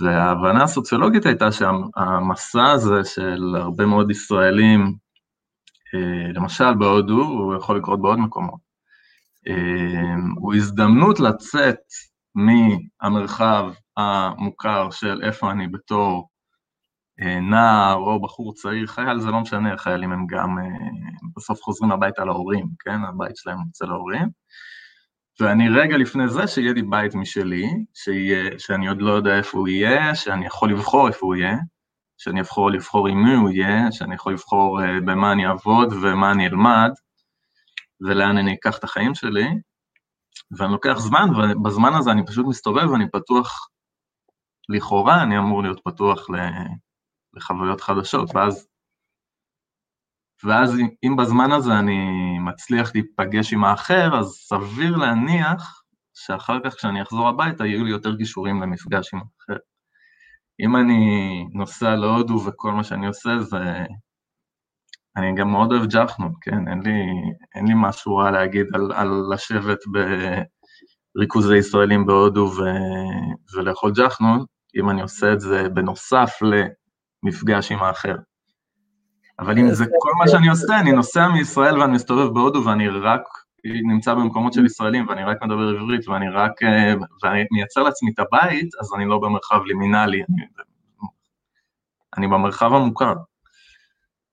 וההבנה 0.00 0.64
הסוציולוגית 0.64 1.26
הייתה 1.26 1.52
שהמסע 1.52 2.70
הזה 2.70 3.04
של 3.04 3.54
הרבה 3.56 3.86
מאוד 3.86 4.10
ישראלים, 4.10 4.94
אה, 5.94 6.32
למשל 6.32 6.74
בהודו, 6.74 7.22
הוא 7.22 7.54
יכול 7.54 7.76
לקרות 7.76 8.02
בעוד 8.02 8.18
מקומות, 8.18 8.60
אה, 9.48 10.14
הוא 10.40 10.54
הזדמנות 10.54 11.20
לצאת 11.20 11.78
מהמרחב 12.34 13.70
המוכר 13.98 14.90
של 14.90 15.20
איפה 15.22 15.50
אני 15.50 15.68
בתור 15.68 16.28
אה, 17.20 17.40
נער 17.40 17.96
או 17.96 18.22
בחור 18.22 18.54
צעיר, 18.54 18.86
חייל 18.86 19.20
זה 19.20 19.30
לא 19.30 19.40
משנה, 19.40 19.78
חיילים 19.78 20.12
הם 20.12 20.26
גם 20.26 20.56
בסוף 21.36 21.62
חוזרים 21.62 21.92
הביתה 21.92 22.24
להורים, 22.24 22.68
כן? 22.78 23.04
הבית 23.04 23.36
שלהם 23.36 23.58
אצל 23.70 23.90
ההורים. 23.90 24.28
ואני 25.40 25.68
רגע 25.68 25.96
לפני 25.96 26.28
זה 26.28 26.46
שיהיה 26.46 26.72
לי 26.72 26.82
בית 26.82 27.14
משלי, 27.14 27.84
שיהיה, 27.94 28.58
שאני 28.58 28.88
עוד 28.88 29.02
לא 29.02 29.12
יודע 29.12 29.36
איפה 29.36 29.58
הוא 29.58 29.68
יהיה, 29.68 30.14
שאני 30.14 30.46
יכול 30.46 30.70
לבחור 30.72 31.08
איפה 31.08 31.26
הוא 31.26 31.36
יהיה, 31.36 31.56
שאני 32.18 32.40
יכול 32.40 32.74
לבחור 32.74 33.08
עם 33.08 33.24
מי 33.24 33.34
הוא 33.34 33.50
יהיה, 33.50 33.92
שאני 33.92 34.14
יכול 34.14 34.32
לבחור 34.32 34.80
uh, 34.80 34.84
במה 35.06 35.32
אני 35.32 35.46
אעבוד 35.46 35.92
ומה 35.92 36.30
אני 36.30 36.46
אלמד, 36.46 36.90
ולאן 38.00 38.38
אני 38.38 38.54
אקח 38.54 38.78
את 38.78 38.84
החיים 38.84 39.14
שלי, 39.14 39.48
ואני 40.58 40.72
לוקח 40.72 40.98
זמן, 40.98 41.28
ובזמן 41.36 41.94
הזה 41.94 42.10
אני 42.10 42.26
פשוט 42.26 42.46
מסתובב 42.46 42.90
ואני 42.90 43.10
פתוח, 43.10 43.68
לכאורה 44.68 45.22
אני 45.22 45.38
אמור 45.38 45.62
להיות 45.62 45.80
פתוח 45.84 46.26
לחוויות 47.34 47.80
חדשות, 47.80 48.34
ואז 48.34 48.68
ואז 50.44 50.76
אם 51.04 51.16
בזמן 51.16 51.52
הזה 51.52 51.78
אני 51.78 51.98
מצליח 52.38 52.90
להיפגש 52.94 53.52
עם 53.52 53.64
האחר, 53.64 54.18
אז 54.18 54.26
סביר 54.26 54.96
להניח 54.96 55.82
שאחר 56.14 56.58
כך 56.64 56.74
כשאני 56.74 57.02
אחזור 57.02 57.28
הביתה 57.28 57.66
יהיו 57.66 57.84
לי 57.84 57.90
יותר 57.90 58.14
גישורים 58.14 58.62
למפגש 58.62 59.14
עם 59.14 59.20
האחר. 59.20 59.60
אם 60.60 60.76
אני 60.76 61.44
נוסע 61.52 61.96
להודו 61.96 62.44
וכל 62.46 62.72
מה 62.72 62.84
שאני 62.84 63.06
עושה 63.06 63.38
זה... 63.38 63.58
אני 65.16 65.34
גם 65.34 65.50
מאוד 65.50 65.72
אוהב 65.72 65.90
ג'חנון, 65.90 66.32
כן? 66.40 66.68
אין 66.68 66.82
לי, 66.82 67.06
אין 67.54 67.66
לי 67.66 67.74
משהו 67.76 68.16
רע 68.16 68.30
להגיד 68.30 68.66
על, 68.74 68.92
על 68.92 69.08
לשבת 69.32 69.78
בריכוזי 71.14 71.56
ישראלים 71.56 72.06
בהודו 72.06 72.40
ו, 72.40 72.62
ולאכול 73.54 73.92
ג'חנון, 73.96 74.44
אם 74.78 74.90
אני 74.90 75.02
עושה 75.02 75.32
את 75.32 75.40
זה 75.40 75.68
בנוסף 75.68 76.38
למפגש 77.22 77.72
עם 77.72 77.82
האחר. 77.82 78.14
אבל 79.38 79.58
אם 79.58 79.74
זה 79.74 79.84
כל 79.84 80.10
מה 80.18 80.28
שאני 80.28 80.48
עושה, 80.48 80.80
אני 80.80 80.92
נוסע 80.92 81.28
מישראל 81.28 81.78
ואני 81.80 81.92
מסתובב 81.92 82.34
בהודו 82.34 82.64
ואני 82.64 82.88
רק 82.88 83.22
נמצא 83.64 84.14
במקומות 84.14 84.52
של 84.52 84.66
ישראלים 84.66 85.08
ואני 85.08 85.24
רק 85.24 85.42
מדבר 85.42 85.78
עברית 85.80 86.08
ואני 86.08 86.28
רק, 86.28 86.62
אה, 86.62 86.94
ואני 87.22 87.44
מייצר 87.52 87.82
לעצמי 87.82 88.10
את 88.14 88.18
הבית, 88.18 88.68
אז 88.80 88.94
אני 88.96 89.04
לא 89.04 89.18
במרחב 89.18 89.60
לימינלי, 89.66 90.22
אני, 90.28 90.46
אני 92.16 92.26
במרחב 92.26 92.72
המוכר. 92.72 93.14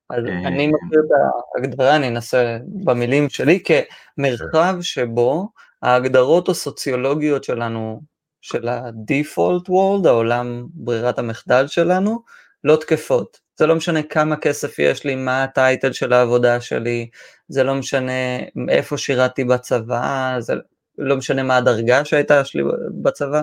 אז 0.10 0.26
אה, 0.26 0.48
אני 0.48 0.68
מכיר 0.68 1.00
את 1.00 1.12
ההגדרה, 1.56 1.96
אני 1.96 2.08
אנסה 2.08 2.58
במילים 2.84 3.30
שלי, 3.30 3.64
כמרחב 3.64 4.82
שבו 4.82 5.50
ההגדרות 5.82 6.50
הסוציולוגיות 6.50 7.44
שלנו, 7.44 8.02
של 8.46 8.68
ה-default 8.68 9.70
world, 9.70 10.08
העולם 10.08 10.66
ברירת 10.74 11.20
המחדל 11.20 11.68
שלנו, 11.68 12.20
לא 12.64 12.76
תקפות. 12.76 13.40
זה 13.58 13.68
לא 13.68 13.76
משנה 13.76 14.04
כמה 14.04 14.36
כסף 14.38 14.80
יש 14.80 15.04
לי, 15.04 15.16
מה 15.16 15.44
הטייטל 15.44 15.92
של 15.92 16.14
העבודה 16.14 16.62
שלי, 16.62 17.10
זה 17.48 17.64
לא 17.64 17.76
משנה 17.76 18.38
איפה 18.70 18.98
שירתתי 18.98 19.44
בצבא, 19.44 20.36
זה 20.40 20.54
לא 20.98 21.18
משנה 21.18 21.44
מה 21.44 21.58
הדרגה 21.58 22.06
שהייתה 22.06 22.46
שלי 22.46 22.64
בצבא, 23.02 23.42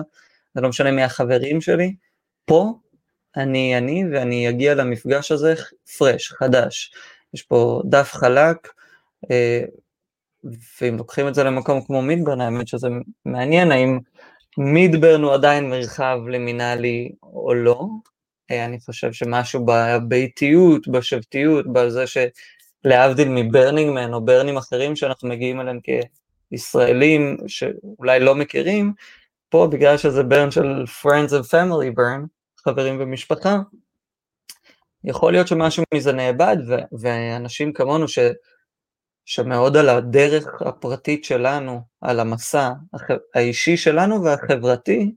זה 0.55 0.61
לא 0.61 0.69
משנה 0.69 0.91
מי 0.91 1.03
החברים 1.03 1.61
שלי. 1.61 1.95
פה 2.45 2.73
אני 3.37 3.77
אני 3.77 4.03
ואני 4.13 4.49
אגיע 4.49 4.75
למפגש 4.75 5.31
הזה 5.31 5.53
פרש, 5.97 6.31
חדש. 6.31 6.93
יש 7.33 7.41
פה 7.41 7.81
דף 7.85 8.11
חלק, 8.13 8.67
אה, 9.31 9.63
ואם 10.81 10.97
לוקחים 10.97 11.27
את 11.27 11.35
זה 11.35 11.43
למקום 11.43 11.81
כמו 11.85 12.01
מידברן, 12.01 12.41
האמת 12.41 12.67
שזה 12.67 12.87
מעניין, 13.25 13.71
האם 13.71 13.99
מידברן 14.57 15.21
הוא 15.23 15.33
עדיין 15.33 15.69
מרחב 15.69 16.19
לימינלי 16.27 17.11
או 17.23 17.53
לא, 17.53 17.85
אה, 18.51 18.65
אני 18.65 18.79
חושב 18.79 19.13
שמשהו 19.13 19.65
בביתיות, 19.65 20.87
בשבטיות, 20.87 21.73
בזה 21.73 22.05
שלהבדיל 22.07 23.27
מברנינגמן 23.29 24.13
או 24.13 24.25
ברנים 24.25 24.57
אחרים 24.57 24.95
שאנחנו 24.95 25.29
מגיעים 25.29 25.61
אליהם 25.61 25.79
כישראלים 26.49 27.37
שאולי 27.47 28.19
לא 28.19 28.35
מכירים, 28.35 28.93
פה 29.49 29.67
בגלל 29.71 29.97
שזה 29.97 30.23
ברן 30.23 30.51
של 30.51 30.83
Friends 31.01 31.29
and 31.29 31.51
Family 31.51 31.97
burn, 31.97 32.27
חברים 32.65 32.97
ומשפחה, 32.99 33.57
יכול 35.03 35.31
להיות 35.31 35.47
שמשהו 35.47 35.83
מזה 35.93 36.11
נאבד, 36.11 36.57
ואנשים 36.99 37.73
כמונו 37.73 38.07
ש- 38.07 38.19
שמאוד 39.25 39.77
על 39.77 39.89
הדרך 39.89 40.61
הפרטית 40.61 41.23
שלנו, 41.23 41.81
על 42.01 42.19
המסע 42.19 42.71
האישי 43.35 43.77
שלנו 43.77 44.23
והחברתי, 44.23 45.11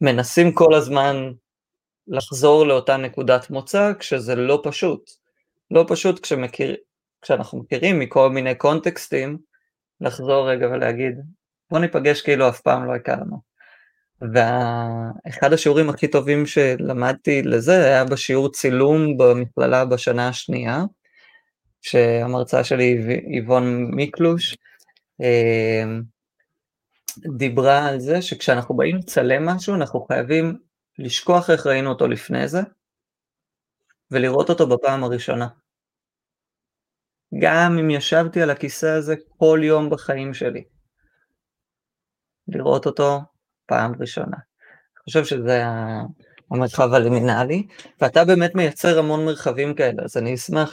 מנסים 0.00 0.52
כל 0.52 0.74
הזמן 0.74 1.32
לחזור 2.08 2.66
לאותה 2.66 2.96
נקודת 2.96 3.50
מוצא 3.50 3.92
כשזה 3.98 4.34
לא 4.34 4.60
פשוט. 4.64 5.10
לא 5.70 5.84
פשוט 5.88 6.20
כשמכיר, 6.20 6.76
כשאנחנו 7.22 7.58
מכירים 7.58 7.98
מכל 7.98 8.30
מיני 8.30 8.54
קונטקסטים, 8.54 9.38
לחזור 10.00 10.50
רגע 10.50 10.66
ולהגיד, 10.68 11.20
בוא 11.70 11.78
ניפגש 11.78 12.22
כאילו 12.22 12.48
אף 12.48 12.60
פעם 12.60 12.86
לא 12.86 12.94
הכרנו. 12.94 13.54
ואחד 14.32 15.52
השיעורים 15.52 15.90
הכי 15.90 16.08
טובים 16.08 16.46
שלמדתי 16.46 17.42
לזה 17.42 17.84
היה 17.84 18.04
בשיעור 18.04 18.52
צילום 18.52 19.18
במכללה 19.18 19.84
בשנה 19.84 20.28
השנייה, 20.28 20.84
שהמרצה 21.84 22.64
שלי 22.64 22.96
איבון 23.36 23.90
מיקלוש 23.94 24.56
אה, 25.20 25.84
דיברה 27.36 27.88
על 27.88 28.00
זה 28.00 28.22
שכשאנחנו 28.22 28.76
באים 28.76 28.96
לצלם 28.96 29.46
משהו 29.46 29.74
אנחנו 29.74 30.04
חייבים 30.04 30.58
לשכוח 30.98 31.50
איך 31.50 31.66
ראינו 31.66 31.90
אותו 31.90 32.08
לפני 32.08 32.48
זה, 32.48 32.60
ולראות 34.10 34.50
אותו 34.50 34.66
בפעם 34.66 35.04
הראשונה. 35.04 35.48
גם 37.42 37.78
אם 37.80 37.90
ישבתי 37.90 38.42
על 38.42 38.50
הכיסא 38.50 38.86
הזה 38.86 39.14
כל 39.38 39.60
יום 39.62 39.90
בחיים 39.90 40.34
שלי. 40.34 40.64
לראות 42.48 42.86
אותו 42.86 43.20
פעם 43.66 43.92
ראשונה. 44.00 44.36
אני 44.36 45.04
חושב 45.04 45.24
שזה 45.24 45.62
המרחב 46.50 46.92
הלימינלי, 46.94 47.66
ואתה 48.00 48.24
באמת 48.24 48.54
מייצר 48.54 48.98
המון 48.98 49.24
מרחבים 49.24 49.74
כאלה, 49.74 50.02
אז 50.04 50.16
אני 50.16 50.34
אשמח 50.34 50.72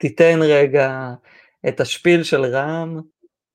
שתיתן 0.00 0.38
רגע 0.42 1.10
את 1.68 1.80
השפיל 1.80 2.22
של 2.22 2.44
רם, 2.44 3.00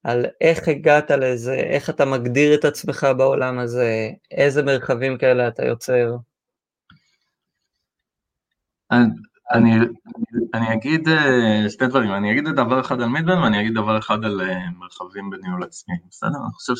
על 0.04 0.26
איך 0.42 0.68
הגעת 0.68 1.12
לזה, 1.12 1.54
איך 1.54 1.90
אתה 1.90 2.06
מגדיר 2.06 2.56
את 2.56 2.66
עצמך 2.66 3.08
בעולם 3.18 3.60
הזה, 3.60 4.10
איזה 4.32 4.64
מרחבים 4.64 5.18
כאלה 5.18 5.48
אתה 5.48 5.66
יוצר. 5.66 6.16
אני, 9.52 9.76
אני 10.54 10.74
אגיד 10.74 11.08
אה, 11.10 11.70
שתי 11.70 11.88
דברים, 11.88 12.12
אני 12.12 12.32
אגיד 12.32 12.44
דבר 12.46 12.80
אחד 12.80 13.02
על 13.02 13.10
מידברן 13.10 13.44
ואני 13.44 13.62
אגיד 13.62 13.74
דבר 13.74 13.98
אחד 13.98 14.26
על 14.26 14.42
אה, 14.42 14.70
מרחבים 14.80 15.30
בניהול 15.30 15.64
עצמי, 15.64 15.96
בסדר? 16.10 16.30
אני 16.30 16.54
חושב 16.54 16.74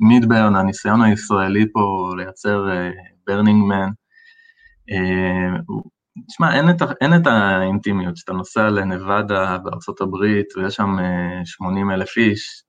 שמידברן, 0.00 0.56
הניסיון 0.56 1.02
הישראלי 1.02 1.66
פה 1.72 2.12
לייצר 2.16 2.68
ברנינג 3.26 3.64
מן, 3.64 3.90
תשמע, 6.28 6.56
אין, 6.56 6.64
אין 7.00 7.14
את 7.14 7.26
האינטימיות, 7.26 8.16
שאתה 8.16 8.32
נוסע 8.32 8.70
לנבדה 8.70 9.58
בארצות 9.58 10.00
הברית 10.00 10.46
ויש 10.56 10.74
שם 10.74 10.96
80 11.44 11.90
אלף 11.90 12.16
איש, 12.16 12.64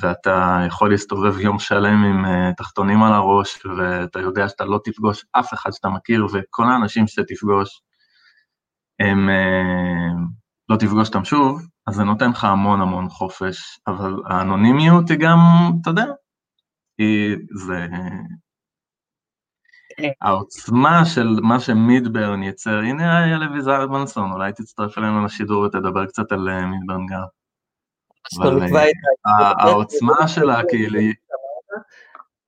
ואתה 0.00 0.60
יכול 0.66 0.90
להסתובב 0.90 1.40
יום 1.40 1.58
שלם 1.58 2.04
עם 2.04 2.24
אה, 2.24 2.54
תחתונים 2.56 3.02
על 3.02 3.12
הראש, 3.12 3.66
ואתה 3.66 4.20
יודע 4.20 4.48
שאתה 4.48 4.64
לא 4.64 4.80
תפגוש 4.84 5.24
אף 5.32 5.54
אחד 5.54 5.70
שאתה 5.72 5.88
מכיר, 5.88 6.26
וכל 6.32 6.64
האנשים 6.64 7.06
שתפגוש, 7.06 7.82
הם 9.00 9.28
uh, 9.28 10.14
לא 10.68 10.76
תפגוש 10.76 11.08
אותם 11.08 11.24
שוב, 11.24 11.62
אז 11.86 11.94
זה 11.94 12.04
נותן 12.04 12.30
לך 12.30 12.44
המון 12.44 12.80
המון 12.80 13.08
חופש, 13.08 13.78
אבל 13.86 14.14
האנונימיות 14.26 15.10
היא 15.10 15.18
גם, 15.18 15.38
אתה 15.80 15.90
יודע, 15.90 16.06
היא, 16.98 17.36
זה... 17.66 17.86
העוצמה 20.20 21.02
של 21.14 21.28
מה 21.42 21.60
שמידברן 21.60 22.42
ייצר, 22.42 22.78
הנה 22.78 23.24
היה 23.24 23.38
לוי 23.38 23.62
זלמנסון, 23.62 24.32
אולי 24.32 24.52
תצטרף 24.52 24.98
אלינו 24.98 25.24
לשידור 25.24 25.62
ותדבר 25.62 26.06
קצת 26.06 26.32
על 26.32 26.48
אה, 26.48 26.66
מידברן 26.66 27.06
גם. 27.06 27.20
אה, 29.26 29.52
העוצמה 29.58 30.28
שלה 30.28 30.60
כאילו... 30.68 31.00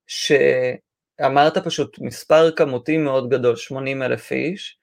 שאמרת 0.07 1.59
פשוט 1.59 1.99
מספר 2.01 2.51
כמותי 2.51 2.99
מאוד 2.99 3.29
גדול, 3.31 3.57
80 3.57 4.03
אלף 4.03 4.33
איש. 4.33 4.79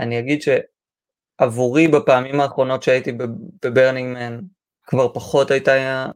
אני 0.00 0.18
אגיד 0.18 0.40
שעבורי 0.42 1.88
בפעמים 1.88 2.40
האחרונות 2.40 2.82
שהייתי 2.82 3.12
בברנינג 3.62 4.18
מן, 4.18 4.40
כבר 4.82 5.12
פחות 5.14 5.50
הייתה, 5.50 6.06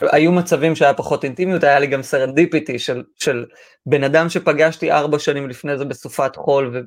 היו 0.00 0.32
מצבים 0.32 0.76
שהיה 0.76 0.94
פחות 0.94 1.24
אינטימיות, 1.24 1.64
היה 1.64 1.78
לי 1.78 1.86
גם 1.86 2.02
serendipity 2.02 2.78
של, 2.78 3.04
של 3.16 3.46
בן 3.86 4.04
אדם 4.04 4.28
שפגשתי 4.28 4.92
ארבע 4.92 5.18
שנים 5.18 5.48
לפני 5.48 5.78
זה 5.78 5.84
בסופת 5.84 6.36
חול, 6.36 6.70
ו, 6.76 6.80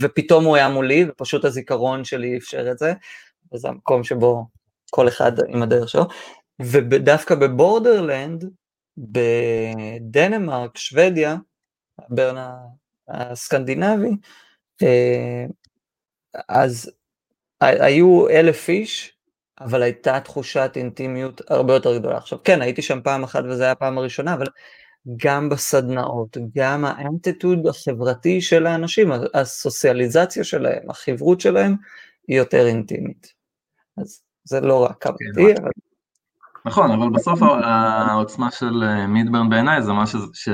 ופתאום 0.00 0.44
הוא 0.44 0.56
היה 0.56 0.68
מולי, 0.68 1.04
ופשוט 1.08 1.44
הזיכרון 1.44 2.04
שלי 2.04 2.36
אפשר 2.38 2.70
את 2.70 2.78
זה, 2.78 2.92
וזה 3.52 3.68
המקום 3.68 4.04
שבו 4.04 4.46
כל 4.90 5.08
אחד 5.08 5.32
עם 5.48 5.62
הדרך 5.62 5.88
שלו, 5.88 6.06
ודווקא 6.62 7.34
בבורדרלנד, 7.34 8.44
בדנמרק, 8.98 10.78
שוודיה, 10.78 11.36
הברן 11.98 12.50
הסקנדינבי, 13.08 14.10
אה, 14.82 15.44
אז 16.48 16.90
היו 17.60 18.28
אלף 18.28 18.68
איש, 18.68 19.17
אבל 19.60 19.82
הייתה 19.82 20.20
תחושת 20.20 20.72
אינטימיות 20.76 21.40
הרבה 21.48 21.74
יותר 21.74 21.98
גדולה. 21.98 22.16
עכשיו 22.16 22.38
כן, 22.44 22.62
הייתי 22.62 22.82
שם 22.82 23.00
פעם 23.04 23.24
אחת 23.24 23.44
וזו 23.44 23.62
הייתה 23.62 23.70
הפעם 23.70 23.98
הראשונה, 23.98 24.34
אבל 24.34 24.46
גם 25.16 25.48
בסדנאות, 25.48 26.36
גם 26.56 26.84
האנטיטוד 26.84 27.66
החברתי 27.66 28.40
של 28.40 28.66
האנשים, 28.66 29.12
הסוציאליזציה 29.34 30.44
שלהם, 30.44 30.90
החברות 30.90 31.40
שלהם, 31.40 31.74
היא 32.28 32.38
יותר 32.38 32.66
אינטימית. 32.66 33.32
אז 33.98 34.22
זה 34.44 34.60
לא 34.60 34.84
רק 34.84 34.96
כמותי, 35.00 35.54
כן, 35.54 35.62
אבל... 35.62 35.70
נכון, 36.64 36.90
אבל 36.90 37.08
בסוף 37.14 37.42
העוצמה 37.42 38.50
של 38.50 38.82
אה, 38.82 39.06
מידברן 39.06 39.48
בעיניי 39.48 39.82
זה 39.82 39.92
מה 39.92 40.06
ש... 40.06 40.16
ש... 40.32 40.48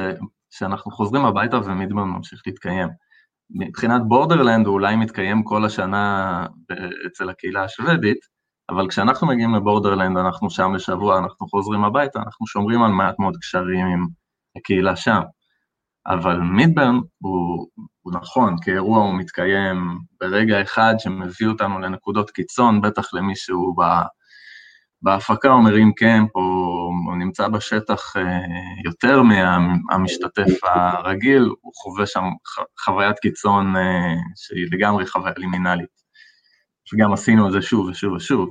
שאנחנו 0.50 0.90
חוזרים 0.90 1.24
הביתה 1.24 1.56
ומידברן 1.56 2.08
ממשיך 2.08 2.42
להתקיים. 2.46 2.88
מבחינת 3.50 4.02
בורדרלנד 4.08 4.66
הוא 4.66 4.74
אולי 4.74 4.96
מתקיים 4.96 5.42
כל 5.42 5.64
השנה 5.64 6.46
אצל 7.06 7.30
הקהילה 7.30 7.64
השוודית, 7.64 8.33
אבל 8.70 8.88
כשאנחנו 8.88 9.26
מגיעים 9.26 9.54
לבורדרלנד, 9.54 10.16
אנחנו 10.16 10.50
שם 10.50 10.74
לשבוע, 10.74 11.18
אנחנו 11.18 11.48
חוזרים 11.48 11.84
הביתה, 11.84 12.18
אנחנו 12.18 12.46
שומרים 12.46 12.82
על 12.82 12.90
מעט 12.90 13.18
מאוד 13.18 13.36
קשרים 13.36 13.86
עם 13.86 14.06
הקהילה 14.56 14.96
שם. 14.96 15.20
אבל 16.06 16.40
מידברן 16.40 16.98
הוא, 17.18 17.68
הוא 18.02 18.12
נכון, 18.14 18.56
כאירוע 18.62 18.98
הוא 18.98 19.14
מתקיים 19.14 19.98
ברגע 20.20 20.62
אחד 20.62 20.94
שמביא 20.98 21.48
אותנו 21.48 21.78
לנקודות 21.78 22.30
קיצון, 22.30 22.80
בטח 22.80 23.14
למישהו 23.14 23.74
ב, 23.78 23.82
בהפקה 25.02 25.48
או 25.48 25.62
מרים 25.62 25.92
קמפ, 25.92 26.36
או, 26.36 26.40
או 27.08 27.14
נמצא 27.14 27.48
בשטח 27.48 28.16
אה, 28.16 28.22
יותר 28.84 29.22
מהמשתתף 29.22 30.64
הרגיל, 30.64 31.42
הוא 31.60 31.72
חווה 31.74 32.06
שם 32.06 32.24
חוויית 32.84 33.18
קיצון 33.18 33.76
אה, 33.76 34.14
שהיא 34.36 34.66
לגמרי 34.72 35.06
חוויה 35.06 35.34
לימינלית. 35.36 36.03
וגם 36.92 37.12
עשינו 37.12 37.46
את 37.46 37.52
זה 37.52 37.62
שוב 37.62 37.86
ושוב 37.86 38.12
ושוב. 38.12 38.50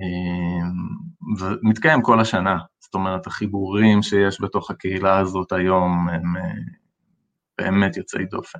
אה, 0.00 0.68
ומתקיים 1.38 2.02
כל 2.02 2.20
השנה, 2.20 2.58
זאת 2.80 2.94
אומרת, 2.94 3.26
החיבורים 3.26 4.02
שיש 4.02 4.40
בתוך 4.40 4.70
הקהילה 4.70 5.18
הזאת 5.18 5.52
היום 5.52 6.08
הם 6.08 6.36
אה, 6.36 6.42
באמת 7.58 7.96
יוצאי 7.96 8.24
דופן. 8.24 8.58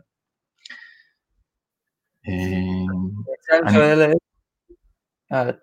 אה, 2.28 2.32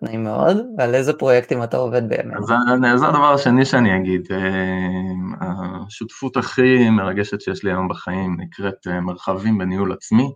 נעים 0.02 0.24
מאוד, 0.24 0.56
ועל 0.78 0.94
איזה 0.94 1.12
פרויקטים 1.12 1.62
אתה 1.62 1.76
עובד 1.76 2.08
באמת? 2.08 2.36
אז 2.36 2.44
זה 3.00 3.06
הדבר 3.06 3.34
השני 3.34 3.64
שאני 3.64 3.96
אגיד, 3.96 4.28
השותפות 5.40 6.36
הכי 6.36 6.90
מרגשת 6.90 7.40
שיש 7.40 7.64
לי 7.64 7.70
היום 7.70 7.88
בחיים 7.88 8.40
נקראת 8.40 8.86
מרחבים 8.86 9.58
בניהול 9.58 9.92
עצמי. 9.92 10.32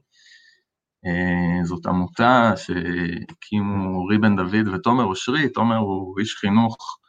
זאת 1.64 1.86
עמותה 1.86 2.52
שהקימו 2.56 4.06
ריבן 4.06 4.36
דוד 4.36 4.68
ותומר 4.74 5.04
אושרי, 5.04 5.48
תומר 5.48 5.76
הוא 5.76 6.18
איש 6.20 6.34
חינוך 6.34 7.00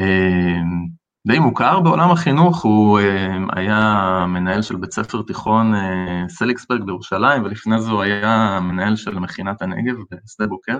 אמ, 0.00 0.86
די 1.26 1.38
מוכר 1.38 1.80
בעולם 1.80 2.10
החינוך, 2.10 2.62
הוא 2.62 3.00
אמ, 3.00 3.48
היה 3.56 4.24
מנהל 4.28 4.62
של 4.62 4.76
בית 4.76 4.92
ספר 4.92 5.22
תיכון 5.22 5.74
אה, 5.74 6.24
סליקסברג 6.28 6.82
בירושלים, 6.82 7.44
ולפני 7.44 7.80
זה 7.80 7.90
הוא 7.90 8.02
היה 8.02 8.58
מנהל 8.62 8.96
של 8.96 9.18
מכינת 9.18 9.62
הנגב 9.62 9.94
בשדה 10.10 10.46
בוקר. 10.46 10.78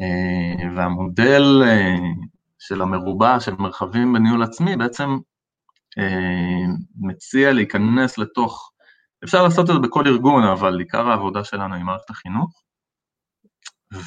אה, 0.00 0.68
והמודל 0.76 1.62
אה, 1.66 1.96
של 2.58 2.82
המרובע 2.82 3.40
של 3.40 3.54
מרחבים 3.54 4.12
בניהול 4.12 4.42
עצמי 4.42 4.76
בעצם 4.76 5.18
מציע 6.96 7.52
להיכנס 7.52 8.18
לתוך, 8.18 8.72
אפשר 9.24 9.42
לעשות 9.42 9.70
את 9.70 9.74
זה 9.74 9.80
בכל 9.80 10.06
ארגון, 10.06 10.44
אבל 10.44 10.78
עיקר 10.78 11.10
העבודה 11.10 11.44
שלנו 11.44 11.74
היא 11.74 11.84
מערכת 11.84 12.10
החינוך, 12.10 12.62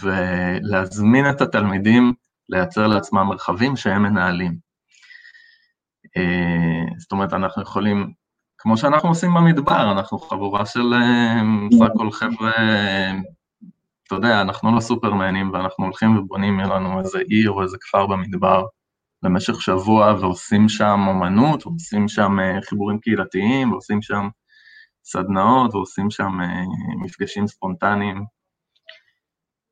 ולהזמין 0.02 1.30
את 1.30 1.42
התלמידים 1.42 2.14
לייצר 2.50 2.88
לעצמם 2.88 3.28
מרחבים 3.28 3.76
שהם 3.76 4.04
מנהלים. 4.04 4.58
אה, 6.18 6.94
זאת 6.98 7.12
אומרת, 7.12 7.34
אנחנו 7.34 7.62
יכולים, 7.62 8.14
כמו 8.58 8.78
שאנחנו 8.78 9.10
עושים 9.10 9.34
במדבר, 9.34 9.92
אנחנו 9.92 10.20
חבורה 10.20 10.66
של 10.66 10.94
אה, 10.94 11.42
בסך 11.72 11.86
הכל 11.96 12.12
חבר'ה, 12.12 12.52
אתה 14.08 14.16
יודע, 14.16 14.42
אנחנו 14.42 14.76
לא 14.76 14.80
סופרמנים 14.80 15.54
ואנחנו 15.54 15.86
הולכים 15.86 16.18
ובונים 16.18 16.60
לנו 16.60 17.00
איזה 17.00 17.20
עיר 17.30 17.52
או 17.52 17.64
איזה 17.64 17.78
כפר 17.82 18.08
במדבר 18.08 18.66
במשך 19.24 19.62
שבוע 19.62 20.14
ועושים 20.20 20.70
שם 20.70 21.00
אומנות, 21.08 21.68
ועושים 21.68 22.08
שם 22.08 22.40
אה, 22.40 22.62
חיבורים 22.62 23.00
קהילתיים, 23.00 23.72
ועושים 23.72 24.02
שם 24.02 24.28
סדנאות, 25.12 25.76
ועושים 25.76 26.12
שם 26.12 26.32
מפגשים 27.04 27.48
ספונטניים. 27.48 28.26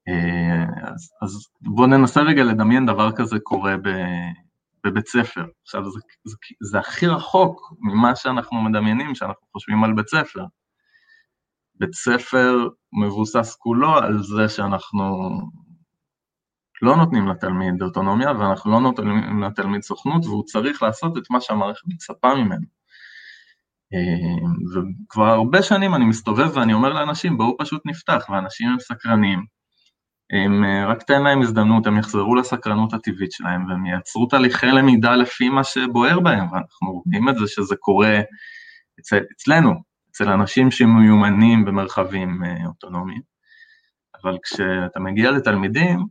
אה, 0.07 0.63
אז, 0.93 1.11
אז 1.21 1.47
בואו 1.61 1.87
ננסה 1.87 2.21
רגע 2.21 2.43
לדמיין 2.43 2.85
דבר 2.85 3.11
כזה 3.11 3.39
קורה 3.39 3.77
ב, 3.77 3.89
בבית 4.83 5.07
ספר. 5.07 5.45
עכשיו, 5.61 5.91
זה, 5.91 5.99
זה, 6.23 6.35
זה 6.61 6.79
הכי 6.79 7.07
רחוק 7.07 7.73
ממה 7.79 8.15
שאנחנו 8.15 8.61
מדמיינים 8.61 9.15
שאנחנו 9.15 9.47
חושבים 9.51 9.83
על 9.83 9.93
בית 9.93 10.07
ספר. 10.07 10.45
בית 11.75 11.93
ספר 11.93 12.67
מבוסס 12.93 13.55
כולו 13.59 13.97
על 13.97 14.23
זה 14.23 14.49
שאנחנו 14.49 15.29
לא 16.81 16.95
נותנים 16.95 17.27
לתלמיד 17.27 17.81
אוטונומיה 17.81 18.31
ואנחנו 18.31 18.71
לא 18.71 18.79
נותנים 18.79 19.43
לתלמיד 19.43 19.81
סוכנות 19.81 20.25
והוא 20.25 20.43
צריך 20.45 20.83
לעשות 20.83 21.17
את 21.17 21.23
מה 21.29 21.41
שהמערכת 21.41 21.81
מצפה 21.87 22.35
ממנו. 22.35 22.74
וכבר 24.75 25.25
הרבה 25.25 25.61
שנים 25.61 25.95
אני 25.95 26.05
מסתובב 26.05 26.51
ואני 26.53 26.73
אומר 26.73 26.93
לאנשים 26.93 27.37
בואו 27.37 27.57
פשוט 27.59 27.81
נפתח 27.85 28.25
ואנשים 28.29 28.69
הם 28.69 28.79
סקרנים 28.79 29.45
אם 30.33 30.63
אה, 30.63 30.87
רק 30.87 31.03
תן 31.03 31.23
להם 31.23 31.41
הזדמנות, 31.41 31.87
הם 31.87 31.97
יחזרו 31.97 32.35
לסקרנות 32.35 32.93
הטבעית 32.93 33.31
שלהם 33.31 33.69
והם 33.69 33.85
ייצרו 33.85 34.25
תהליכי 34.25 34.67
למידה 34.67 35.15
לפי 35.15 35.49
מה 35.49 35.63
שבוער 35.63 36.19
בהם, 36.19 36.51
ואנחנו 36.51 37.01
רואים 37.05 37.29
את 37.29 37.35
זה 37.35 37.47
שזה 37.47 37.75
קורה 37.75 38.21
אצל, 38.99 39.19
אצלנו, 39.35 39.71
אצל 40.11 40.29
אנשים 40.29 40.71
שמיומנים 40.71 41.65
במרחבים 41.65 42.43
אה, 42.43 42.65
אוטונומיים. 42.67 43.21
אבל 44.23 44.37
כשאתה 44.43 44.99
מגיע 44.99 45.31
לתלמידים, 45.31 46.05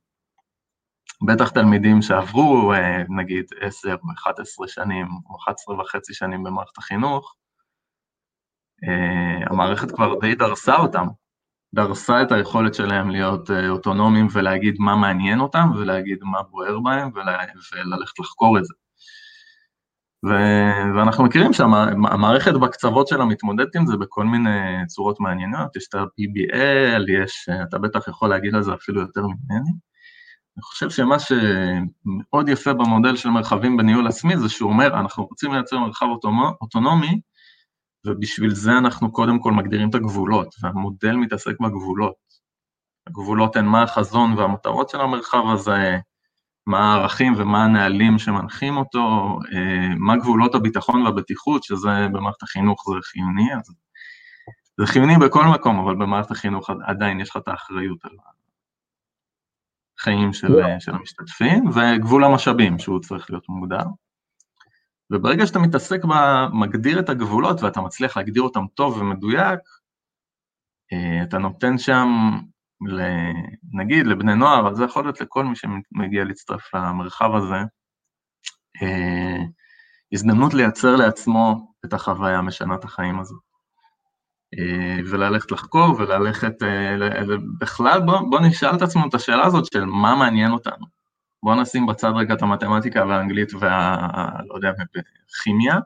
בטח 1.26 1.50
תלמידים 1.50 2.02
שעברו 2.02 2.72
אה, 2.72 3.02
נגיד 3.08 3.44
10 3.60 3.92
או 3.92 4.12
11 4.22 4.68
שנים 4.68 5.06
או 5.30 5.36
11 5.44 5.80
וחצי 5.80 6.14
שנים 6.14 6.42
במערכת 6.42 6.78
החינוך, 6.78 7.34
המערכת 9.50 9.90
כבר 9.90 10.14
די 10.20 10.34
דרסה 10.34 10.76
אותם, 10.76 11.06
דרסה 11.74 12.22
את 12.22 12.32
היכולת 12.32 12.74
שלהם 12.74 13.10
להיות 13.10 13.50
אה, 13.50 13.68
אוטונומיים 13.68 14.26
ולהגיד 14.32 14.74
מה 14.78 14.96
מעניין 14.96 15.40
אותם 15.40 15.70
ולהגיד 15.76 16.18
מה 16.22 16.42
בוער 16.42 16.80
בהם 16.80 17.10
וללכת 17.14 18.18
לחקור 18.18 18.58
את 18.58 18.64
זה. 18.64 18.74
ו, 20.26 20.30
ואנחנו 20.96 21.24
מכירים 21.24 21.52
שהמערכת 21.52 22.52
בקצוות 22.52 23.08
שלה 23.08 23.24
מתמודדת 23.24 23.76
עם 23.76 23.86
זה 23.86 23.96
בכל 23.96 24.24
מיני 24.24 24.86
צורות 24.86 25.20
מעניינות, 25.20 25.76
יש 25.76 25.88
את 25.88 25.94
ה-PBL, 25.94 27.10
יש, 27.22 27.48
אתה 27.68 27.78
בטח 27.78 28.08
יכול 28.08 28.28
להגיד 28.28 28.54
על 28.54 28.62
זה 28.62 28.74
אפילו 28.74 29.00
יותר 29.00 29.22
ממני. 29.22 29.70
אני 30.56 30.62
חושב 30.62 30.90
שמה 30.90 31.16
שמאוד 31.18 32.48
יפה 32.48 32.72
במודל 32.72 33.16
של 33.16 33.28
מרחבים 33.28 33.76
בניהול 33.76 34.06
עצמי 34.06 34.36
זה 34.36 34.48
שהוא 34.48 34.70
אומר, 34.70 35.00
אנחנו 35.00 35.24
רוצים 35.24 35.52
לייצר 35.52 35.78
מרחב 35.78 36.06
אוטונומי, 36.60 37.20
ובשביל 38.06 38.54
זה 38.54 38.72
אנחנו 38.78 39.12
קודם 39.12 39.38
כל 39.38 39.52
מגדירים 39.52 39.90
את 39.90 39.94
הגבולות, 39.94 40.54
והמודל 40.62 41.12
מתעסק 41.12 41.60
בגבולות. 41.60 42.14
הגבולות 43.06 43.56
הן 43.56 43.64
מה 43.64 43.82
החזון 43.82 44.38
והמטרות 44.38 44.88
של 44.88 45.00
המרחב 45.00 45.42
הזה, 45.52 45.98
מה 46.66 46.78
הערכים 46.78 47.34
ומה 47.36 47.64
הנהלים 47.64 48.18
שמנחים 48.18 48.76
אותו, 48.76 49.38
אה, 49.52 49.94
מה 49.96 50.16
גבולות 50.16 50.54
הביטחון 50.54 51.02
והבטיחות, 51.02 51.64
שזה 51.64 52.08
במערכת 52.12 52.42
החינוך 52.42 52.84
זה 52.90 53.00
חיוני, 53.02 53.54
אז 53.54 53.74
זה 54.80 54.86
חיוני 54.86 55.14
בכל 55.18 55.44
מקום, 55.54 55.78
אבל 55.78 55.94
במערכת 55.94 56.30
החינוך 56.30 56.70
עדיין 56.86 57.20
יש 57.20 57.30
לך 57.30 57.36
את 57.36 57.48
האחריות 57.48 58.04
על 58.04 58.10
החיים 59.98 60.32
של, 60.32 60.48
לא. 60.48 60.80
של 60.80 60.94
המשתתפים, 60.94 61.64
וגבול 61.68 62.24
המשאבים 62.24 62.78
שהוא 62.78 63.00
צריך 63.00 63.30
להיות 63.30 63.48
מוגדר. 63.48 63.84
וברגע 65.14 65.46
שאתה 65.46 65.58
מתעסק 65.58 66.00
מגדיר 66.52 67.00
את 67.00 67.08
הגבולות 67.08 67.62
ואתה 67.62 67.80
מצליח 67.80 68.16
להגדיר 68.16 68.42
אותם 68.42 68.64
טוב 68.74 68.98
ומדויק, 68.98 69.60
אה, 70.92 71.22
אתה 71.22 71.38
נותן 71.38 71.78
שם, 71.78 72.08
נגיד 73.72 74.06
לבני 74.06 74.34
נוער, 74.34 74.60
אבל 74.60 74.74
זה 74.74 74.84
יכול 74.84 75.04
להיות 75.04 75.20
לכל 75.20 75.44
מי 75.44 75.56
שמגיע 75.56 76.24
להצטרף 76.24 76.74
למרחב 76.74 77.34
הזה, 77.34 77.56
אה, 78.82 79.44
הזדמנות 80.12 80.54
לייצר 80.54 80.96
לעצמו 80.96 81.72
את 81.84 81.92
החוויה 81.92 82.40
משנת 82.40 82.84
החיים 82.84 83.20
הזו. 83.20 83.34
אה, 84.58 84.98
וללכת 85.10 85.50
לחקור 85.50 85.96
וללכת, 85.98 86.52
בכלל 87.60 88.00
בוא, 88.00 88.20
בוא 88.30 88.40
נשאל 88.40 88.76
את 88.76 88.82
עצמנו 88.82 89.08
את 89.08 89.14
השאלה 89.14 89.46
הזאת 89.46 89.72
של 89.72 89.84
מה 89.84 90.14
מעניין 90.14 90.50
אותנו. 90.50 90.93
בואו 91.44 91.60
נשים 91.60 91.86
בצד 91.86 92.12
רגע 92.16 92.34
את 92.34 92.42
המתמטיקה 92.42 93.06
והאנגלית 93.06 93.54
וה... 93.54 93.96
לא 94.46 94.54
יודע, 94.54 94.72
כימיה. 95.42 95.78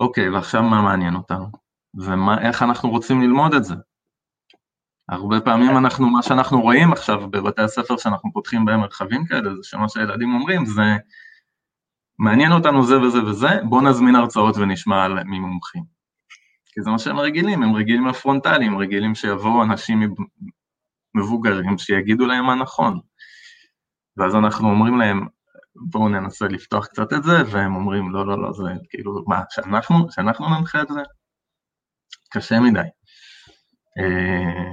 אוקיי, 0.00 0.30
ועכשיו 0.30 0.62
מה 0.62 0.82
מעניין 0.82 1.14
אותנו? 1.14 1.46
ואיך 1.94 2.62
אנחנו 2.62 2.90
רוצים 2.90 3.20
ללמוד 3.20 3.54
את 3.54 3.64
זה? 3.64 3.74
הרבה 5.08 5.40
פעמים 5.40 5.76
אנחנו, 5.76 6.10
מה 6.10 6.22
שאנחנו 6.22 6.60
רואים 6.60 6.92
עכשיו 6.92 7.30
בבתי 7.30 7.62
הספר 7.62 7.96
שאנחנו 7.96 8.32
פותחים 8.32 8.64
בהם 8.64 8.80
מרחבים 8.80 9.26
כאלה, 9.26 9.54
זה 9.54 9.62
שמה 9.62 9.88
שהילדים 9.88 10.34
אומרים 10.34 10.66
זה, 10.66 10.96
מעניין 12.18 12.52
אותנו 12.52 12.84
זה 12.86 13.00
וזה 13.00 13.24
וזה, 13.24 13.48
בואו 13.68 13.80
נזמין 13.80 14.14
הרצאות 14.14 14.56
ונשמע 14.56 15.04
על 15.04 15.24
ממומחים. 15.24 15.84
כי 16.66 16.82
זה 16.82 16.90
מה 16.90 16.98
שהם 16.98 17.18
רגילים, 17.18 17.62
הם 17.62 17.74
רגילים 17.74 18.06
לפרונטליים, 18.06 18.78
רגילים 18.78 19.14
שיבואו 19.14 19.62
אנשים 19.62 20.14
מבוגרים 21.14 21.78
שיגידו 21.78 22.26
להם 22.26 22.44
מה 22.44 22.54
נכון. 22.54 23.09
ואז 24.16 24.34
אנחנו 24.34 24.70
אומרים 24.70 24.98
להם, 24.98 25.26
בואו 25.90 26.08
ננסה 26.08 26.48
לפתוח 26.48 26.86
קצת 26.86 27.12
את 27.12 27.22
זה, 27.22 27.36
והם 27.50 27.74
אומרים, 27.76 28.10
לא, 28.10 28.26
לא, 28.26 28.42
לא, 28.42 28.52
זה 28.52 28.64
כאילו, 28.90 29.24
מה, 29.26 29.42
שאנחנו, 29.50 30.10
שאנחנו 30.10 30.48
ננחה 30.48 30.82
את 30.82 30.88
זה? 30.88 31.00
קשה 32.30 32.60
מדי. 32.60 32.80
אה, 33.98 34.72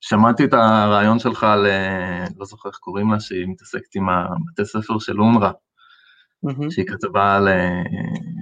שמעתי 0.00 0.44
את 0.44 0.52
הרעיון 0.52 1.18
שלך 1.18 1.44
על, 1.44 1.66
אה, 1.66 2.24
לא 2.36 2.44
זוכר 2.44 2.68
איך 2.68 2.78
קוראים 2.78 3.12
לה, 3.12 3.20
שהיא 3.20 3.46
מתעסקת 3.48 3.94
עם 3.94 4.08
הבתי 4.08 4.64
ספר 4.64 4.98
של 4.98 5.20
אונר"א, 5.20 5.50
mm-hmm. 5.50 6.70
שהיא 6.70 6.86
כתבה 6.86 7.36
על, 7.36 7.48
אה, 7.48 7.82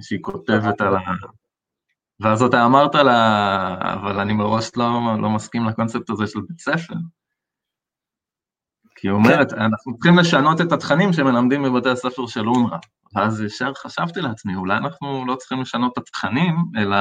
שהיא 0.01 0.19
כותבת 0.21 0.81
על 0.81 0.95
ה... 0.95 0.99
ואז 2.19 2.43
אתה 2.43 2.65
אמרת 2.65 2.95
לה, 2.95 3.93
אבל 3.93 4.19
אני 4.19 4.33
מראש 4.33 4.71
לא, 4.77 4.99
לא 5.21 5.29
מסכים 5.29 5.65
לקונספט 5.65 6.09
הזה 6.09 6.27
של 6.27 6.39
בית 6.47 6.59
ספר. 6.59 6.95
כי 9.01 9.07
היא 9.07 9.13
אומרת, 9.13 9.51
כן. 9.51 9.61
אנחנו 9.61 9.93
צריכים 9.93 10.19
לשנות 10.19 10.61
את 10.61 10.71
התכנים 10.71 11.13
שמלמדים 11.13 11.63
בבתי 11.63 11.89
הספר 11.89 12.27
של 12.27 12.47
אונר"א. 12.47 12.77
ואז 13.15 13.41
ישר 13.41 13.73
חשבתי 13.73 14.21
לעצמי, 14.21 14.55
אולי 14.55 14.77
אנחנו 14.77 15.25
לא 15.25 15.35
צריכים 15.35 15.61
לשנות 15.61 15.93
את 15.93 15.97
התכנים, 15.97 16.55
אלא 16.77 16.97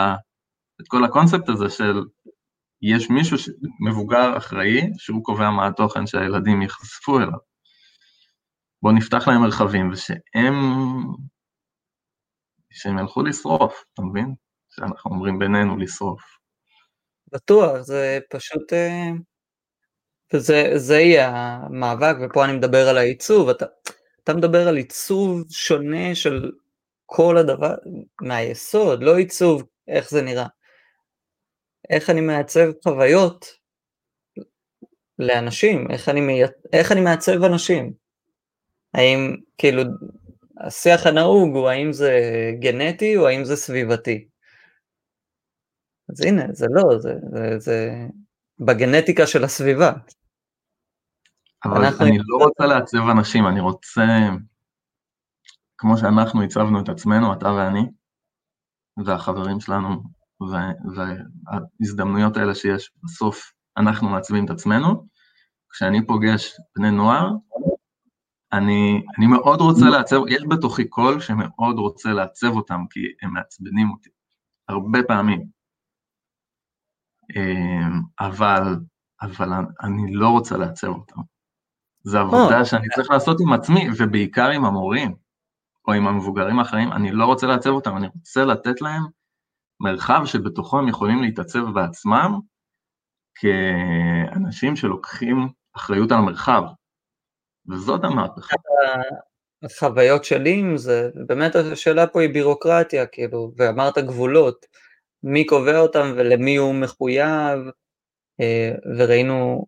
את 0.80 0.88
כל 0.88 1.04
הקונספט 1.04 1.48
הזה 1.48 1.70
של 1.70 2.04
יש 2.82 3.10
מישהו 3.10 3.38
ש... 3.38 3.50
מבוגר 3.80 4.36
אחראי, 4.36 4.80
שהוא 4.98 5.24
קובע 5.24 5.50
מה 5.50 5.66
התוכן 5.66 6.06
שהילדים 6.06 6.62
ייחשפו 6.62 7.18
אליו. 7.18 7.38
בואו 8.82 8.94
נפתח 8.94 9.28
להם 9.28 9.40
מרחבים, 9.40 9.90
ושהם... 9.92 10.54
שהם 12.70 12.98
ילכו 12.98 13.22
לשרוף, 13.22 13.84
אתה 13.94 14.02
מבין? 14.02 14.34
שאנחנו 14.70 15.10
אומרים 15.10 15.38
בינינו 15.38 15.76
לשרוף. 15.76 16.22
בטוח, 17.32 17.80
זה 17.80 18.18
פשוט... 18.30 18.72
אה, 20.34 20.38
וזה 20.38 21.00
יהיה 21.00 21.28
המאבק, 21.28 22.16
ופה 22.22 22.44
אני 22.44 22.52
מדבר 22.52 22.88
על 22.88 22.98
העיצוב, 22.98 23.48
אתה, 23.48 23.66
אתה 24.24 24.34
מדבר 24.34 24.68
על 24.68 24.76
עיצוב 24.76 25.44
שונה 25.50 26.14
של 26.14 26.50
כל 27.06 27.36
הדבר, 27.36 27.74
מהיסוד, 28.20 29.02
לא 29.02 29.16
עיצוב 29.16 29.62
איך 29.88 30.10
זה 30.10 30.22
נראה. 30.22 30.46
איך 31.90 32.10
אני 32.10 32.20
מעצב 32.20 32.70
חוויות 32.84 33.46
לאנשים, 35.18 35.90
איך 35.90 36.08
אני, 36.08 36.20
מי... 36.20 36.42
איך 36.72 36.92
אני 36.92 37.00
מעצב 37.00 37.44
אנשים. 37.44 37.92
האם, 38.94 39.36
כאילו, 39.58 39.82
השיח 40.60 41.06
הנהוג 41.06 41.56
הוא 41.56 41.68
האם 41.68 41.92
זה 41.92 42.20
גנטי 42.58 43.16
או 43.16 43.28
האם 43.28 43.44
זה 43.44 43.56
סביבתי. 43.56 44.28
אז 46.10 46.20
הנה, 46.20 46.44
זה 46.52 46.66
לא, 46.70 46.98
זה, 46.98 47.14
זה, 47.32 47.58
זה 47.58 47.90
בגנטיקה 48.58 49.26
של 49.26 49.44
הסביבה. 49.44 49.92
אבל 51.64 51.84
אני 52.00 52.18
לא 52.18 52.36
רוצה 52.36 52.66
לעצב 52.66 52.98
אנשים, 52.98 53.46
אני 53.46 53.60
רוצה, 53.60 54.28
כמו 55.78 55.96
שאנחנו 55.96 56.42
הצבנו 56.42 56.80
את 56.80 56.88
עצמנו, 56.88 57.32
אתה 57.32 57.52
ואני, 57.52 57.86
והחברים 59.04 59.60
שלנו, 59.60 60.02
וההזדמנויות 60.40 62.36
האלה 62.36 62.54
שיש 62.54 62.92
בסוף, 63.02 63.52
אנחנו 63.76 64.08
מעצבים 64.08 64.44
את 64.44 64.50
עצמנו. 64.50 65.06
כשאני 65.70 66.06
פוגש 66.06 66.56
בני 66.76 66.90
נוער, 66.90 67.30
אני, 68.52 69.02
אני 69.18 69.26
מאוד 69.26 69.60
רוצה 69.60 69.84
לעצב, 69.90 70.20
יש 70.28 70.42
בתוכי 70.50 70.88
קול 70.88 71.20
שמאוד 71.20 71.78
רוצה 71.78 72.12
לעצב 72.12 72.56
אותם, 72.56 72.80
כי 72.90 73.00
הם 73.22 73.32
מעצבנים 73.34 73.90
אותי, 73.90 74.10
הרבה 74.68 74.98
פעמים. 75.08 75.44
אמ, 77.36 78.02
אבל, 78.20 78.62
אבל 79.22 79.48
אני 79.82 80.12
לא 80.12 80.28
רוצה 80.28 80.56
לעצב 80.56 80.88
אותם. 80.88 81.20
זו 82.02 82.18
עבודה 82.18 82.58
אה. 82.58 82.64
שאני 82.64 82.88
צריך 82.94 83.10
לעשות 83.10 83.40
עם 83.40 83.52
עצמי, 83.52 83.88
ובעיקר 83.98 84.48
עם 84.48 84.64
המורים, 84.64 85.14
או 85.88 85.92
עם 85.92 86.06
המבוגרים 86.06 86.58
האחרים, 86.58 86.92
אני 86.92 87.12
לא 87.12 87.24
רוצה 87.24 87.46
לעצב 87.46 87.70
אותם, 87.70 87.96
אני 87.96 88.06
רוצה 88.06 88.44
לתת 88.44 88.80
להם 88.80 89.02
מרחב 89.80 90.22
שבתוכו 90.24 90.78
הם 90.78 90.88
יכולים 90.88 91.22
להתעצב 91.22 91.64
בעצמם, 91.74 92.38
כאנשים 93.34 94.76
שלוקחים 94.76 95.48
אחריות 95.76 96.12
על 96.12 96.18
המרחב, 96.18 96.62
וזאת 97.68 98.04
המהפכה. 98.04 98.56
החוויות 99.62 100.24
שלי 100.24 100.58
עם 100.58 100.76
זה, 100.76 101.10
באמת 101.26 101.56
השאלה 101.56 102.06
פה 102.06 102.20
היא 102.20 102.30
בירוקרטיה, 102.30 103.06
כאילו, 103.06 103.52
ואמרת 103.56 103.98
גבולות, 103.98 104.66
מי 105.22 105.46
קובע 105.46 105.78
אותם 105.78 106.12
ולמי 106.16 106.56
הוא 106.56 106.74
מחויב, 106.74 107.58
אה, 108.40 108.72
וראינו 108.98 109.66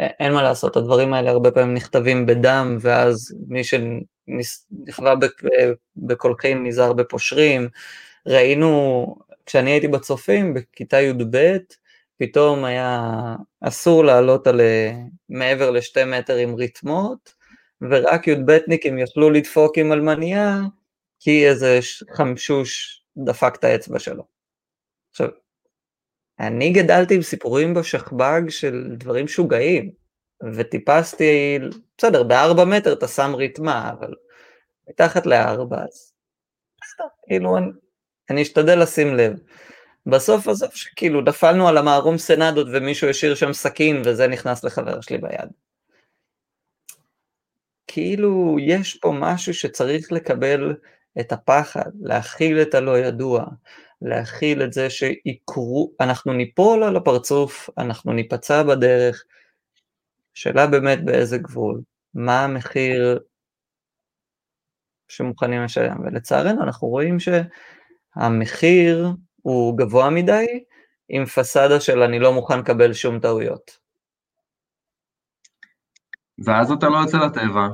אין 0.00 0.32
מה 0.32 0.42
לעשות, 0.42 0.76
הדברים 0.76 1.12
האלה 1.12 1.30
הרבה 1.30 1.50
פעמים 1.50 1.74
נכתבים 1.74 2.26
בדם, 2.26 2.78
ואז 2.80 3.34
מי 3.48 3.62
שנכווה 3.64 5.14
בקולחים 5.96 6.66
נזהר 6.66 6.92
בפושרים. 6.92 7.68
ראינו, 8.26 9.06
כשאני 9.46 9.70
הייתי 9.70 9.88
בצופים, 9.88 10.54
בכיתה 10.54 11.00
י"ב, 11.00 11.56
פתאום 12.18 12.64
היה 12.64 13.12
אסור 13.60 14.04
לעלות 14.04 14.46
על 14.46 14.60
מעבר 15.28 15.70
לשתי 15.70 16.04
מטר 16.04 16.36
עם 16.36 16.54
ריתמות, 16.54 17.34
ורק 17.90 18.28
י"בניקים 18.28 18.98
יכלו 18.98 19.30
לדפוק 19.30 19.78
עם 19.78 19.92
אלמניה, 19.92 20.60
כי 21.20 21.48
איזה 21.48 21.78
חמשוש 22.12 23.02
דפק 23.16 23.54
את 23.58 23.64
האצבע 23.64 23.98
שלו. 23.98 24.24
עכשיו, 25.10 25.28
אני 26.40 26.70
גדלתי 26.70 27.14
עם 27.14 27.22
סיפורים 27.22 27.74
בשכב"ג 27.74 28.42
של 28.48 28.94
דברים 28.98 29.28
שוגעים, 29.28 29.90
וטיפסתי, 30.54 31.58
בסדר, 31.98 32.22
בארבע 32.22 32.64
מטר 32.64 32.92
אתה 32.92 33.08
שם 33.08 33.34
ריתמה, 33.34 33.90
אבל 33.92 34.14
מתחת 34.88 35.26
לארבע, 35.26 35.82
אז 35.82 36.12
כאילו, 37.28 37.56
אני, 37.56 37.66
אני 38.30 38.42
אשתדל 38.42 38.82
לשים 38.82 39.14
לב. 39.14 39.32
בסוף 40.06 40.48
עזוב 40.48 40.70
שכאילו 40.74 41.20
נפלנו 41.20 41.68
על 41.68 41.76
המערום 41.78 42.18
סנדות 42.18 42.66
ומישהו 42.72 43.08
השאיר 43.08 43.34
שם 43.34 43.52
סכין 43.52 44.02
וזה 44.04 44.26
נכנס 44.26 44.64
לחבר 44.64 45.00
שלי 45.00 45.18
ביד. 45.18 45.48
כאילו 47.86 48.56
יש 48.60 48.94
פה 48.94 49.12
משהו 49.20 49.54
שצריך 49.54 50.12
לקבל 50.12 50.74
את 51.20 51.32
הפחד, 51.32 51.90
להכיל 52.00 52.62
את 52.62 52.74
הלא 52.74 52.98
ידוע, 52.98 53.44
להכיל 54.02 54.62
את 54.62 54.72
זה 54.72 54.90
שיקרו, 54.90 55.92
אנחנו 56.00 56.32
ניפול 56.32 56.82
על 56.82 56.96
הפרצוף, 56.96 57.70
אנחנו 57.78 58.12
ניפצע 58.12 58.62
בדרך, 58.62 59.24
שאלה 60.34 60.66
באמת 60.66 61.04
באיזה 61.04 61.38
גבול, 61.38 61.80
מה 62.14 62.44
המחיר 62.44 63.18
שמוכנים 65.08 65.62
לשלם, 65.62 65.96
ולצערנו 66.04 66.62
אנחנו 66.62 66.88
רואים 66.88 67.16
שהמחיר 68.16 69.08
הוא 69.42 69.78
גבוה 69.78 70.10
מדי, 70.10 70.46
עם 71.08 71.24
פסאדה 71.24 71.80
של 71.80 72.02
אני 72.02 72.18
לא 72.18 72.32
מוכן 72.32 72.58
לקבל 72.58 72.92
שום 72.92 73.20
טעויות. 73.20 73.78
ואז 76.44 76.70
אתה 76.70 76.88
לא 76.88 76.96
יוצא 76.96 77.18
לטבע, 77.18 77.66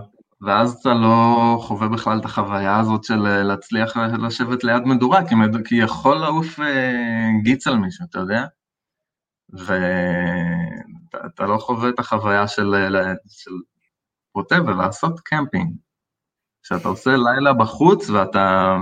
ואז 0.42 0.72
אתה 0.80 0.94
לא 0.94 1.58
חווה 1.62 1.88
בכלל 1.88 2.18
את 2.18 2.24
החוויה 2.24 2.78
הזאת 2.78 3.04
של 3.04 3.26
אה, 3.26 3.42
להצליח 3.42 3.96
לשבת 3.96 4.64
ליד 4.64 4.82
מדורה, 4.82 5.20
כי, 5.64 5.74
יכול 5.74 6.16
לעוף 6.16 6.60
אה, 6.60 7.28
גיץ 7.42 7.66
על 7.66 7.76
מישהו, 7.76 8.06
אתה 8.10 8.18
יודע? 8.18 8.44
ואתה 9.52 11.46
לא 11.46 11.58
חווה 11.58 11.88
את 11.88 11.98
החוויה 11.98 12.48
של, 12.48 12.74
אה, 12.74 13.12
של 13.28 13.50
ווטאבר, 14.34 14.74
לעשות 14.74 15.20
קמפינג. 15.20 15.76
כשאתה 16.62 16.88
עושה 16.88 17.10
לילה 17.10 17.52
בחוץ 17.52 18.10
ואתה 18.10 18.76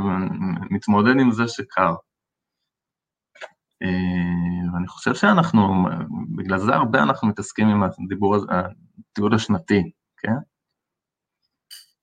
מתמודד 0.70 1.20
עם 1.20 1.32
זה 1.32 1.48
שקר. 1.48 1.94
ואני 4.72 4.88
חושב 4.88 5.14
שאנחנו, 5.14 5.84
בגלל 6.36 6.58
זה 6.58 6.74
הרבה 6.74 7.02
אנחנו 7.02 7.28
מתעסקים 7.28 7.68
עם 7.68 7.82
הדיבור 7.82 8.34
הזה, 8.34 8.46
הטיול 8.50 9.34
השנתי, 9.34 9.90
כן? 10.16 10.49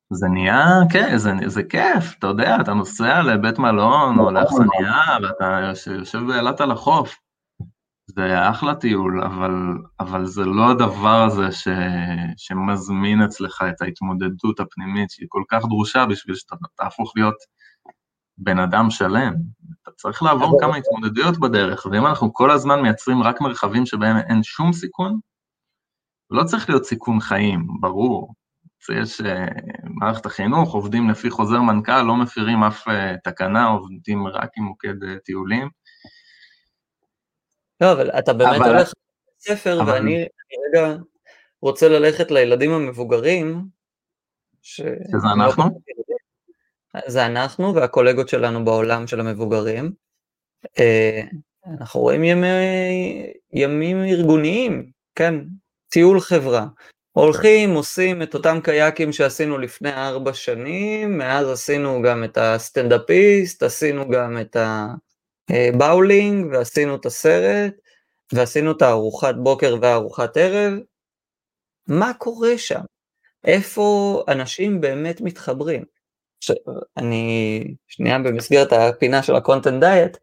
זה 0.10 0.28
נהיה, 0.28 0.80
כן, 0.89 1.18
זה, 1.18 1.32
זה 1.45 1.64
כיף, 1.64 2.16
אתה 2.20 2.28
יודע, 2.28 2.58
אתה 2.62 2.74
נוסע 2.74 3.22
לבית 3.24 3.60
מלון 3.60 4.20
או 4.20 4.32
לאכסניה 4.32 5.18
ואתה 5.24 5.72
יושב 5.91 6.20
באילת 6.28 6.62
על 6.62 6.72
החוף. 6.72 7.16
זה 8.08 8.49
אחלה 8.49 8.76
טיול, 8.76 9.24
אבל, 9.24 9.51
אבל 9.99 10.26
זה 10.26 10.45
לא 10.45 10.72
הדבר 10.72 11.24
הזה 11.24 11.51
ש, 11.51 11.68
שמזמין 12.38 13.22
אצלך 13.22 13.64
את 13.70 13.82
ההתמודדות 13.82 14.60
הפנימית 14.60 15.12
שהיא 15.12 15.28
כל 15.30 15.43
כך 15.49 15.66
דרושה 15.66 16.05
בשביל 16.05 16.36
שאתה 16.36 16.55
תהפוך 16.76 17.14
להיות 17.16 17.36
בן 18.38 18.60
אדם 18.60 18.89
שלם. 18.89 19.34
אתה 19.82 19.91
צריך 19.91 20.24
לעבור 20.24 20.58
כמה 20.62 20.76
התמודדויות 20.76 21.39
בדרך, 21.39 21.86
ואם 21.91 22.05
אנחנו 22.05 22.34
כל 22.34 22.51
הזמן 22.51 22.82
מייצרים 22.82 23.24
רק 23.24 23.41
מרחבים 23.41 23.86
שבהם 23.86 24.18
אין 24.18 24.43
שום 24.43 24.74
סיכון, 24.74 25.20
לא 26.30 26.43
צריך 26.43 26.70
להיות 26.70 26.86
סיכון 26.86 27.20
חיים, 27.20 27.68
ברור. 27.80 28.34
יש 28.93 29.21
אה, 29.21 29.45
מערכת 29.83 30.25
החינוך, 30.25 30.73
עובדים 30.73 31.09
לפי 31.09 31.29
חוזר 31.29 31.61
מנכ"ל, 31.61 32.01
לא 32.01 32.15
מפירים 32.15 32.63
אף 32.63 32.88
אה, 32.88 33.15
תקנה, 33.23 33.65
עובדים 33.67 34.27
רק 34.27 34.49
עם 34.57 34.63
מוקד 34.63 35.03
אה, 35.03 35.19
טיולים. 35.25 35.69
לא, 37.81 37.91
אבל 37.91 38.09
אתה 38.09 38.33
באמת 38.33 38.61
אבל... 38.61 38.69
הולך 38.69 38.91
לספר, 39.39 39.81
אבל... 39.81 39.91
ואני 39.91 40.25
רגע 40.69 40.95
רוצה 41.61 41.89
ללכת 41.89 42.31
לילדים 42.31 42.71
המבוגרים, 42.71 43.65
ש... 44.61 44.81
שזה 44.81 45.27
אנחנו? 45.35 45.63
זה 47.07 47.25
אנחנו 47.25 47.75
והקולגות 47.75 48.29
שלנו 48.29 48.65
בעולם 48.65 49.07
של 49.07 49.19
המבוגרים. 49.19 49.91
אנחנו 51.67 51.99
רואים 51.99 52.23
ימי, 52.23 52.47
ימים 53.53 54.03
ארגוניים, 54.03 54.91
כן, 55.15 55.35
טיול 55.89 56.19
חברה. 56.19 56.67
הולכים, 57.20 57.74
עושים 57.74 58.22
את 58.22 58.34
אותם 58.34 58.59
קייקים 58.63 59.13
שעשינו 59.13 59.57
לפני 59.57 59.93
ארבע 59.93 60.34
שנים, 60.34 61.18
מאז 61.18 61.49
עשינו 61.49 62.01
גם 62.01 62.24
את 62.24 62.38
הסטנדאפיסט, 62.38 63.63
עשינו 63.63 64.09
גם 64.09 64.38
את 64.41 64.57
הבאולינג, 65.49 66.47
ועשינו 66.51 66.95
את 66.95 67.05
הסרט, 67.05 67.74
ועשינו 68.34 68.72
את 68.72 68.82
הארוחת 68.82 69.36
בוקר 69.36 69.76
והארוחת 69.82 70.38
ערב. 70.38 70.74
מה 71.88 72.11
קורה 72.13 72.57
שם? 72.57 72.82
איפה 73.45 74.24
אנשים 74.28 74.82
באמת 74.82 75.22
מתחברים? 75.22 75.84
ש... 76.39 76.51
אני 76.97 77.63
שנייה 77.88 78.20
במסגרת 78.20 78.74
הפינה 78.74 79.24
של 79.24 79.36
ה-content 79.36 79.82
diet, 79.82 80.18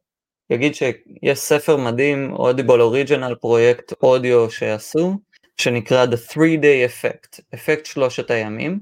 אגיד 0.55 0.75
שיש 0.75 1.39
ספר 1.39 1.77
מדהים, 1.77 2.35
Audible 2.35 2.81
Original 2.93 3.35
פרויקט 3.41 3.93
אודיו 4.03 4.51
שעשו, 4.51 5.19
שנקרא 5.57 6.07
The 6.07 6.33
Three 6.33 6.61
Day 6.63 6.91
Effect, 6.91 7.41
אפקט 7.55 7.87
שלושת 7.87 8.31
הימים, 8.31 8.81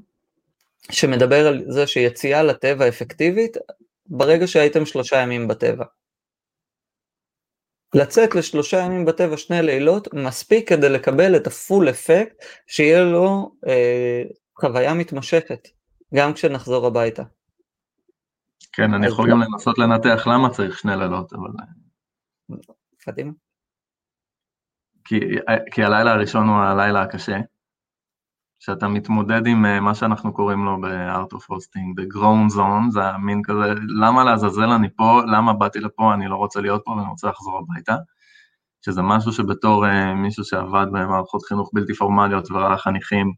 שמדבר 0.90 1.46
על 1.46 1.64
זה 1.68 1.86
שיציאה 1.86 2.42
לטבע 2.42 2.88
אפקטיבית 2.88 3.56
ברגע 4.06 4.46
שהייתם 4.46 4.86
שלושה 4.86 5.16
ימים 5.16 5.48
בטבע. 5.48 5.84
לצאת 7.94 8.34
לשלושה 8.34 8.78
ימים 8.78 9.04
בטבע 9.04 9.36
שני 9.36 9.62
לילות 9.62 10.14
מספיק 10.14 10.68
כדי 10.68 10.88
לקבל 10.88 11.36
את 11.36 11.46
הפול 11.46 11.90
אפקט 11.90 12.44
שיהיה 12.66 13.04
לו 13.04 13.54
אה, 13.66 14.22
חוויה 14.60 14.94
מתמשכת 14.94 15.68
גם 16.14 16.32
כשנחזור 16.32 16.86
הביתה. 16.86 17.22
כן, 18.72 18.94
אני 18.94 19.06
יכול 19.06 19.30
גם 19.30 19.40
לנסות 19.40 19.78
לנתח 19.78 20.26
למה 20.26 20.50
צריך 20.50 20.78
שני 20.78 20.92
לילות, 20.96 21.32
אבל... 21.32 21.50
קדימה. 22.98 23.32
כי, 25.04 25.20
כי 25.72 25.84
הלילה 25.84 26.12
הראשון 26.12 26.48
הוא 26.48 26.56
הלילה 26.56 27.02
הקשה, 27.02 27.40
שאתה 28.64 28.88
מתמודד 28.88 29.46
עם 29.46 29.66
אה, 29.66 29.80
מה 29.80 29.94
שאנחנו 29.94 30.32
קוראים 30.32 30.64
לו 30.64 30.80
ב-Art 30.80 31.34
of 31.34 31.52
Hosting, 31.52 32.14
Zone, 32.56 32.90
זה 32.90 33.04
המין 33.04 33.42
כזה, 33.44 33.74
למה 34.00 34.24
לעזאזל 34.24 34.70
אני 34.70 34.88
פה, 34.96 35.20
למה 35.32 35.52
באתי 35.52 35.80
לפה, 35.80 36.14
אני 36.14 36.28
לא 36.28 36.36
רוצה 36.36 36.60
להיות 36.60 36.82
פה 36.84 36.90
ואני 36.90 37.08
רוצה 37.08 37.28
לחזור 37.28 37.58
הביתה, 37.58 37.96
שזה 38.84 39.02
משהו 39.02 39.32
שבתור 39.32 39.86
uh, 39.86 39.88
מישהו 40.14 40.44
שעבד 40.44 40.86
במערכות 40.92 41.42
חינוך 41.42 41.70
בלתי 41.72 41.94
פורמליות 41.94 42.50
וראה 42.50 42.78
חניכים, 42.78 43.32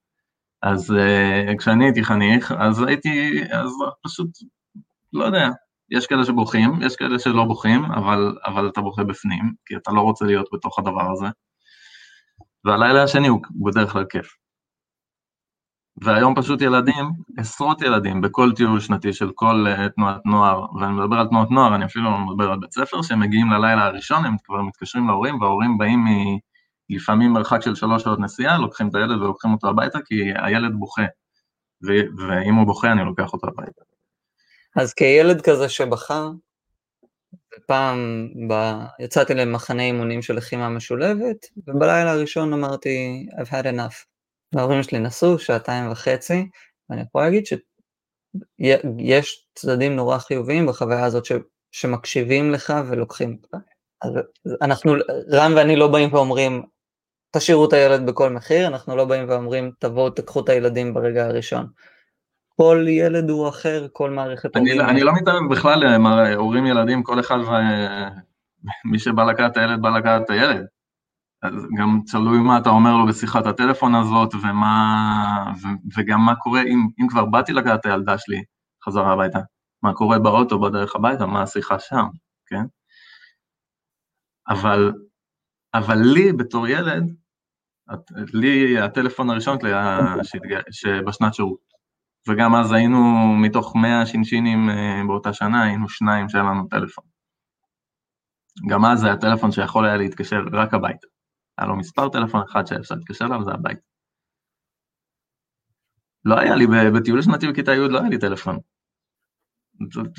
אז 0.63 0.95
כשאני 1.59 1.85
הייתי 1.85 2.05
חניך, 2.05 2.53
אז 2.59 2.83
הייתי, 2.83 3.43
אז 3.53 3.71
פשוט, 4.03 4.29
לא 5.13 5.25
יודע, 5.25 5.49
יש 5.91 6.07
כאלה 6.07 6.25
שבוכים, 6.25 6.71
יש 6.83 6.97
כאלה 6.97 7.19
שלא 7.19 7.45
בוכים, 7.45 7.85
אבל, 7.85 8.37
אבל 8.47 8.69
אתה 8.69 8.81
בוכה 8.81 9.05
בפנים, 9.05 9.53
כי 9.67 9.77
אתה 9.77 9.93
לא 9.93 10.01
רוצה 10.01 10.25
להיות 10.25 10.47
בתוך 10.53 10.79
הדבר 10.79 11.13
הזה. 11.13 11.27
והלילה 12.65 13.03
השני 13.03 13.29
הוא 13.29 13.41
בדרך 13.65 13.93
כלל 13.93 14.05
כיף. 14.05 14.37
והיום 16.03 16.35
פשוט 16.35 16.63
ילדים, 16.63 17.05
עשרות 17.39 17.83
ילדים 17.83 18.21
בכל 18.21 18.53
טיול 18.57 18.81
שנתי 18.81 19.13
של 19.13 19.31
כל 19.35 19.67
uh, 19.67 19.89
תנועת 19.89 20.27
נוער, 20.27 20.67
ואני 20.81 20.93
מדבר 20.93 21.17
על 21.17 21.27
תנועת 21.27 21.51
נוער, 21.51 21.75
אני 21.75 21.85
אפילו 21.85 22.05
לא 22.05 22.19
מדבר 22.19 22.51
על 22.51 22.59
בית 22.59 22.73
ספר, 22.73 23.03
שהם 23.03 23.21
מגיעים 23.21 23.51
ללילה 23.51 23.85
הראשון, 23.85 24.25
הם 24.25 24.37
כבר 24.45 24.63
מתקשרים 24.63 25.07
להורים, 25.09 25.41
וההורים 25.41 25.79
באים 25.79 26.05
מ... 26.05 26.09
לפעמים 26.91 27.33
מרחק 27.33 27.63
של 27.63 27.75
שלוש 27.75 28.03
שעות 28.03 28.21
נסיעה, 28.21 28.59
לוקחים 28.59 28.89
את 28.89 28.95
הילד 28.95 29.21
ולוקחים 29.21 29.53
אותו 29.53 29.69
הביתה, 29.69 29.99
כי 30.07 30.15
הילד 30.37 30.73
בוכה, 30.79 31.05
ו- 31.87 32.23
ואם 32.27 32.55
הוא 32.55 32.67
בוכה 32.67 32.93
אני 32.93 33.05
לוקח 33.05 33.33
אותו 33.33 33.47
הביתה. 33.47 33.83
אז 34.77 34.95
כילד 34.95 35.41
כזה 35.41 35.69
שבכה, 35.69 36.29
פעם 37.67 38.29
ב... 38.49 38.55
יצאתי 38.99 39.35
למחנה 39.35 39.83
אימונים 39.83 40.23
של 40.23 40.35
לחימה 40.35 40.69
משולבת, 40.69 41.47
ובלילה 41.57 42.13
הראשון 42.13 42.53
אמרתי, 42.53 43.27
I've 43.41 43.49
had 43.49 43.65
enough. 43.65 44.05
וההורים 44.55 44.83
שלי 44.83 44.99
נסעו 44.99 45.39
שעתיים 45.39 45.91
וחצי, 45.91 46.49
ואני 46.91 47.03
יכול 47.03 47.23
להגיד 47.23 47.45
שיש 47.47 49.47
צדדים 49.55 49.97
נורא 49.97 50.19
חיוביים 50.19 50.67
בחוויה 50.67 51.05
הזאת 51.05 51.25
ש... 51.25 51.33
שמקשיבים 51.73 52.51
לך 52.51 52.75
ולוקחים. 52.89 53.39
אז 54.03 54.13
אנחנו, 54.63 54.95
רם 55.33 55.53
ואני 55.57 55.77
לא 55.77 55.89
באים 55.89 56.15
ואומרים, 56.15 56.63
תשאירו 57.37 57.69
את 57.69 57.73
הילד 57.73 58.07
בכל 58.07 58.31
מחיר, 58.31 58.67
אנחנו 58.67 58.97
לא 58.97 59.05
באים 59.05 59.29
ואומרים, 59.29 59.71
תבואו 59.79 60.11
תקחו 60.11 60.41
את 60.41 60.49
הילדים 60.49 60.95
ברגע 60.95 61.27
הראשון. 61.27 61.67
כל 62.57 62.85
ילד 62.89 63.31
הוא 63.31 63.49
אחר, 63.49 63.87
כל 63.93 64.11
מערכת 64.11 64.57
אני, 64.57 64.73
הורים. 64.73 64.89
אני 64.89 65.03
לא 65.03 65.13
מתערב 65.15 65.51
בכלל, 65.51 65.99
מר, 65.99 66.35
הורים 66.35 66.67
ילדים, 66.67 67.03
כל 67.03 67.21
אחד, 67.21 67.37
ו... 67.37 67.51
מי 68.91 68.99
שבא 68.99 69.25
לקחת 69.25 69.53
את 69.53 69.57
הילד, 69.57 69.83
בא 69.83 69.91
לקחת 69.91 70.23
את 70.25 70.31
הילד. 70.31 70.67
אז 71.43 71.53
גם 71.79 72.01
תלוי 72.11 72.39
מה 72.39 72.59
אתה 72.59 72.71
אומר 72.71 72.97
לו 72.97 73.07
בשיחת 73.07 73.47
הטלפון 73.47 73.95
הזאת, 73.95 74.35
ומה, 74.35 75.53
ו, 75.63 75.67
וגם 75.97 76.21
מה 76.21 76.35
קורה 76.37 76.63
אם, 76.63 76.89
אם 77.01 77.09
כבר 77.09 77.25
באתי 77.25 77.53
לקחת 77.53 77.81
את 77.81 77.87
הילדה 77.87 78.19
שלי 78.19 78.43
חזרה 78.85 79.13
הביתה, 79.13 79.39
מה 79.83 79.95
קורה 79.95 80.19
באוטו 80.19 80.61
בדרך 80.61 80.97
הביתה, 80.97 81.27
מה 81.27 81.43
השיחה 81.43 81.79
שם, 81.79 82.05
כן? 82.47 82.65
אבל, 84.49 84.93
אבל 85.75 85.99
לי 85.99 86.33
בתור 86.33 86.69
ילד, 86.69 87.15
לי 88.33 88.79
הטלפון 88.79 89.31
הראשון 89.31 89.61
שלי 89.61 89.75
היה 89.75 89.99
שבשנת 90.71 91.35
שירות. 91.35 91.74
וגם 92.29 92.55
אז 92.55 92.73
היינו 92.73 92.99
מתוך 93.43 93.77
100 93.77 94.07
שינשינים 94.07 94.71
אה, 94.71 95.03
באותה 95.07 95.33
שנה, 95.33 95.65
היינו 95.65 95.89
שניים 95.89 96.29
שהיה 96.29 96.45
לנו 96.45 96.69
טלפון. 96.69 97.05
גם 98.69 98.85
אז 98.85 99.01
זה 99.01 99.07
היה 99.07 99.17
טלפון 99.17 99.53
שיכול 99.53 99.87
היה 99.87 99.97
להתקשר 99.97 100.37
רק 100.53 100.75
הביתה. 100.75 101.07
היה 101.59 101.69
לו 101.69 101.77
מספר 101.77 102.09
טלפון 102.09 102.43
אחד 102.51 102.67
שאפשר 102.67 102.95
להתקשר 102.95 103.25
אליו, 103.25 103.45
זה 103.45 103.51
הבית. 103.51 103.79
לא 106.25 106.39
היה 106.39 106.55
לי, 106.55 106.67
בטיול 106.95 107.23
שנתי 107.23 107.49
בכיתה 107.49 107.73
י' 107.73 107.89
לא 107.89 108.01
היה 108.01 108.09
לי 108.09 108.19
טלפון. 108.19 108.59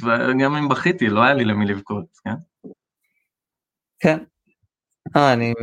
וגם 0.04 0.56
אם 0.56 0.70
בכיתי, 0.70 1.10
לא 1.10 1.24
היה 1.24 1.34
לי 1.34 1.46
למי 1.46 1.66
לבכות, 1.66 2.06
כן? 2.24 2.36
כן. 4.00 4.18
אה, 5.16 5.34
אני 5.34 5.54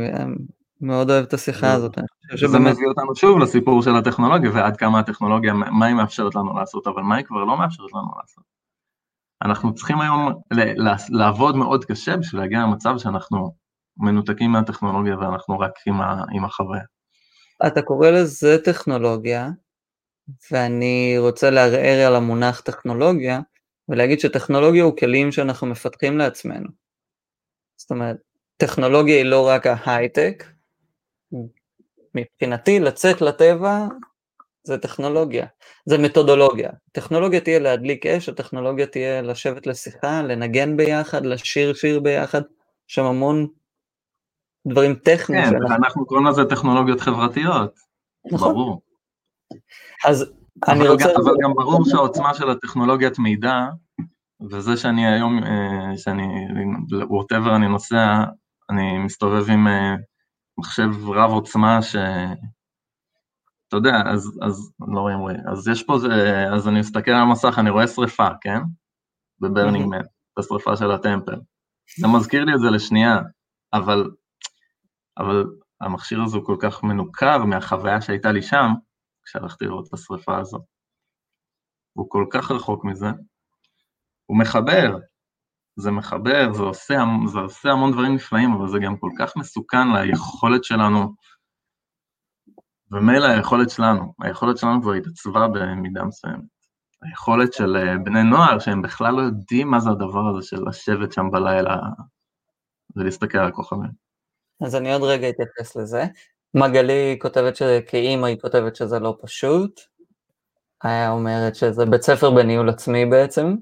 מאוד 0.83 1.09
אוהב 1.09 1.23
את 1.23 1.33
השיחה 1.33 1.73
הזאת. 1.73 1.97
זה 2.51 2.59
מביא 2.59 2.87
אותנו 2.87 3.15
שוב 3.15 3.39
לסיפור 3.39 3.81
של 3.81 3.95
הטכנולוגיה 3.95 4.51
ועד 4.53 4.77
כמה 4.77 4.99
הטכנולוגיה, 4.99 5.53
מה 5.53 5.85
היא 5.85 5.95
מאפשרת 5.95 6.35
לנו 6.35 6.53
לעשות, 6.53 6.87
אבל 6.87 7.01
מה 7.01 7.15
היא 7.15 7.25
כבר 7.25 7.43
לא 7.43 7.57
מאפשרת 7.57 7.93
לנו 7.93 8.11
לעשות. 8.21 8.43
אנחנו 9.41 9.73
צריכים 9.73 10.01
היום 10.01 10.41
לעבוד 11.09 11.55
מאוד 11.55 11.85
קשה 11.85 12.17
בשביל 12.17 12.41
להגיע 12.41 12.59
למצב 12.59 12.93
שאנחנו 12.97 13.55
מנותקים 13.97 14.51
מהטכנולוגיה 14.51 15.17
ואנחנו 15.17 15.59
רק 15.59 15.71
עם, 15.85 16.01
ה, 16.01 16.23
עם 16.33 16.45
החוויה. 16.45 16.83
אתה 17.67 17.81
קורא 17.81 18.09
לזה 18.09 18.57
טכנולוגיה, 18.63 19.49
ואני 20.51 21.15
רוצה 21.17 21.49
לערער 21.49 22.07
על 22.07 22.15
המונח 22.15 22.59
טכנולוגיה, 22.59 23.39
ולהגיד 23.89 24.19
שטכנולוגיה 24.19 24.83
הוא 24.83 24.97
כלים 24.97 25.31
שאנחנו 25.31 25.67
מפתחים 25.67 26.17
לעצמנו. 26.17 26.69
זאת 27.77 27.91
אומרת, 27.91 28.17
טכנולוגיה 28.57 29.15
היא 29.15 29.25
לא 29.25 29.47
רק 29.47 29.67
ההייטק, 29.67 30.43
מבחינתי 32.15 32.79
לצאת 32.79 33.21
לטבע 33.21 33.87
זה 34.63 34.77
טכנולוגיה, 34.77 35.45
זה 35.85 35.97
מתודולוגיה. 35.97 36.69
טכנולוגיה 36.91 37.41
תהיה 37.41 37.59
להדליק 37.59 38.05
אש, 38.05 38.29
הטכנולוגיה 38.29 38.87
תהיה 38.87 39.21
לשבת 39.21 39.67
לשיחה, 39.67 40.21
לנגן 40.21 40.77
ביחד, 40.77 41.25
לשיר 41.25 41.73
שיר 41.73 41.99
ביחד, 41.99 42.41
יש 42.89 42.95
שם 42.95 43.03
המון 43.03 43.47
דברים 44.67 44.95
טכניים. 44.95 45.49
כן. 45.49 45.73
אנחנו 45.73 46.05
קוראים 46.05 46.27
לזה 46.27 46.45
טכנולוגיות 46.45 47.01
חברתיות, 47.01 47.79
נכון. 48.31 48.53
ברור. 48.53 48.81
אז 50.05 50.31
אני 50.67 50.87
רוצה... 50.87 51.09
אבל 51.15 51.33
גם 51.43 51.53
ברור 51.53 51.85
שהעוצמה 51.85 52.33
של 52.33 52.49
הטכנולוגיית 52.49 53.19
מידע, 53.19 53.59
וזה 54.51 54.77
שאני 54.77 55.07
היום, 55.07 55.43
אה, 55.43 55.97
שאני, 55.97 56.23
ווטאבר 57.09 57.55
אני 57.55 57.67
נוסע, 57.67 58.23
אני 58.69 58.97
מסתובב 58.97 59.49
עם 59.49 59.67
אה, 59.67 59.95
מחשב 60.63 61.09
רב 61.09 61.31
עוצמה 61.31 61.81
ש... 61.81 61.95
אתה 63.67 63.77
יודע, 63.77 63.95
אז, 64.13 64.39
אז 64.41 64.73
לא 64.79 65.01
רואים, 65.01 65.19
רואים, 65.19 65.39
אז 65.51 65.67
יש 65.67 65.83
פה, 65.83 65.99
זה, 65.99 66.07
אז 66.55 66.67
אני 66.67 66.79
מסתכל 66.79 67.11
על 67.11 67.21
המסך, 67.21 67.55
אני 67.59 67.69
רואה 67.69 67.87
שריפה, 67.87 68.27
כן? 68.41 68.59
בברנינג 69.39 69.85
מן, 69.85 69.99
את 69.99 70.37
השריפה 70.37 70.77
של 70.77 70.91
ה 70.91 70.97
temple. 70.97 71.39
זה 71.99 72.07
מזכיר 72.07 72.45
לי 72.45 72.53
את 72.55 72.59
זה 72.59 72.69
לשנייה, 72.69 73.17
אבל, 73.73 74.11
אבל 75.17 75.45
המכשיר 75.81 76.21
הזה 76.21 76.37
הוא 76.37 76.45
כל 76.45 76.57
כך 76.61 76.83
מנוכר 76.83 77.45
מהחוויה 77.45 78.01
שהייתה 78.01 78.31
לי 78.31 78.41
שם, 78.41 78.67
כשהלכתי 79.25 79.65
לראות 79.65 79.87
את 79.87 79.93
השריפה 79.93 80.37
הזו. 80.37 80.59
הוא 81.93 82.09
כל 82.09 82.25
כך 82.31 82.51
רחוק 82.51 82.85
מזה, 82.85 83.07
הוא 84.25 84.39
מחבר, 84.39 84.97
זה 85.75 85.91
מחבר, 85.91 86.53
זה 86.53 86.63
עושה, 86.63 87.03
זה 87.33 87.39
עושה 87.39 87.69
המון 87.69 87.91
דברים 87.91 88.15
נפלאים, 88.15 88.53
אבל 88.53 88.67
זה 88.67 88.77
גם 88.79 88.97
כל 88.97 89.09
כך 89.19 89.37
מסוכן 89.37 89.87
ליכולת 89.93 90.63
שלנו, 90.63 91.13
ומילא 92.91 93.25
היכולת 93.25 93.69
שלנו, 93.69 94.13
היכולת 94.21 94.57
שלנו 94.57 94.81
כבר 94.81 94.93
התעצבה 94.93 95.47
במידה 95.47 96.03
מסוימת. 96.03 96.53
היכולת 97.01 97.53
של 97.53 97.77
אה, 97.77 97.97
בני 97.97 98.23
נוער, 98.23 98.59
שהם 98.59 98.81
בכלל 98.81 99.13
לא 99.13 99.21
יודעים 99.21 99.67
מה 99.67 99.79
זה 99.79 99.89
הדבר 99.89 100.29
הזה 100.29 100.47
של 100.47 100.57
לשבת 100.67 101.11
שם 101.11 101.31
בלילה 101.31 101.77
ולהסתכל 102.95 103.37
על 103.37 103.47
הכוכבים. 103.47 103.89
אז 104.61 104.75
אני 104.75 104.93
עוד 104.93 105.03
רגע 105.03 105.29
אתייחס 105.29 105.75
לזה. 105.75 106.05
מגלי 106.53 107.17
כותבת 107.21 107.55
שכאימא 107.55 108.25
היא 108.25 108.37
כותבת 108.41 108.75
שזה 108.75 108.99
לא 108.99 109.17
פשוט. 109.21 109.81
היה 110.83 111.11
אומרת 111.11 111.55
שזה 111.55 111.85
בית 111.85 112.01
ספר 112.01 112.31
בניהול 112.31 112.69
עצמי 112.69 113.05
בעצם, 113.05 113.55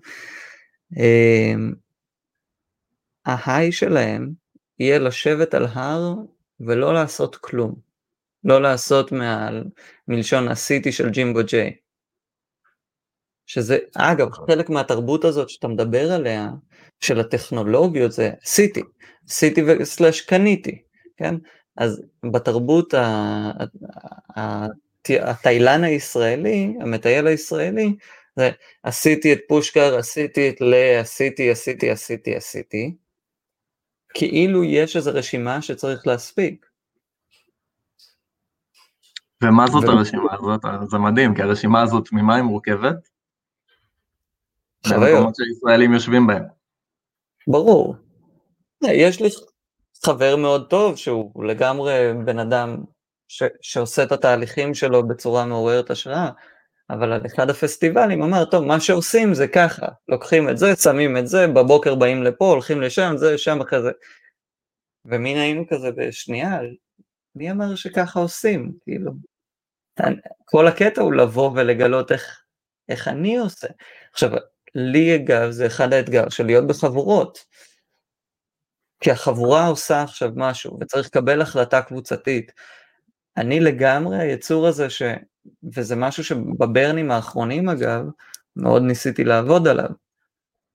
Um, 0.93 1.75
ההיי 3.25 3.71
שלהם 3.71 4.31
יהיה 4.79 4.99
לשבת 4.99 5.53
על 5.53 5.65
הר 5.65 6.13
ולא 6.59 6.93
לעשות 6.93 7.35
כלום. 7.35 7.75
לא 8.43 8.61
לעשות 8.61 9.11
מעל 9.11 9.63
מלשון 10.07 10.47
הסיטי 10.47 10.91
של 10.91 11.09
ג'ימבו 11.09 11.39
ג'יי. 11.43 11.75
שזה, 13.45 13.77
אגב, 13.95 14.31
חלק 14.31 14.69
מהתרבות 14.69 15.25
הזאת 15.25 15.49
שאתה 15.49 15.67
מדבר 15.67 16.11
עליה, 16.11 16.49
של 16.99 17.19
הטכנולוגיות, 17.19 18.11
זה 18.11 18.31
סיטי, 18.45 18.81
סיטי 19.27 19.61
וסלאש 19.67 20.21
קניתי, 20.21 20.81
כן? 21.17 21.35
אז 21.77 22.01
בתרבות 22.31 22.93
התאילן 25.09 25.83
הישראלי, 25.83 26.73
המטייל 26.81 27.27
הישראלי, 27.27 27.95
זה 28.35 28.51
עשיתי 28.83 29.33
את 29.33 29.39
פושקר, 29.47 29.95
עשיתי 29.97 30.49
את 30.49 30.61
ל, 30.61 30.73
עשיתי, 30.99 31.51
עשיתי, 31.51 31.91
עשיתי, 31.91 32.35
עשיתי, 32.35 32.95
כאילו 34.13 34.63
יש 34.63 34.95
איזו 34.95 35.11
רשימה 35.13 35.61
שצריך 35.61 36.07
להספיק. 36.07 36.65
ומה 39.43 39.67
זאת 39.67 39.83
ו... 39.83 39.87
הרשימה 39.87 40.33
הזאת? 40.33 40.61
זה 40.89 40.97
מדהים, 40.97 41.35
כי 41.35 41.41
הרשימה 41.41 41.81
הזאת 41.81 42.09
ממה 42.11 42.35
היא 42.35 42.43
מורכבת? 42.43 43.09
חוויות. 44.87 45.35
שישראלים 45.35 45.93
יושבים 45.93 46.27
בהם. 46.27 46.43
ברור. 47.47 47.95
יש 48.83 49.21
לי 49.21 49.29
חבר 50.05 50.35
מאוד 50.35 50.69
טוב, 50.69 50.95
שהוא 50.95 51.43
לגמרי 51.43 52.13
בן 52.25 52.39
אדם 52.39 52.83
ש, 53.27 53.43
שעושה 53.61 54.03
את 54.03 54.11
התהליכים 54.11 54.73
שלו 54.73 55.07
בצורה 55.07 55.45
מעוררת 55.45 55.89
השראה, 55.89 56.29
אבל 56.89 57.13
על 57.13 57.25
אחד 57.25 57.49
הפסטיבלים 57.49 58.21
אמר, 58.21 58.45
טוב, 58.45 58.65
מה 58.65 58.79
שעושים 58.79 59.33
זה 59.33 59.47
ככה, 59.47 59.85
לוקחים 60.07 60.49
את 60.49 60.57
זה, 60.57 60.75
שמים 60.75 61.17
את 61.17 61.27
זה, 61.27 61.47
בבוקר 61.47 61.95
באים 61.95 62.23
לפה, 62.23 62.45
הולכים 62.45 62.81
לשם, 62.81 63.13
זה, 63.17 63.37
שם, 63.37 63.61
אחרי 63.61 63.81
זה. 63.81 63.91
ומין 65.05 65.37
היינו 65.37 65.63
כזה 65.69 65.91
בשנייה, 65.91 66.59
מי 67.35 67.51
אמר 67.51 67.75
שככה 67.75 68.19
עושים? 68.19 68.71
כאילו, 68.83 69.11
כל 70.45 70.67
הקטע 70.67 71.01
הוא 71.01 71.13
לבוא 71.13 71.51
ולגלות 71.55 72.11
איך, 72.11 72.41
איך 72.89 73.07
אני 73.07 73.37
עושה. 73.37 73.67
עכשיו, 74.13 74.29
לי 74.75 75.15
אגב, 75.15 75.51
זה 75.51 75.67
אחד 75.67 75.93
האתגר 75.93 76.29
של 76.29 76.45
להיות 76.45 76.67
בחבורות. 76.67 77.45
כי 79.05 79.11
החבורה 79.11 79.67
עושה 79.67 80.03
עכשיו 80.03 80.31
משהו 80.35 80.77
וצריך 80.81 81.07
לקבל 81.07 81.41
החלטה 81.41 81.81
קבוצתית. 81.81 82.51
אני 83.37 83.59
לגמרי 83.59 84.17
היצור 84.17 84.67
הזה 84.67 84.89
ש... 84.89 85.01
וזה 85.75 85.95
משהו 85.95 86.23
שבברנים 86.23 87.11
האחרונים 87.11 87.69
אגב, 87.69 88.05
מאוד 88.55 88.81
ניסיתי 88.83 89.23
לעבוד 89.23 89.67
עליו. 89.67 89.89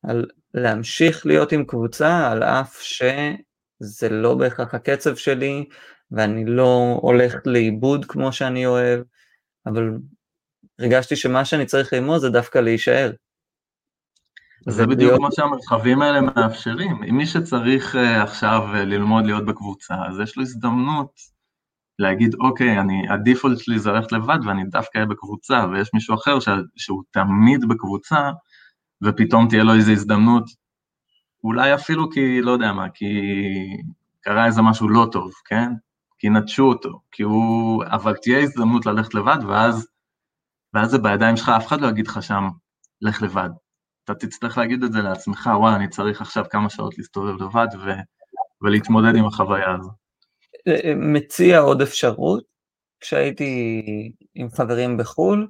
על 0.02 0.26
להמשיך 0.54 1.26
להיות 1.26 1.52
עם 1.52 1.64
קבוצה 1.64 2.30
על 2.30 2.42
אף 2.42 2.80
שזה 2.82 4.08
לא 4.08 4.34
בהכרח 4.34 4.74
הקצב 4.74 5.16
שלי 5.16 5.64
ואני 6.10 6.44
לא 6.44 6.98
הולך 7.02 7.34
לאיבוד 7.46 8.04
כמו 8.04 8.32
שאני 8.32 8.66
אוהב, 8.66 9.00
אבל 9.66 9.90
הרגשתי 10.78 11.16
שמה 11.16 11.44
שאני 11.44 11.66
צריך 11.66 11.92
ללמוד 11.92 12.20
זה 12.20 12.30
דווקא 12.30 12.58
להישאר. 12.58 13.10
זה 14.66 14.86
בדיוק 14.86 15.20
מה 15.20 15.28
שהמרחבים 15.32 16.02
האלה 16.02 16.20
מאפשרים. 16.20 17.02
אם 17.02 17.16
מי 17.16 17.26
שצריך 17.26 17.94
uh, 17.94 17.98
עכשיו 17.98 18.62
uh, 18.72 18.76
ללמוד 18.76 19.26
להיות 19.26 19.46
בקבוצה, 19.46 19.94
אז 20.08 20.20
יש 20.20 20.36
לו 20.36 20.42
הזדמנות 20.42 21.12
להגיד, 21.98 22.34
אוקיי, 22.34 22.80
אני, 22.80 23.08
הדיפולט 23.08 23.58
שלי 23.58 23.78
זה 23.78 23.92
ללכת 23.92 24.12
לבד 24.12 24.38
ואני 24.44 24.64
דווקא 24.64 24.98
אהיה 24.98 25.06
בקבוצה, 25.06 25.64
ויש 25.72 25.90
מישהו 25.94 26.14
אחר 26.14 26.40
ש, 26.40 26.48
שהוא 26.76 27.02
תמיד 27.10 27.68
בקבוצה, 27.68 28.30
ופתאום 29.04 29.48
תהיה 29.48 29.64
לו 29.64 29.74
איזו 29.74 29.92
הזדמנות, 29.92 30.44
אולי 31.44 31.74
אפילו 31.74 32.10
כי, 32.10 32.42
לא 32.42 32.50
יודע 32.50 32.72
מה, 32.72 32.88
כי 32.94 33.06
קרה 34.20 34.46
איזה 34.46 34.62
משהו 34.62 34.88
לא 34.88 35.08
טוב, 35.12 35.32
כן? 35.44 35.72
כי 36.18 36.28
נטשו 36.28 36.64
אותו, 36.64 37.00
כי 37.12 37.22
הוא... 37.22 37.84
אבל 37.86 38.14
תהיה 38.22 38.38
הזדמנות 38.40 38.86
ללכת 38.86 39.14
לבד, 39.14 39.38
ואז, 39.48 39.88
ואז 40.74 40.90
זה 40.90 40.98
בידיים 40.98 41.36
שלך, 41.36 41.48
אף 41.48 41.66
אחד 41.66 41.80
לא 41.80 41.88
יגיד 41.88 42.06
לך 42.06 42.22
שם, 42.22 42.48
לך 43.00 43.22
לבד. 43.22 43.50
אתה 44.10 44.26
תצטרך 44.26 44.58
להגיד 44.58 44.82
את 44.82 44.92
זה 44.92 44.98
לעצמך, 45.02 45.50
וואי, 45.60 45.74
אני 45.74 45.88
צריך 45.88 46.20
עכשיו 46.20 46.44
כמה 46.50 46.70
שעות 46.70 46.98
להסתובב 46.98 47.42
לבד 47.42 47.66
ו, 47.84 47.90
ולהתמודד 48.62 49.16
עם 49.16 49.26
החוויה 49.26 49.74
הזו. 49.78 49.90
מציע 50.96 51.58
עוד 51.58 51.82
אפשרות, 51.82 52.44
כשהייתי 53.00 53.82
עם 54.34 54.50
חברים 54.50 54.96
בחו"ל, 54.96 55.48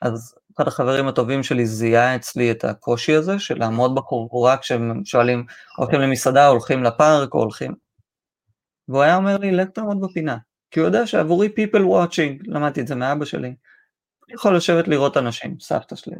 אז 0.00 0.34
אחד 0.56 0.68
החברים 0.68 1.08
הטובים 1.08 1.42
שלי 1.42 1.66
זיהה 1.66 2.16
אצלי 2.16 2.50
את 2.50 2.64
הקושי 2.64 3.14
הזה 3.14 3.38
של 3.38 3.58
לעמוד 3.58 3.94
בחורקורה 3.94 4.56
כשהם 4.56 5.04
שואלים, 5.04 5.46
הולכים 5.76 6.00
למסעדה, 6.00 6.46
הולכים 6.46 6.82
לפארק, 6.82 7.34
או 7.34 7.38
הולכים... 7.38 7.74
והוא 8.88 9.02
היה 9.02 9.16
אומר 9.16 9.38
לי, 9.38 9.52
לך 9.52 9.68
תעמוד 9.68 10.00
בפינה, 10.00 10.36
כי 10.70 10.80
הוא 10.80 10.86
יודע 10.86 11.06
שעבורי 11.06 11.48
people 11.48 11.80
watching, 11.80 12.42
למדתי 12.44 12.80
את 12.80 12.86
זה 12.86 12.94
מאבא 12.94 13.24
שלי, 13.24 13.48
אני 14.28 14.34
יכול 14.34 14.56
לשבת 14.56 14.88
לראות 14.88 15.16
אנשים, 15.16 15.56
סבתא 15.60 15.96
שלי, 15.96 16.14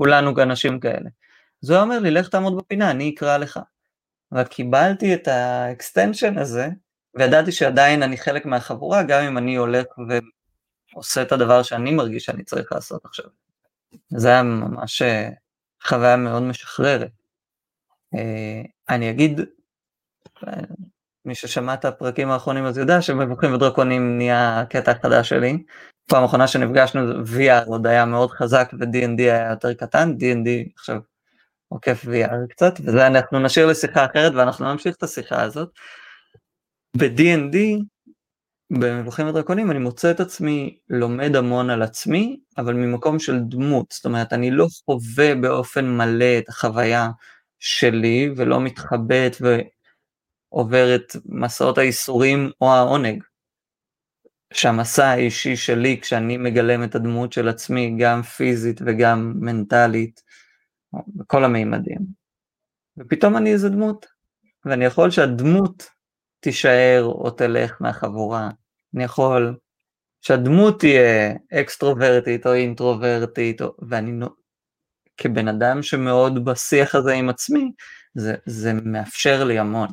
כולנו 0.00 0.42
אנשים 0.42 0.80
כאלה. 0.80 1.10
אז 1.62 1.70
הוא 1.70 1.80
אומר 1.80 1.98
לי, 1.98 2.10
לך 2.10 2.28
תעמוד 2.28 2.56
בפינה, 2.56 2.90
אני 2.90 3.12
אקרא 3.14 3.36
לך. 3.36 3.60
אבל 4.32 4.44
קיבלתי 4.44 5.14
את 5.14 5.28
ה 5.28 5.39
extension 5.39 6.38
הזה, 6.38 6.68
וידעתי 7.14 7.52
שעדיין 7.52 8.02
אני 8.02 8.16
חלק 8.16 8.46
מהחבורה, 8.46 9.02
גם 9.02 9.22
אם 9.22 9.38
אני 9.38 9.56
הולך 9.56 9.86
ועושה 10.94 11.22
את 11.22 11.32
הדבר 11.32 11.62
שאני 11.62 11.90
מרגיש 11.90 12.24
שאני 12.24 12.44
צריך 12.44 12.72
לעשות 12.72 13.04
עכשיו. 13.04 13.24
זה 14.08 14.28
היה 14.28 14.42
ממש 14.42 15.02
אה, 15.02 15.28
חוויה 15.82 16.16
מאוד 16.16 16.42
משחררת. 16.42 17.10
אה, 18.14 18.62
אני 18.88 19.10
אגיד, 19.10 19.40
אה, 20.48 20.52
מי 21.24 21.34
ששמע 21.34 21.74
את 21.74 21.84
הפרקים 21.84 22.30
האחרונים 22.30 22.64
אז 22.64 22.78
יודע 22.78 23.02
שמבוכים 23.02 23.54
ודרקונים 23.54 24.16
נהיה 24.18 24.60
הקטע 24.60 24.92
החדש 24.92 25.28
שלי. 25.28 25.62
פעם 26.10 26.24
אחרונה 26.24 26.46
שנפגשנו 26.48 27.24
VR 27.24 27.66
עוד 27.66 27.86
היה 27.86 28.04
מאוד 28.04 28.30
חזק 28.30 28.70
ו-D&D 28.80 29.18
היה 29.18 29.50
יותר 29.50 29.74
קטן, 29.74 30.14
D&D 30.18 30.72
עכשיו 30.74 31.00
עוקף 31.68 32.04
VR 32.04 32.46
קצת, 32.50 32.74
וזה 32.80 33.06
אנחנו 33.06 33.40
נשאיר 33.40 33.66
לשיחה 33.66 34.04
אחרת 34.04 34.32
ואנחנו 34.34 34.72
נמשיך 34.72 34.96
את 34.96 35.02
השיחה 35.02 35.42
הזאת. 35.42 35.68
ב-D&D, 36.96 37.56
במבוכים 38.70 39.26
ודרקונים, 39.26 39.70
אני 39.70 39.78
מוצא 39.78 40.10
את 40.10 40.20
עצמי 40.20 40.78
לומד 40.88 41.36
המון 41.36 41.70
על 41.70 41.82
עצמי, 41.82 42.40
אבל 42.58 42.74
ממקום 42.74 43.18
של 43.18 43.38
דמות, 43.38 43.86
זאת 43.92 44.04
אומרת 44.04 44.32
אני 44.32 44.50
לא 44.50 44.66
חווה 44.84 45.34
באופן 45.34 45.96
מלא 45.96 46.38
את 46.38 46.48
החוויה 46.48 47.08
שלי 47.58 48.30
ולא 48.36 48.60
מתחבט 48.60 49.36
ועובר 50.52 50.94
את 50.94 51.16
מסעות 51.26 51.78
הייסורים 51.78 52.50
או 52.60 52.72
העונג. 52.72 53.22
שהמסע 54.52 55.06
האישי 55.06 55.56
שלי 55.56 56.00
כשאני 56.00 56.36
מגלם 56.36 56.84
את 56.84 56.94
הדמות 56.94 57.32
של 57.32 57.48
עצמי 57.48 57.96
גם 57.98 58.22
פיזית 58.22 58.80
וגם 58.86 59.32
מנטלית 59.40 60.22
בכל 61.08 61.44
המימדים. 61.44 61.98
ופתאום 62.98 63.36
אני 63.36 63.52
איזה 63.52 63.68
דמות 63.68 64.06
ואני 64.64 64.84
יכול 64.84 65.10
שהדמות 65.10 65.86
תישאר 66.40 67.02
או 67.04 67.30
תלך 67.30 67.76
מהחבורה. 67.80 68.50
אני 68.94 69.04
יכול 69.04 69.58
שהדמות 70.20 70.78
תהיה 70.78 71.34
אקסטרוברטית 71.52 72.46
או 72.46 72.54
אינטרוברטית 72.54 73.62
או... 73.62 73.76
ואני 73.88 74.26
כבן 75.16 75.48
אדם 75.48 75.82
שמאוד 75.82 76.44
בשיח 76.44 76.94
הזה 76.94 77.12
עם 77.12 77.28
עצמי 77.28 77.72
זה, 78.14 78.34
זה 78.46 78.72
מאפשר 78.72 79.44
לי 79.44 79.58
המון. 79.58 79.88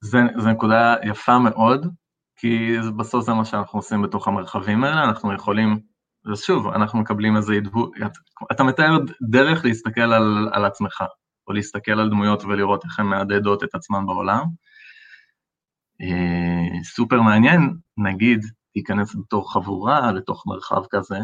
זה 0.00 0.50
נקודה 0.50 0.94
יפה 1.04 1.38
מאוד, 1.38 1.86
כי 2.36 2.76
בסוף 2.96 3.24
זה 3.24 3.32
מה 3.32 3.44
שאנחנו 3.44 3.78
עושים 3.78 4.02
בתוך 4.02 4.28
המרחבים 4.28 4.84
האלה, 4.84 5.04
אנחנו 5.04 5.34
יכולים, 5.34 5.80
אז 6.32 6.40
שוב, 6.40 6.66
אנחנו 6.66 6.98
מקבלים 6.98 7.36
איזה 7.36 7.54
עדבות, 7.54 7.92
אתה 8.52 8.64
מתאר 8.64 8.98
דרך 9.30 9.64
להסתכל 9.64 10.00
על, 10.00 10.48
על 10.52 10.64
עצמך, 10.64 11.04
או 11.46 11.52
להסתכל 11.52 12.00
על 12.00 12.10
דמויות 12.10 12.44
ולראות 12.44 12.84
איך 12.84 12.98
הן 12.98 13.06
מהדהדות 13.06 13.64
את 13.64 13.74
עצמן 13.74 14.06
בעולם. 14.06 14.44
אה, 16.00 16.82
סופר 16.84 17.22
מעניין, 17.22 17.76
נגיד, 17.96 18.40
תיכנס 18.72 19.16
בתור 19.16 19.52
חבורה 19.52 20.12
לתוך 20.12 20.44
מרחב 20.46 20.82
כזה, 20.90 21.18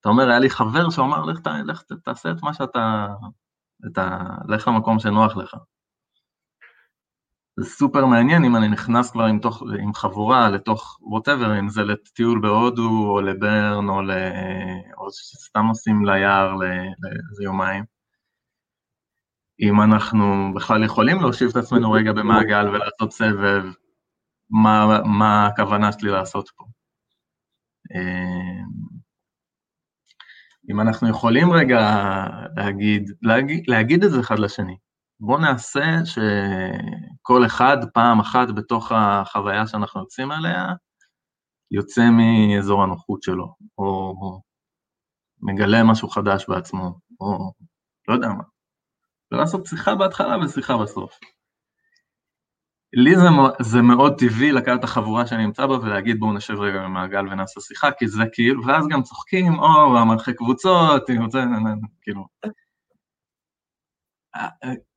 אתה 0.00 0.08
אומר, 0.08 0.28
היה 0.28 0.38
לי 0.38 0.50
חבר 0.50 0.90
שאמר, 0.90 1.24
לך, 1.24 1.40
לך 1.66 1.82
תעשה 2.04 2.30
את 2.30 2.42
מה 2.42 2.54
שאתה, 2.54 3.06
את 3.86 3.98
ה, 3.98 4.18
לך 4.48 4.68
למקום 4.68 4.98
שנוח 4.98 5.36
לך. 5.36 5.56
זה 7.56 7.66
סופר 7.70 8.06
מעניין 8.06 8.44
אם 8.44 8.56
אני 8.56 8.68
נכנס 8.68 9.10
כבר 9.10 9.24
עם, 9.24 9.38
תוך, 9.38 9.62
עם 9.82 9.94
חבורה 9.94 10.50
לתוך 10.50 10.98
ווטאבר, 11.02 11.58
אם 11.58 11.68
זה 11.68 11.82
לטיול 11.82 12.40
בהודו 12.40 13.08
או 13.08 13.20
לברן 13.20 13.88
או, 13.88 14.02
ל, 14.02 14.10
או 14.98 15.08
שסתם 15.12 15.66
נוסעים 15.66 16.04
ליער 16.04 16.54
לאיזה 16.54 17.44
יומיים. 17.44 17.84
אם 19.60 19.82
אנחנו 19.82 20.52
בכלל 20.54 20.84
יכולים 20.84 21.20
להושיב 21.20 21.48
את 21.48 21.56
עצמנו 21.56 21.92
רגע 21.92 22.12
במעגל 22.12 22.68
ולעשות 22.68 23.12
סבב, 23.12 23.64
מה, 24.50 25.00
מה 25.04 25.46
הכוונה 25.46 25.92
שלי 25.92 26.10
לעשות 26.10 26.50
פה. 26.56 26.64
אם 30.70 30.80
אנחנו 30.80 31.08
יכולים 31.08 31.52
רגע 31.52 31.80
להגיד, 32.56 33.10
להגיד, 33.22 33.64
להגיד 33.66 34.04
את 34.04 34.10
זה 34.10 34.20
אחד 34.20 34.38
לשני, 34.38 34.76
בואו 35.24 35.38
נעשה 35.38 35.84
שכל 36.04 37.46
אחד 37.46 37.76
פעם 37.94 38.20
אחת 38.20 38.48
בתוך 38.56 38.92
החוויה 38.92 39.66
שאנחנו 39.66 40.00
יוצאים 40.00 40.30
עליה, 40.30 40.66
יוצא 41.70 42.02
מאזור 42.10 42.82
הנוחות 42.82 43.22
שלו, 43.22 43.54
או 43.78 44.14
מגלה 45.40 45.84
משהו 45.84 46.08
חדש 46.08 46.44
בעצמו, 46.48 46.98
או 47.20 47.52
לא 48.08 48.14
יודע 48.14 48.28
מה. 48.28 48.42
ולעשות 49.32 49.66
שיחה 49.66 49.94
בהתחלה 49.94 50.36
ושיחה 50.44 50.78
בסוף. 50.78 51.18
לי 52.92 53.16
זה, 53.16 53.28
זה 53.60 53.82
מאוד 53.82 54.14
טבעי 54.18 54.52
לקחת 54.52 54.78
את 54.78 54.84
החבורה 54.84 55.26
שאני 55.26 55.46
נמצא 55.46 55.66
בה 55.66 55.74
ולהגיד 55.74 56.18
בואו 56.20 56.32
נשב 56.32 56.54
רגע 56.54 56.78
במעגל 56.82 57.28
ונעשה 57.28 57.60
שיחה, 57.60 57.88
כי 57.98 58.08
זה 58.08 58.22
כאילו, 58.32 58.66
ואז 58.66 58.84
גם 58.88 59.02
צוחקים, 59.02 59.58
או 59.58 59.98
המנחה 59.98 60.32
קבוצות, 60.32 61.02
כאילו. 62.02 62.26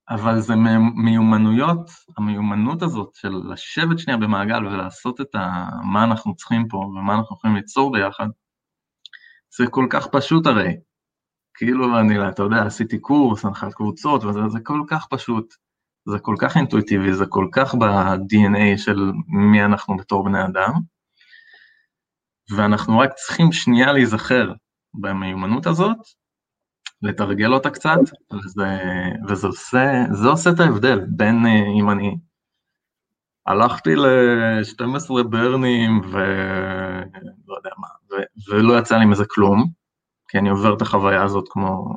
אבל 0.09 0.39
זה 0.39 0.53
מיומנויות, 0.95 1.89
המיומנות 2.17 2.81
הזאת 2.81 3.15
של 3.15 3.41
לשבת 3.53 3.99
שנייה 3.99 4.17
במעגל 4.17 4.65
ולעשות 4.65 5.21
את 5.21 5.35
ה, 5.35 5.69
מה 5.83 6.03
אנחנו 6.03 6.35
צריכים 6.35 6.67
פה 6.67 6.77
ומה 6.77 7.15
אנחנו 7.15 7.35
יכולים 7.35 7.55
ליצור 7.55 7.91
ביחד, 7.91 8.27
זה 9.57 9.65
כל 9.71 9.87
כך 9.89 10.07
פשוט 10.07 10.47
הרי. 10.47 10.73
כאילו 11.57 11.99
אני, 11.99 12.29
אתה 12.29 12.43
יודע, 12.43 12.63
עשיתי 12.65 12.99
קורס, 12.99 13.45
הנחת 13.45 13.73
קבוצות, 13.73 14.23
וזה 14.23 14.59
כל 14.63 14.81
כך 14.87 15.07
פשוט, 15.09 15.53
זה 16.09 16.19
כל 16.19 16.35
כך 16.39 16.57
אינטואיטיבי, 16.57 17.13
זה 17.13 17.25
כל 17.29 17.47
כך 17.51 17.75
ב-DNA 17.75 18.77
של 18.77 19.11
מי 19.27 19.63
אנחנו 19.63 19.97
בתור 19.97 20.25
בני 20.25 20.45
אדם, 20.45 20.71
ואנחנו 22.55 22.99
רק 22.99 23.13
צריכים 23.13 23.51
שנייה 23.51 23.93
להיזכר 23.93 24.53
במיומנות 24.93 25.67
הזאת, 25.67 25.97
לתרגל 27.05 27.53
אותה 27.53 27.69
קצת, 27.69 27.99
וזה, 28.33 28.65
וזה 29.27 29.47
עושה, 29.47 30.03
זה 30.11 30.27
עושה 30.27 30.49
את 30.49 30.59
ההבדל 30.59 30.99
בין 31.09 31.45
אה, 31.45 31.79
אם 31.79 31.89
אני 31.89 32.17
הלכתי 33.45 33.95
ל-12 33.95 35.23
ברנים 35.29 36.01
ולא 36.11 37.55
יודע 37.57 37.69
מה, 37.77 37.87
ו... 38.11 38.13
ולא 38.51 38.79
יצא 38.79 38.97
לי 38.97 39.05
מזה 39.05 39.23
כלום, 39.29 39.65
כי 40.27 40.37
אני 40.37 40.49
עובר 40.49 40.73
את 40.77 40.81
החוויה 40.81 41.23
הזאת 41.23 41.45
כמו, 41.49 41.95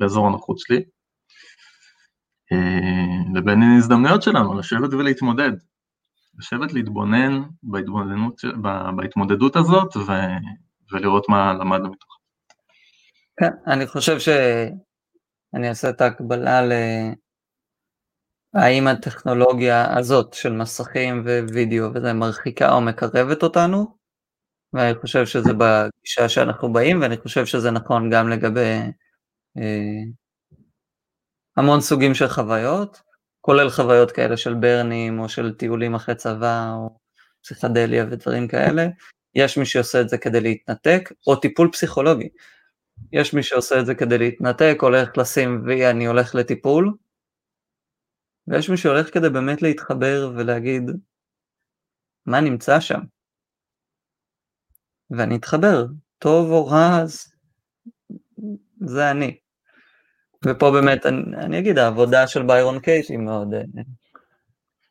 באזור 0.00 0.26
הנוחות 0.26 0.58
שלי, 0.58 0.84
אה, 2.52 3.38
לבין 3.38 3.62
הזדמנויות 3.78 4.22
שלנו 4.22 4.54
לשבת 4.58 4.92
ולהתמודד, 4.92 5.52
לשבת 6.38 6.72
להתבונן 6.72 7.42
בהתמודדות 8.96 9.56
הזאת 9.56 9.96
ו, 9.96 10.12
ולראות 10.92 11.28
מה 11.28 11.52
למדנו 11.52 11.90
מתוכה. 11.90 12.13
כן, 13.40 13.50
אני 13.66 13.86
חושב 13.86 14.18
שאני 14.18 15.68
אעשה 15.68 15.90
את 15.90 16.00
ההקבלה 16.00 16.62
ל... 16.62 16.72
האם 18.54 18.86
הטכנולוגיה 18.86 19.98
הזאת 19.98 20.34
של 20.34 20.52
מסכים 20.52 21.24
ווידאו 21.52 21.94
וזה 21.94 22.12
מרחיקה 22.12 22.72
או 22.72 22.80
מקרבת 22.80 23.42
אותנו, 23.42 23.96
ואני 24.72 24.94
חושב 24.94 25.26
שזה 25.26 25.52
בגישה 25.52 26.28
שאנחנו 26.28 26.72
באים, 26.72 27.00
ואני 27.00 27.16
חושב 27.16 27.46
שזה 27.46 27.70
נכון 27.70 28.10
גם 28.10 28.28
לגבי 28.28 28.80
אה, 29.58 30.02
המון 31.56 31.80
סוגים 31.80 32.14
של 32.14 32.28
חוויות, 32.28 33.02
כולל 33.40 33.70
חוויות 33.70 34.12
כאלה 34.12 34.36
של 34.36 34.54
ברנים 34.54 35.20
או 35.20 35.28
של 35.28 35.54
טיולים 35.54 35.94
אחרי 35.94 36.14
צבא 36.14 36.72
או 36.74 36.98
פסיכדליה 37.42 38.04
ודברים 38.10 38.48
כאלה. 38.48 38.86
יש 39.34 39.58
מי 39.58 39.66
שעושה 39.66 40.00
את 40.00 40.08
זה 40.08 40.18
כדי 40.18 40.40
להתנתק, 40.40 41.12
או 41.26 41.36
טיפול 41.36 41.68
פסיכולוגי. 41.72 42.28
יש 43.12 43.34
מי 43.34 43.42
שעושה 43.42 43.80
את 43.80 43.86
זה 43.86 43.94
כדי 43.94 44.18
להתנתק, 44.18 44.76
הולך 44.80 45.18
לשים 45.18 45.62
וי, 45.66 45.90
אני 45.90 46.06
הולך 46.06 46.34
לטיפול, 46.34 46.94
ויש 48.48 48.70
מי 48.70 48.76
שהולך 48.76 49.14
כדי 49.14 49.30
באמת 49.30 49.62
להתחבר 49.62 50.32
ולהגיד, 50.36 50.82
מה 52.26 52.40
נמצא 52.40 52.80
שם? 52.80 53.00
ואני 55.10 55.36
אתחבר, 55.36 55.86
טוב 56.18 56.50
או 56.50 56.66
רע, 56.66 57.00
אז 57.02 57.32
זה 58.80 59.10
אני. 59.10 59.38
ופה 60.46 60.70
באמת, 60.70 61.06
אני, 61.06 61.36
אני 61.36 61.58
אגיד, 61.58 61.78
העבודה 61.78 62.26
של 62.26 62.42
ביירון 62.42 62.80
קייס 62.80 63.10
היא 63.10 63.18
מאוד, 63.18 63.54
אה, 63.54 63.82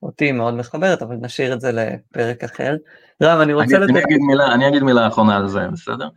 אותי 0.03 0.31
מאוד 0.31 0.53
מחברת, 0.53 1.01
אבל 1.01 1.15
נשאיר 1.15 1.53
את 1.53 1.61
זה 1.61 1.71
לפרק 1.71 2.43
אחר. 2.43 2.75
רם, 3.23 3.41
אני 3.41 3.53
רוצה 3.53 3.77
לתת... 3.79 3.89
אני 3.89 4.03
אגיד 4.03 4.19
מילה, 4.27 4.53
אני 4.53 4.67
אגיד 4.67 4.83
מילה 4.83 5.07
אחרונה 5.07 5.37
על 5.37 5.47
זה, 5.47 5.67
בסדר? 5.67 6.09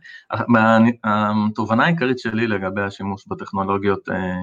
התובנה 1.03 1.85
העיקרית 1.85 2.19
שלי 2.19 2.47
לגבי 2.47 2.81
השימוש 2.81 3.27
בטכנולוגיות, 3.27 4.09
אה, 4.09 4.35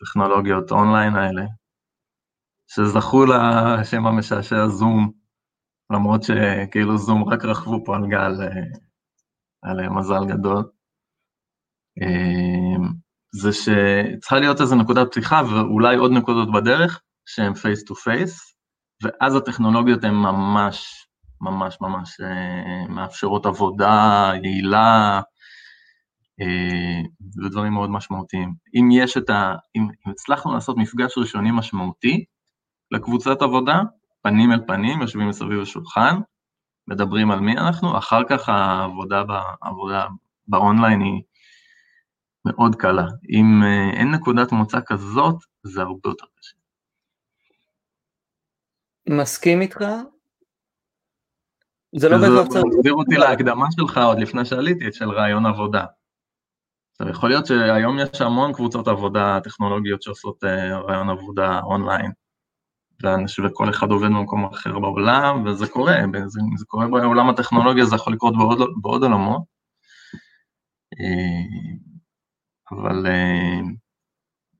טכנולוגיות 0.00 0.72
אונליין 0.72 1.16
האלה, 1.16 1.42
שזכו 2.66 3.24
לשם 3.24 4.06
המשעשע 4.06 4.66
זום, 4.66 5.10
למרות 5.92 6.22
שכאילו 6.22 6.98
זום 6.98 7.28
רק 7.28 7.44
רכבו 7.44 7.84
פה 7.84 7.96
על 7.96 8.06
גל, 8.06 8.42
אה, 8.42 8.62
על 9.62 9.88
מזל 9.88 10.24
גדול. 10.28 10.64
זה 13.32 13.52
שצריכה 13.52 14.38
להיות 14.38 14.60
איזו 14.60 14.76
נקודת 14.76 15.06
פתיחה 15.10 15.42
ואולי 15.50 15.96
עוד 15.96 16.12
נקודות 16.12 16.52
בדרך 16.52 17.02
שהן 17.26 17.54
face 17.54 17.84
to 17.84 17.94
face, 17.94 18.54
ואז 19.02 19.36
הטכנולוגיות 19.36 20.04
הן 20.04 20.14
ממש, 20.14 21.06
ממש 21.40 21.78
ממש 21.80 22.20
אה, 22.20 22.88
מאפשרות 22.88 23.46
עבודה 23.46 24.32
יעילה 24.42 25.20
אה, 26.40 27.02
ודברים 27.44 27.72
מאוד 27.72 27.90
משמעותיים. 27.90 28.54
אם 28.74 28.88
יש 28.92 29.16
את 29.16 29.30
ה... 29.30 29.54
אם, 29.76 29.82
אם 29.82 30.10
הצלחנו 30.10 30.54
לעשות 30.54 30.76
מפגש 30.76 31.18
ראשוני 31.18 31.50
משמעותי 31.50 32.24
לקבוצת 32.90 33.42
עבודה, 33.42 33.80
פנים 34.22 34.52
אל 34.52 34.60
פנים, 34.66 35.02
יושבים 35.02 35.28
מסביב 35.28 35.60
לשולחן, 35.60 36.16
מדברים 36.88 37.30
על 37.30 37.40
מי 37.40 37.52
אנחנו, 37.52 37.98
אחר 37.98 38.22
כך 38.28 38.48
העבודה, 38.48 39.22
בעבודה 39.24 40.06
באונליין 40.48 41.00
היא 41.00 41.22
מאוד 42.44 42.74
קלה. 42.74 43.06
אם 43.30 43.62
אה, 43.62 43.90
אין 43.90 44.10
נקודת 44.10 44.52
מוצא 44.52 44.78
כזאת, 44.86 45.36
זה 45.62 45.82
הרבה 45.82 46.08
יותר 46.08 46.26
קשה. 46.38 46.63
מסכים 49.08 49.60
איתך? 49.60 49.84
זה 51.96 52.08
לא 52.08 52.18
בהכרח 52.18 52.48
צריך... 52.48 52.64
זה 52.70 52.76
מחזיר 52.76 52.92
אותי 52.92 53.14
להקדמה 53.14 53.66
שלך 53.76 53.98
עוד 53.98 54.18
לפני 54.18 54.44
שעליתי, 54.44 54.92
של 54.92 55.10
רעיון 55.10 55.46
עבודה. 55.46 55.84
עכשיו, 56.92 57.08
יכול 57.08 57.28
להיות 57.28 57.46
שהיום 57.46 57.98
יש 57.98 58.20
המון 58.20 58.52
קבוצות 58.52 58.88
עבודה 58.88 59.38
טכנולוגיות 59.44 60.02
שעושות 60.02 60.44
אה, 60.44 60.80
רעיון 60.80 61.10
עבודה 61.10 61.60
אונליין, 61.60 62.10
וכל 63.44 63.70
אחד 63.70 63.90
עובד 63.90 64.08
במקום 64.08 64.44
אחר 64.44 64.78
בעולם, 64.78 65.46
וזה 65.46 65.66
קורה, 65.68 65.96
זה, 66.26 66.40
זה 66.56 66.64
קורה 66.66 66.86
בעולם 66.88 67.28
הטכנולוגיה, 67.28 67.84
זה 67.84 67.96
יכול 67.96 68.12
לקרות 68.12 68.34
בעוד, 68.36 68.58
בעוד 68.82 69.02
עולמות. 69.02 69.42
אה, 71.00 71.74
אבל 72.70 73.06
uh, 73.06 73.66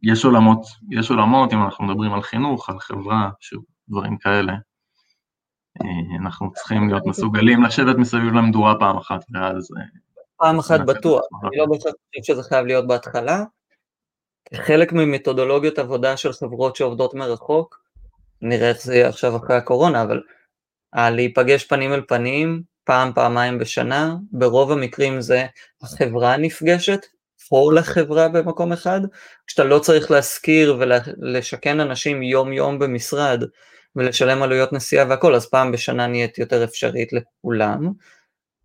יש 0.03 0.25
עולמות, 0.25 0.61
יש 0.91 1.11
עולמות, 1.11 1.53
אם 1.53 1.63
אנחנו 1.63 1.85
מדברים 1.85 2.13
על 2.13 2.23
חינוך, 2.23 2.69
על 2.69 2.79
חברה, 2.79 3.31
שוב, 3.41 3.65
דברים 3.89 4.19
כאלה. 4.19 4.53
Uh, 5.79 5.87
אנחנו 6.21 6.53
צריכים 6.53 6.89
להיות 6.89 7.07
מסוגלים 7.07 7.63
לשבת 7.63 7.97
מסביב 7.97 8.33
למדורה 8.35 8.75
פעם 8.79 8.97
אחת, 8.97 9.25
ואז... 9.33 9.71
Uh, 9.71 9.99
פעם 10.37 10.59
אחת 10.59 10.81
בטוח, 10.81 11.23
אני 11.45 11.57
לא 11.57 11.67
בהכרח 11.67 11.93
חושב 12.17 12.35
שזה 12.35 12.43
חייב 12.43 12.67
להיות 12.67 12.87
בהתחלה. 12.87 13.45
חלק 14.55 14.93
ממתודולוגיות 14.93 15.79
עבודה 15.79 16.17
של 16.17 16.33
חברות 16.33 16.77
שעובדות 16.77 17.15
מרחוק, 17.15 17.81
נראה 18.43 18.69
איך 18.69 18.83
זה 18.83 18.95
יהיה 18.95 19.09
עכשיו 19.09 19.37
אחרי 19.37 19.57
הקורונה, 19.57 20.03
אבל 20.03 20.23
להיפגש 20.95 21.65
פנים 21.65 21.93
אל 21.93 22.03
פנים, 22.09 22.63
פעם, 22.85 23.13
פעמיים 23.15 23.59
בשנה, 23.59 24.17
ברוב 24.33 24.73
המקרים 24.73 25.21
זה 25.21 25.47
החברה 25.83 26.37
נפגשת, 26.37 27.07
פור 27.49 27.73
לחברה 27.73 28.29
במקום 28.29 28.73
אחד, 28.73 29.01
כשאתה 29.47 29.65
לא 29.65 29.79
צריך 29.79 30.11
להשכיר 30.11 30.79
ולשכן 30.79 31.81
אנשים 31.81 32.23
יום 32.23 32.53
יום 32.53 32.79
במשרד 32.79 33.43
ולשלם 33.97 34.43
עלויות 34.43 34.73
נסיעה 34.73 35.07
והכל, 35.09 35.35
אז 35.35 35.47
פעם 35.47 35.73
בשנה 35.73 36.07
נהיית 36.07 36.39
יותר 36.39 36.65
אפשרית 36.65 37.13
לכולם, 37.13 37.93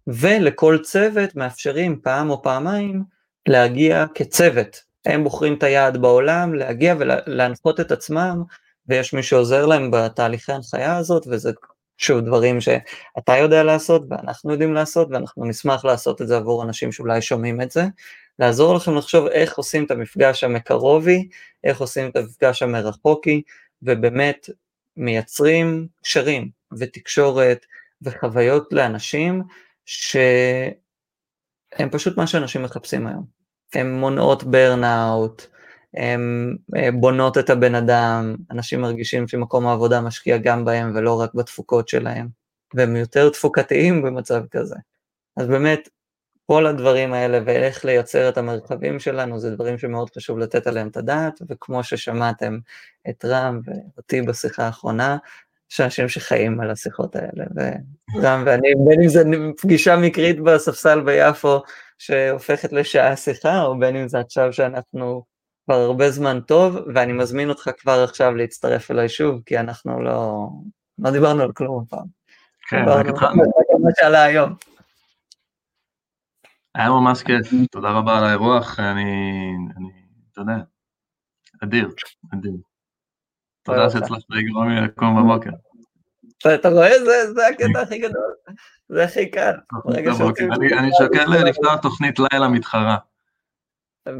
ולכל 0.08 0.78
צוות 0.84 1.36
מאפשרים 1.36 2.00
פעם 2.04 2.30
או 2.30 2.42
פעמיים 2.42 3.04
להגיע 3.48 4.06
כצוות. 4.16 4.82
הם 5.06 5.24
בוחרים 5.24 5.54
את 5.54 5.64
היעד 5.64 5.98
בעולם, 5.98 6.54
להגיע 6.54 6.96
ולהנחות 7.00 7.80
את 7.80 7.92
עצמם, 7.92 8.44
ויש 8.88 9.14
מי 9.14 9.24
שעוזר 9.24 9.66
להם 9.66 9.92
בתהליכי 9.92 10.52
ההנחיה 10.52 10.98
הזאת, 10.98 11.28
וזה 11.28 11.52
שוב 11.98 12.20
דברים 12.20 12.62
שאתה 12.62 13.38
יודע 13.38 13.64
לעשות 13.64 14.04
ואנחנו 14.10 14.52
יודעים 14.52 14.74
לעשות, 14.74 15.08
ואנחנו 15.12 15.46
נשמח 15.46 15.86
לעשות 15.86 16.22
את 16.22 16.28
זה 16.28 16.38
עבור 16.38 16.64
אנשים 16.64 16.92
שאולי 16.92 17.22
שומעים 17.22 17.62
את 17.62 17.72
זה, 17.72 17.84
לעזור 18.40 18.76
לכם 18.76 18.96
לחשוב 18.96 19.28
איך 19.28 19.58
עושים 19.58 19.84
את 19.86 19.92
המפגש 19.92 20.44
המקרובי, 20.44 21.28
איך 21.64 21.82
עושים 21.82 22.10
את 22.10 22.16
המפגש 22.16 22.64
המרחוקי, 22.64 23.42
ובאמת 23.82 24.50
מייצרים 25.00 25.88
קשרים 26.04 26.50
ותקשורת 26.80 27.66
וחוויות 28.02 28.74
לאנשים 28.74 29.44
שהם 29.86 30.74
פשוט 31.92 32.18
מה 32.18 32.28
שאנשים 32.28 32.64
מחפשים 32.64 33.08
היום. 33.08 33.26
הן 33.74 33.92
מונעות 33.92 34.44
ברנאוט, 34.44 35.46
הן 35.94 36.56
אה, 36.78 36.92
בונות 36.92 37.38
את 37.38 37.50
הבן 37.50 37.76
אדם, 37.76 38.36
אנשים 38.52 38.82
מרגישים 38.82 39.28
שמקום 39.28 39.68
העבודה 39.68 40.02
משקיע 40.02 40.38
גם 40.38 40.66
בהם 40.66 40.92
ולא 40.96 41.22
רק 41.22 41.34
בתפוקות 41.34 41.90
שלהם, 41.90 42.28
והם 42.74 42.96
יותר 42.96 43.30
תפוקתיים 43.30 44.02
במצב 44.02 44.44
כזה. 44.52 44.76
אז 45.38 45.48
באמת, 45.48 45.90
כל 46.50 46.66
הדברים 46.66 47.14
האלה 47.14 47.40
ואיך 47.46 47.86
לייצר 47.86 48.30
את 48.30 48.38
המרחבים 48.38 49.00
שלנו 49.00 49.40
זה 49.40 49.56
דברים 49.56 49.78
שמאוד 49.78 50.10
חשוב 50.16 50.40
לתת 50.40 50.68
עליהם 50.68 50.88
את 50.88 50.98
הדעת 50.98 51.42
וכמו 51.50 51.84
ששמעתם 51.84 52.58
את 53.10 53.26
רם 53.26 53.60
ואותי 53.66 54.22
בשיחה 54.22 54.64
האחרונה 54.66 55.18
יש 55.72 55.82
אנשים 55.82 56.10
שחיים 56.10 56.60
על 56.60 56.72
השיחות 56.72 57.16
האלה 57.16 57.46
ורם 57.56 58.44
ואני 58.46 58.74
בין 58.88 59.02
אם 59.02 59.08
זה 59.08 59.24
פגישה 59.62 59.98
מקרית 59.98 60.40
בספסל 60.40 61.02
ביפו 61.02 61.60
שהופכת 61.98 62.74
לשעה 62.74 63.16
שיחה 63.16 63.62
או 63.62 63.80
בין 63.80 63.96
אם 63.96 64.08
זה 64.08 64.20
עכשיו 64.20 64.54
שאנחנו 64.54 65.24
כבר 65.66 65.76
הרבה 65.76 66.12
זמן 66.12 66.40
טוב 66.42 66.78
ואני 66.96 67.14
מזמין 67.14 67.50
אותך 67.50 67.70
כבר 67.78 68.04
עכשיו 68.04 68.36
להצטרף 68.36 68.92
אליי 68.92 69.10
שוב 69.10 69.42
כי 69.46 69.60
אנחנו 69.60 70.02
לא, 70.04 70.48
לא 71.00 71.12
דיברנו 71.12 71.44
על 71.44 71.52
כלום 71.52 71.84
הפעם. 71.88 72.06
כן, 72.70 72.84
רק 72.88 73.06
התחלנו. 73.06 73.44
מה 73.80 73.90
שעלה 74.00 74.24
היום. 74.24 74.69
היה 76.76 76.90
ממש 76.90 77.24
כיף, 77.24 77.50
תודה 77.72 77.92
רבה 77.92 78.18
על 78.18 78.24
האירוח, 78.24 78.80
אני, 78.80 79.04
אני, 79.78 79.90
אתה 80.32 80.42
יודע, 80.42 80.54
אדיר, 81.64 81.90
אדיר. 82.34 82.54
תודה 83.64 83.90
שהצלחת 83.90 84.24
לגרום 84.30 84.70
לי 84.70 84.82
לקום 84.82 85.24
בבוקר. 85.24 85.50
אתה 86.56 86.70
רואה? 86.70 86.90
זה 87.34 87.48
הקטע 87.48 87.82
הכי 87.82 87.98
גדול, 87.98 88.34
זה 88.90 89.04
הכי 89.04 89.32
קל. 89.32 89.54
אני 90.78 90.90
שוקל 90.98 91.26
לפתוח 91.26 91.76
תוכנית 91.76 92.20
לילה 92.20 92.48
מתחרה. 92.48 92.98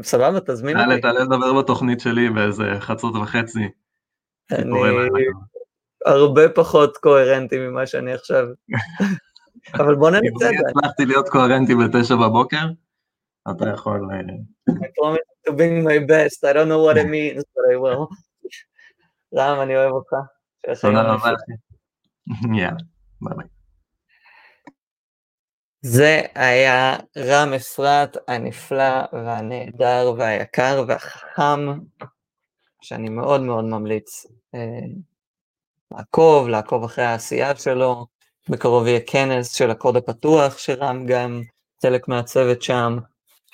סבבה, 0.02 0.40
תזמין 0.40 0.80
אותי. 0.80 1.00
תעלה 1.00 1.20
לדבר 1.20 1.62
בתוכנית 1.62 2.00
שלי 2.00 2.30
באיזה 2.30 2.64
חצות 2.80 3.14
וחצי. 3.16 3.68
אני 4.52 4.70
הרבה 6.06 6.48
פחות 6.48 6.96
קוהרנטי 6.96 7.58
ממה 7.58 7.86
שאני 7.86 8.12
עכשיו. 8.12 8.46
אבל 9.74 9.94
בוא 9.94 10.10
ננסה 10.10 10.26
את 10.28 10.38
זה. 10.38 10.46
אם 10.48 10.78
הצלחתי 10.78 11.06
להיות 11.06 11.28
קוהרנטי 11.28 11.74
בתשע 11.74 12.14
בבוקר, 12.16 12.66
אתה 13.50 13.68
יכול... 13.68 14.08
I 14.70 14.72
promise 14.72 15.48
to 15.48 15.52
bring 15.52 15.84
my 15.84 15.98
best, 15.98 16.44
I 16.44 16.52
don't 16.52 16.68
know 16.68 16.82
what 16.86 16.96
it 16.96 17.08
means, 17.08 17.42
but 17.54 17.64
I 17.72 17.76
will. 17.76 18.06
רם, 19.34 19.60
אני 19.62 19.76
אוהב 19.76 19.92
אותך. 19.92 20.12
תודה 20.80 21.02
רבה. 21.02 21.30
יאללה, 22.58 22.76
ביי 23.20 23.36
ביי. 23.36 23.46
זה 25.82 26.20
היה 26.34 26.96
רם 27.18 27.52
אפרת 27.52 28.16
הנפלא 28.28 29.02
והנהדר 29.12 30.14
והיקר 30.18 30.84
והחכם, 30.88 31.60
שאני 32.80 33.08
מאוד 33.08 33.40
מאוד 33.40 33.64
ממליץ 33.64 34.26
אה, 34.54 34.60
לעקוב, 35.90 36.48
לעקוב 36.48 36.84
אחרי 36.84 37.04
העשייה 37.04 37.56
שלו. 37.56 38.06
בקרוב 38.48 38.86
יהיה 38.86 39.00
כנס 39.06 39.54
של 39.54 39.70
הקוד 39.70 39.96
הפתוח, 39.96 40.58
שרם 40.58 41.06
גם 41.06 41.42
חלק 41.82 42.08
מהצוות 42.08 42.62
שם, 42.62 42.98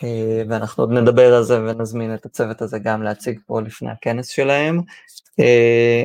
אה, 0.04 0.42
ואנחנו 0.48 0.82
עוד 0.82 0.92
נדבר 0.92 1.34
על 1.34 1.42
זה 1.42 1.60
ונזמין 1.60 2.14
את 2.14 2.26
הצוות 2.26 2.62
הזה 2.62 2.78
גם 2.78 3.02
להציג 3.02 3.40
פה 3.46 3.60
לפני 3.60 3.90
הכנס 3.90 4.28
שלהם. 4.28 4.80
אה, 5.40 6.04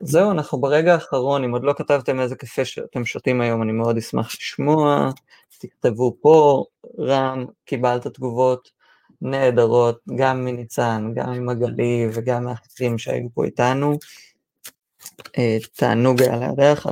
זהו, 0.00 0.30
אנחנו 0.30 0.60
ברגע 0.60 0.94
האחרון, 0.94 1.44
אם 1.44 1.52
עוד 1.52 1.64
לא 1.64 1.72
כתבתם 1.72 2.20
איזה 2.20 2.36
קפה 2.36 2.64
שאתם 2.64 3.04
שותים 3.04 3.40
היום, 3.40 3.62
אני 3.62 3.72
מאוד 3.72 3.96
אשמח 3.96 4.34
לשמוע, 4.34 5.10
תכתבו 5.60 6.16
פה, 6.20 6.64
רם, 6.98 7.44
קיבלת 7.64 8.06
תגובות 8.06 8.70
נהדרות, 9.22 10.00
גם 10.16 10.44
מניצן, 10.44 11.12
גם 11.14 11.32
ממגלי 11.32 12.08
וגם 12.14 12.44
מאחרים 12.44 12.98
שהיו 12.98 13.28
פה 13.34 13.44
איתנו. 13.44 13.98
אה, 15.38 15.56
תענוג 15.76 16.22
היה 16.22 16.36
לארח, 16.36 16.86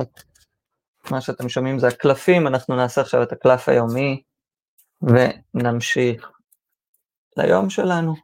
מה 1.11 1.21
שאתם 1.21 1.49
שומעים 1.49 1.79
זה 1.79 1.87
הקלפים, 1.87 2.47
אנחנו 2.47 2.75
נעשה 2.75 3.01
עכשיו 3.01 3.23
את 3.23 3.31
הקלף 3.31 3.69
היומי, 3.69 4.23
ונמשיך 5.01 6.31
ליום 7.37 7.69
שלנו. 7.69 8.15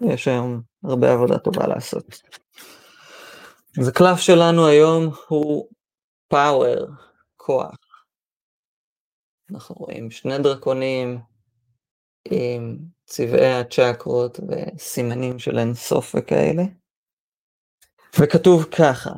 יש 0.00 0.28
היום 0.28 0.62
הרבה 0.84 1.12
עבודה 1.12 1.38
טובה 1.38 1.66
לעשות. 1.66 2.22
אז 3.80 3.88
הקלף 3.88 4.18
שלנו 4.18 4.66
היום 4.66 5.14
הוא 5.28 5.68
פאוור, 6.28 6.86
כוח. 7.36 7.76
אנחנו 9.50 9.74
רואים 9.74 10.10
שני 10.10 10.38
דרקונים 10.38 11.20
עם 12.24 12.78
צבעי 13.04 13.54
הצ'קרות 13.54 14.40
וסימנים 14.40 15.38
של 15.38 15.58
אינסוף 15.58 16.14
וכאלה. 16.18 16.62
וכתוב 18.20 18.64
ככה, 18.64 19.10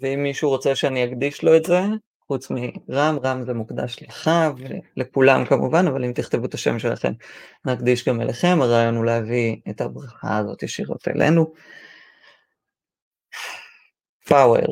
ואם 0.00 0.22
מישהו 0.22 0.50
רוצה 0.50 0.74
שאני 0.74 1.04
אקדיש 1.04 1.44
לו 1.44 1.56
את 1.56 1.64
זה, 1.64 1.80
חוץ 2.26 2.48
מרם, 2.50 3.18
רם 3.24 3.44
זה 3.44 3.54
מוקדש 3.54 4.02
לך 4.02 4.30
ולכולם 4.56 5.44
כמובן, 5.44 5.86
אבל 5.86 6.04
אם 6.04 6.12
תכתבו 6.12 6.46
את 6.46 6.54
השם 6.54 6.78
שלכם, 6.78 7.12
נקדיש 7.64 8.08
גם 8.08 8.20
אליכם, 8.20 8.58
הרעיון 8.62 8.96
הוא 8.96 9.04
להביא 9.04 9.56
את 9.70 9.80
הברכה 9.80 10.36
הזאת 10.36 10.62
ישירות 10.62 11.08
אלינו. 11.08 11.52
power, 14.30 14.66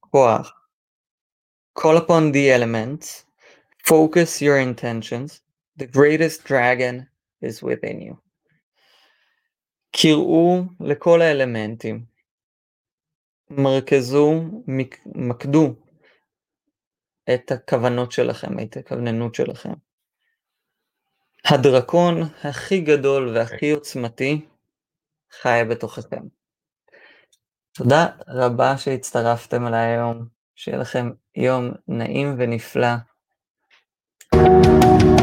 כוח. 0.00 0.52
Call 1.78 1.96
upon 1.96 2.32
the 2.32 2.50
elements, 2.50 3.24
focus 3.84 4.42
your 4.42 4.58
intentions, 4.58 5.40
the 5.76 5.86
greatest 5.86 6.44
dragon 6.44 7.06
is 7.42 7.62
within 7.62 8.00
you. 8.00 8.16
קראו 9.96 10.62
לכל 10.80 11.22
האלמנטים, 11.22 12.04
מרכזו, 13.50 14.42
מקדו 15.14 15.74
את 17.34 17.50
הכוונות 17.50 18.12
שלכם, 18.12 18.58
את 18.58 18.76
הכווננות 18.76 19.34
שלכם. 19.34 19.72
הדרקון 21.44 22.22
הכי 22.44 22.80
גדול 22.80 23.28
והכי 23.28 23.70
עוצמתי 23.70 24.46
חי 25.42 25.62
בתוככם. 25.70 26.22
תודה 27.72 28.06
רבה 28.28 28.78
שהצטרפתם 28.78 29.66
אליי 29.66 29.86
היום, 29.86 30.26
שיהיה 30.54 30.78
לכם 30.78 31.10
יום 31.36 31.70
נעים 31.88 32.34
ונפלא. 32.38 32.88
thank 34.32 35.02
you 35.02 35.19